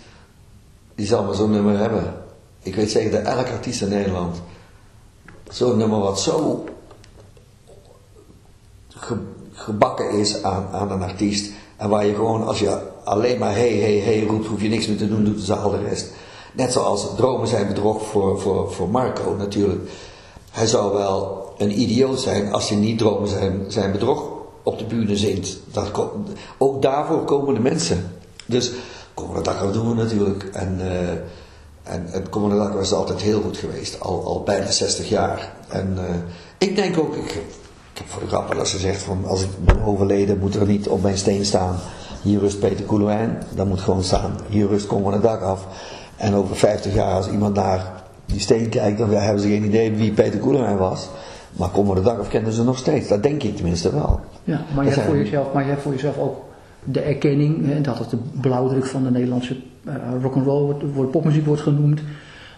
[0.96, 2.04] die zal maar zo'n nummer hebben.
[2.60, 4.42] Ik weet zeker dat elke artiest in Nederland
[5.50, 6.66] zo'n nummer wat zo
[9.54, 11.52] gebakken is aan, aan een artiest.
[11.78, 14.88] En waar je gewoon, als je alleen maar hey, hey, hey roept, hoef je niks
[14.88, 16.12] meer te doen, doet de zaal de rest.
[16.54, 19.90] Net zoals dromen zijn bedrog voor, voor, voor Marco natuurlijk.
[20.52, 24.24] Hij zou wel een idioot zijn als hij niet dromen zijn, zijn bedrog
[24.64, 25.58] op de bühne zingt.
[25.72, 25.92] Dat,
[26.58, 28.12] ook daarvoor komen de mensen.
[28.46, 28.72] Dus
[29.14, 30.44] komende dag doen we natuurlijk.
[30.44, 31.10] En, uh,
[31.84, 34.00] en, en komende dag was altijd heel goed geweest.
[34.00, 35.54] Al, al bijna 60 jaar.
[35.68, 36.16] En uh,
[36.58, 37.42] ik denk ook, ik,
[38.06, 41.01] voor de grap als ze zegt van als ik ben overleden moet er niet op
[41.01, 41.76] mijn steen staan.
[42.22, 43.38] Hier rust Peter Koelewijn.
[43.56, 44.32] Dan moet gewoon staan.
[44.49, 45.68] Hier rust komende dag af.
[46.18, 49.91] En over 50 jaar als iemand naar die steen kijkt, dan hebben ze geen idee
[49.91, 51.10] wie Peter Koelewijn was.
[51.51, 53.08] Maar komende dag of kennen ze nog steeds.
[53.08, 54.20] Dat denk ik tenminste wel.
[54.43, 56.36] Ja, maar je, hebt voor jezelf, maar je hebt voor jezelf ook
[56.84, 59.56] de erkenning hè, dat het de blauwdruk van de Nederlandse
[59.88, 62.01] uh, rock'n'roll wordt, wordt, popmuziek wordt genoemd.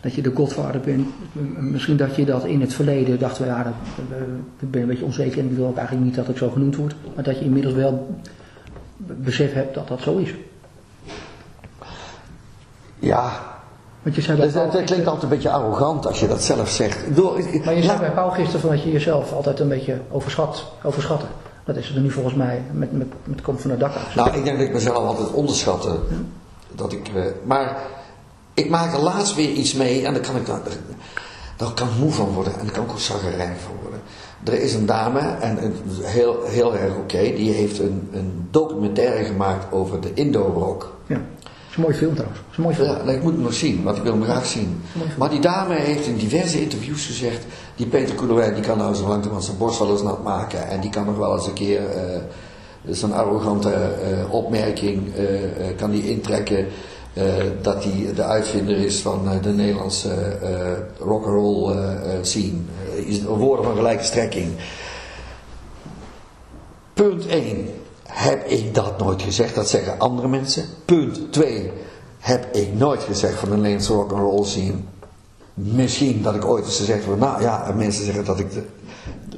[0.05, 1.07] Dat je de godvader bent.
[1.57, 3.73] Misschien dat je dat in het verleden dacht, ja, dat,
[4.59, 6.75] ik ben een beetje onzeker en ik wil ook eigenlijk niet dat ik zo genoemd
[6.75, 6.95] word.
[7.15, 8.15] Maar dat je inmiddels wel
[8.97, 10.33] besef hebt dat dat zo is.
[12.99, 13.31] Ja,
[14.01, 17.15] want je zei bij dat, klinkt altijd een beetje arrogant als je dat zelf zegt.
[17.15, 20.71] Door, maar je zei bij Paul gisteren van dat je jezelf altijd een beetje overschat,
[20.83, 21.25] overschatte.
[21.63, 24.15] Dat is er nu volgens mij met, met, met komt van de dak af.
[24.15, 25.99] Nou, ik denk dat ik mezelf altijd onderschatte.
[26.75, 27.77] Dat ik, eh, maar
[28.55, 30.61] ik maak er laatst weer iets mee en daar kan ik, daar,
[31.57, 34.01] daar kan ik moe van worden en daar kan ik ook zaggerijn van worden.
[34.43, 39.73] Er is een dame, en heel, heel erg oké, die heeft een, een documentaire gemaakt
[39.73, 40.93] over de Indo-rock.
[41.07, 41.21] Ja
[41.77, 42.39] is een mooi film trouwens.
[42.51, 43.07] is een mooi film.
[43.07, 44.81] Ja, ik moet hem nog zien, want ik wil hem graag zien.
[45.17, 47.45] Maar die dame heeft in diverse interviews gezegd,
[47.75, 50.67] die Peter Koelewijn, die kan nou zo langzamerhand zijn borst wel eens nat maken.
[50.67, 55.91] En die kan nog wel eens een keer uh, zo'n arrogante uh, opmerking uh, kan
[55.91, 56.67] die intrekken.
[57.61, 60.38] Dat hij de uitvinder is van de Nederlandse
[60.99, 61.76] rock'n'roll
[62.22, 62.57] scene.
[63.28, 64.47] woorden van gelijke strekking.
[66.93, 67.68] Punt 1
[68.03, 69.55] heb ik dat nooit gezegd.
[69.55, 70.66] Dat zeggen andere mensen.
[70.86, 71.72] Punt 2.
[72.20, 74.74] Heb ik nooit gezegd van de Nederlandse rock'n'roll scene.
[75.53, 78.63] Misschien dat ik ooit eens gezegd van, nou ja, mensen zeggen dat ik de,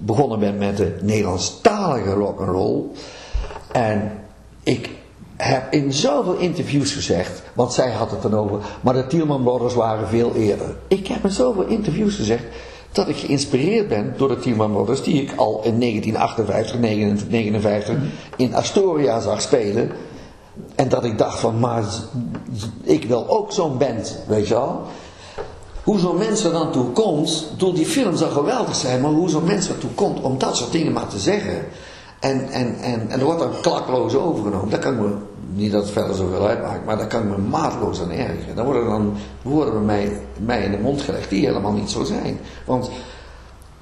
[0.01, 2.83] begonnen ben met de Nederlandstalige rock'n'roll.
[3.71, 4.11] En
[4.63, 4.89] ik
[5.37, 9.73] heb in zoveel interviews gezegd, want zij had het dan over, maar de Tielman Brothers
[9.73, 10.75] waren veel eerder.
[10.87, 12.43] Ik heb in zoveel interviews gezegd,
[12.91, 17.97] dat ik geïnspireerd ben door de Tielman Brothers, die ik al in 1958, 1959
[18.35, 19.91] in Astoria zag spelen.
[20.75, 21.83] En dat ik dacht van, maar
[22.83, 24.81] ik wil ook zo'n band, weet je wel.
[25.83, 29.29] Hoe zo'n mens er dan toe komt, door die film zou geweldig zijn, maar hoe
[29.29, 31.65] zo'n mens er toe komt om dat soort dingen maar te zeggen.
[32.19, 34.69] En, en, en, en er wordt dan klakloos overgenomen.
[34.69, 35.15] Dat kan ik me
[35.53, 38.55] niet dat het verder zoveel uitmaakt, maar daar kan ik me maatloos aan ergeren.
[38.55, 42.03] Dan worden dan woorden bij mij, mij in de mond gelegd die helemaal niet zo
[42.03, 42.39] zijn.
[42.65, 42.89] Want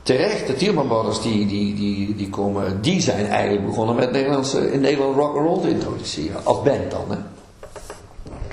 [0.01, 4.81] terecht, de Tielman die, die, die, die, komen, die zijn eigenlijk begonnen met Nederlandse, in
[4.81, 6.45] Nederland rock and roll te introduceren.
[6.45, 7.17] Als band dan, hè.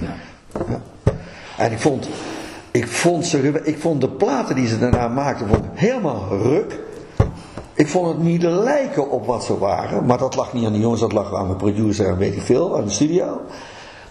[0.06, 0.14] Ja.
[0.68, 0.80] ja.
[1.56, 2.08] En ik vond,
[2.70, 6.78] ik vond, ze, ik vond de platen die ze daarna maakten vond helemaal ruk.
[7.74, 10.06] Ik vond het niet lijken op wat ze waren.
[10.06, 12.42] Maar dat lag niet aan de jongens, dat lag aan de producer en weet ik
[12.42, 13.40] veel, aan de studio.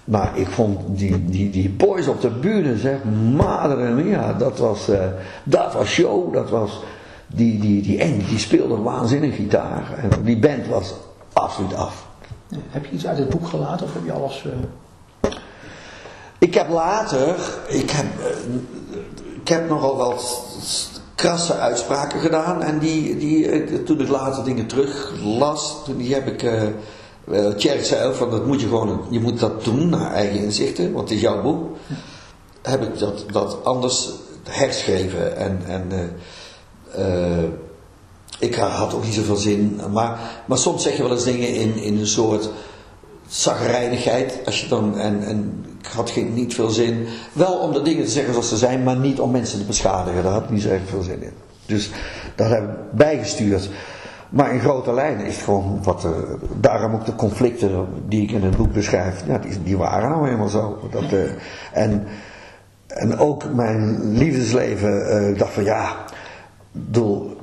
[0.06, 3.04] Maar ik vond die, die, die boys op de bühne, zeg,
[3.36, 5.00] madre ja, dat was, uh,
[5.44, 6.84] dat was show, dat was,
[7.28, 9.94] die, die, die Andy, die speelde waanzinnig gitaar.
[9.98, 10.94] En die band was
[11.34, 12.08] absoluut af.
[12.70, 14.46] heb je iets uit het boek gelaten of heb je alles...
[14.46, 14.52] Uh...
[16.38, 17.36] Ik heb later,
[17.68, 18.56] ik heb, uh,
[19.42, 20.50] ik heb nogal wat
[21.22, 22.64] krasse uitspraken gedaan.
[22.64, 26.44] En die, die, eh, toen ik later dingen terug las, die heb ik...
[26.44, 30.92] Uh, zei ook van dat moet je gewoon, je moet dat doen naar eigen inzichten,
[30.92, 31.78] want het is jouw boek.
[32.62, 34.10] Heb ik dat, dat anders
[34.44, 35.92] herschreven en, en
[38.40, 39.82] ik had ook niet zoveel zin.
[39.92, 42.50] Maar, maar soms zeg je wel eens dingen in, in een soort
[43.32, 44.40] zagrijnigheid.
[44.46, 47.08] Als je dan, en, en ik had geen, niet veel zin.
[47.34, 50.24] Wel om de dingen te zeggen zoals ze zijn, maar niet om mensen te beschadigen.
[50.24, 51.34] Daar had ik niet zo erg veel zin in.
[51.66, 51.92] Dus
[52.36, 53.70] dat heb ik bijgestuurd.
[54.30, 56.06] Maar in grote lijnen is het gewoon wat.
[56.06, 56.12] Uh,
[56.60, 59.24] daarom ook de conflicten die ik in het boek beschrijf.
[59.28, 60.80] Ja, die, waren nou helemaal zo.
[60.92, 61.24] Dat, uh,
[61.72, 62.08] en,
[62.88, 65.30] en ook mijn liefdesleven.
[65.30, 65.96] Ik dacht van ja.
[66.72, 67.38] Bedoel,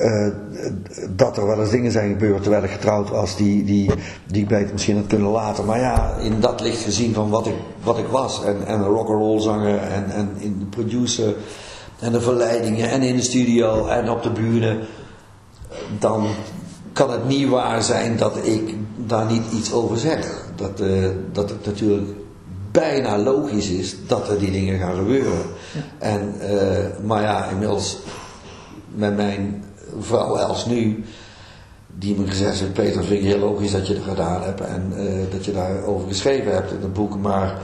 [0.00, 0.28] uh,
[1.10, 3.90] dat er wel eens dingen zijn gebeurd terwijl ik getrouwd was, die, die,
[4.26, 5.64] die ik beter misschien had kunnen laten.
[5.64, 8.44] Maar ja, in dat licht gezien van wat ik, wat ik was.
[8.44, 11.34] En, en rock'n'roll zanger en, en in de producer
[12.00, 14.78] en de verleidingen en in de studio en op de bühne.
[15.98, 16.26] Dan
[16.92, 20.48] kan het niet waar zijn dat ik daar niet iets over zeg.
[20.56, 22.08] Dat, uh, dat het natuurlijk
[22.70, 25.42] bijna logisch is dat er die dingen gaan gebeuren.
[25.98, 27.98] En, uh, maar ja, inmiddels
[28.94, 29.64] met mijn
[29.98, 31.04] vrouw Els nu,
[31.98, 34.92] die me gezegd heeft, Peter, vind ik heel logisch dat je het gedaan hebt en
[34.96, 37.58] eh, dat je daarover geschreven hebt in het boek, maar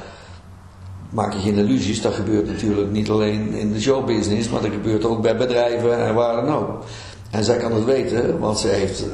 [1.11, 5.05] maak je geen illusies, dat gebeurt natuurlijk niet alleen in de showbusiness, maar dat gebeurt
[5.05, 6.85] ook bij bedrijven en waar dan ook.
[7.31, 9.05] En zij kan het weten, want zij heeft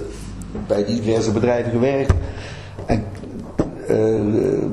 [0.66, 2.12] bij diverse bedrijven gewerkt
[2.86, 3.04] en
[3.90, 4.64] uh,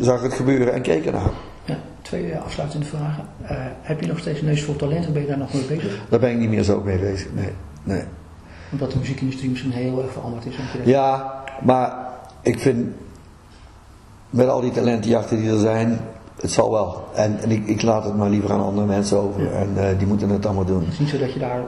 [0.00, 1.51] zag het gebeuren en keek ernaar.
[2.12, 3.24] Twee afsluitende vragen.
[3.42, 5.64] Uh, heb je nog steeds een neus voor talent of ben je daar nog mee
[5.64, 6.00] bezig?
[6.08, 7.48] Daar ben ik niet meer zo mee bezig, nee.
[7.82, 8.02] nee.
[8.72, 10.54] Omdat de muziekindustrie misschien heel erg veranderd is.
[10.84, 11.96] Ja, maar
[12.42, 12.86] ik vind
[14.30, 16.00] met al die talentenjachten die er zijn,
[16.40, 17.04] het zal wel.
[17.14, 19.42] En, en ik, ik, laat het maar liever aan andere mensen over.
[19.42, 19.50] Ja.
[19.50, 20.80] En uh, die moeten het allemaal doen.
[20.80, 21.62] Het is niet zo dat je daar,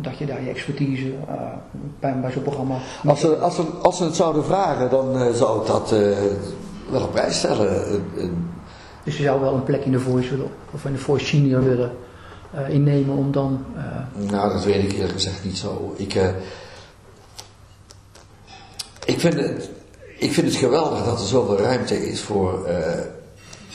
[0.00, 1.14] dat je, daar je expertise uh,
[2.00, 2.76] bij, bij zo'n programma...
[3.06, 5.90] Als ze, als, ze, als ze het zouden vragen, dan uh, zou ik dat
[6.90, 8.02] wel op prijs stellen.
[9.04, 11.64] Dus je zou wel een plek in de Voice willen, of in de Voice Senior
[11.64, 11.92] willen
[12.68, 13.64] innemen om dan...
[14.12, 15.94] Nou, dat weet ik eerlijk gezegd niet zo.
[15.96, 16.14] Ik,
[19.04, 19.70] ik, vind het,
[20.18, 22.68] ik vind het geweldig dat er zoveel ruimte is voor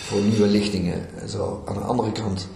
[0.05, 1.63] voor nieuwe lichtingen en zo.
[1.65, 2.47] Aan de andere kant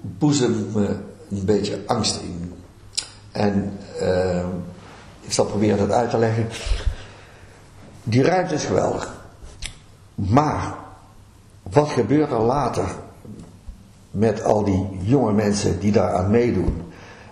[0.00, 0.96] boezemt me
[1.30, 2.52] een beetje angst in.
[3.32, 4.44] En uh,
[5.20, 6.48] ik zal proberen dat uit te leggen.
[8.02, 9.15] Die ruimte is geweldig.
[10.16, 10.74] Maar
[11.62, 12.94] wat gebeurt er later
[14.10, 16.82] met al die jonge mensen die daaraan meedoen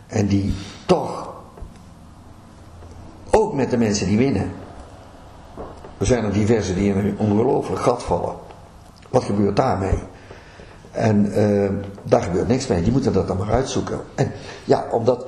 [0.07, 0.55] en die
[0.87, 1.35] toch
[3.31, 4.51] ook met de mensen die winnen
[5.99, 8.35] er zijn er diverse die in een ongelooflijk gat vallen.
[9.11, 9.99] Wat gebeurt daarmee?
[10.91, 11.71] En uh,
[12.03, 12.83] daar gebeurt niks mee.
[12.83, 14.01] Die moeten dat dan maar uitzoeken.
[14.15, 14.33] En
[14.65, 15.27] ja, omdat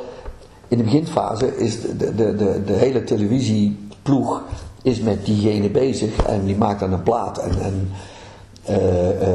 [0.68, 4.42] in de beginfase is de, de, de, de hele televisieploeg
[4.86, 7.38] is met diegene bezig en die maakt dan een plaat.
[7.38, 7.90] En, en
[8.70, 9.28] uh, uh,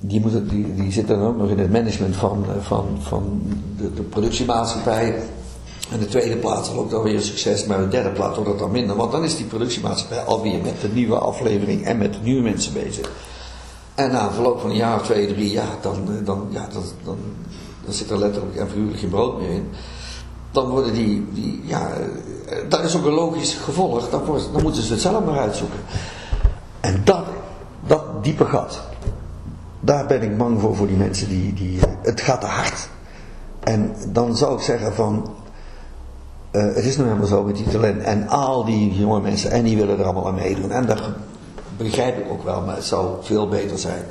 [0.00, 3.42] die, moeten, die, zitten dan ook nog in het management van, van, van
[3.78, 5.14] de, productiemaatschappij.
[5.90, 8.70] En de tweede plaats ook dan weer succes, maar de derde plaats wordt het dan
[8.70, 8.96] minder.
[8.96, 12.72] Want dan is die productiemaatschappij alweer met de nieuwe aflevering en met de nieuwe mensen
[12.72, 13.10] bezig.
[13.94, 16.68] En na een verloop van een jaar of twee, drie, ja, dan, eh, dan, ja,
[16.72, 17.18] dan, dan,
[17.84, 19.68] dan zit er letterlijk en figuurlijk geen brood meer in.
[20.56, 24.10] Dan worden die, die ja, eh, dat is ook een logisch gevolg.
[24.10, 24.22] Dan,
[24.52, 25.78] dan moeten ze het zelf maar uitzoeken.
[26.80, 27.24] En dat,
[27.86, 28.80] dat diepe gat,
[29.80, 32.88] daar ben ik bang voor, voor die mensen die, die het gaat te hard.
[33.60, 35.34] En dan zou ik zeggen van,
[36.52, 39.64] uh, het is nu helemaal zo met die talent en al die jonge mensen en
[39.64, 40.70] die willen er allemaal aan meedoen.
[40.70, 41.02] En dat
[41.76, 44.04] begrijp ik ook wel, maar het zou veel beter zijn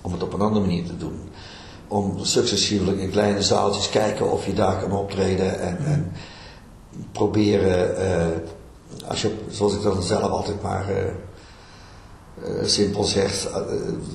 [0.00, 1.20] om het op een andere manier te doen.
[1.88, 6.12] Om successievelijk in kleine zaaltjes kijken of je daar kan optreden en, en
[7.12, 13.48] proberen, uh, als je, zoals ik dan zelf altijd maar uh, simpel zeg,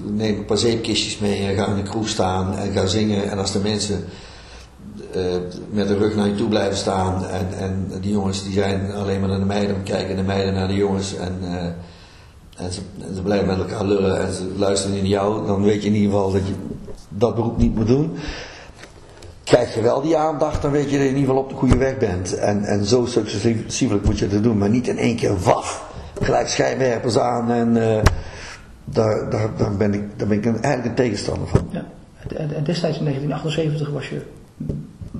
[0.03, 3.29] neem een paar zeepkistjes mee en ga in de kroeg staan en ga zingen.
[3.29, 4.05] En als de mensen
[5.69, 7.25] met de rug naar je toe blijven staan.
[7.27, 10.67] En, en die jongens die zijn alleen maar naar de meiden kijken, de meiden naar
[10.67, 11.15] de jongens.
[11.15, 11.39] En,
[12.61, 15.45] en, ze, en, ze, blijven met elkaar lullen en ze luisteren in jou.
[15.45, 16.53] Dan weet je in ieder geval dat je
[17.09, 18.11] dat beroep niet moet doen.
[19.43, 21.55] Krijg je wel die aandacht, dan weet je dat je in ieder geval op de
[21.55, 22.35] goede weg bent.
[22.37, 25.89] En, en zo successievelijk moet je het doen, maar niet in één keer waf.
[26.21, 27.97] Gelijk schijnwerpers aan en uh,
[28.85, 31.67] daar, daar, ben ik, ben ik eigenlijk een tegenstander van.
[31.69, 31.85] Ja.
[32.35, 34.21] En destijds in 1978 was je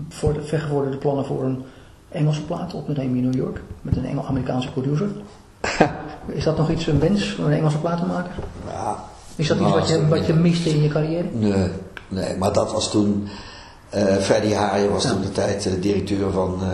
[0.10, 1.64] voor de vergevorderde plannen voor een
[2.10, 3.62] Engelse plaat op met in New York.
[3.82, 5.08] Met een Engel-Amerikaanse producer.
[6.38, 8.32] is dat nog iets, een wens om een Engelse plaat te maken?
[8.68, 9.04] Ja.
[9.36, 11.28] Is dat iets wat je, wat je miste in je carrière?
[11.32, 11.70] Nee,
[12.08, 13.28] nee maar dat was toen...
[13.96, 15.10] Uh, Freddy Haaien was ja.
[15.10, 16.70] toen de tijd uh, directeur van uh,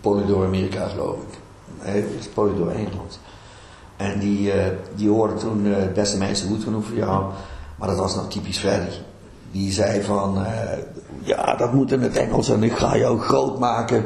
[0.00, 1.38] Polydor Amerika, geloof ik.
[1.84, 3.18] Nee, Polydor Engeland.
[3.96, 4.52] En die,
[4.94, 7.24] die hoorde toen het beste mensen goed genoeg voor jou.
[7.76, 8.96] Maar dat was nog typisch Freddy.
[9.50, 10.46] Die zei van,
[11.22, 14.04] ja, dat moet in het Engels en ik ga jou groot maken.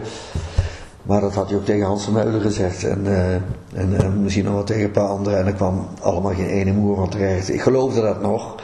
[1.08, 2.84] Maar dat had hij ook tegen Hans van Meulen gezegd.
[2.84, 3.34] En, uh,
[3.74, 5.38] en uh, misschien nog wel tegen een paar anderen.
[5.38, 7.48] En er kwam allemaal geen ene moer van terecht.
[7.48, 8.54] Ik geloofde dat nog.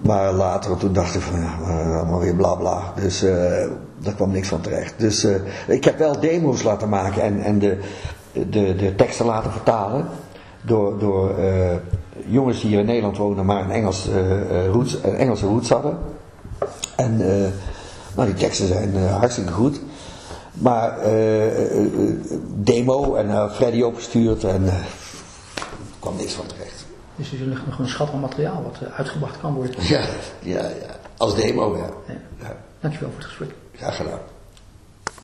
[0.00, 2.92] Maar later, toen dacht ik van, ja, allemaal weer bla bla.
[3.00, 3.30] Dus uh,
[3.98, 4.94] daar kwam niks van terecht.
[4.96, 5.26] Dus
[5.66, 7.78] ik heb wel demo's laten maken en, en de,
[8.32, 10.06] de, de teksten laten vertalen.
[10.62, 11.34] Door, door
[12.26, 14.08] jongens die hier in Nederland wonen, maar een, Engels,
[14.72, 15.98] roots, een Engelse roots hadden.
[16.96, 17.16] En
[18.14, 19.80] nou, die teksten zijn hartstikke goed.
[20.58, 22.12] Maar uh,
[22.54, 24.86] demo en Freddy opgestuurd en er
[25.98, 26.84] kwam niks van terecht.
[27.16, 29.74] Dus er ligt nog een schat aan materiaal wat uitgebracht kan worden.
[29.78, 30.04] Ja,
[30.42, 30.98] ja, ja.
[31.16, 31.90] als demo, ja.
[32.06, 32.20] ja.
[32.38, 32.56] ja.
[32.80, 33.50] Dankjewel voor het gesprek.
[33.72, 34.20] Graag gedaan.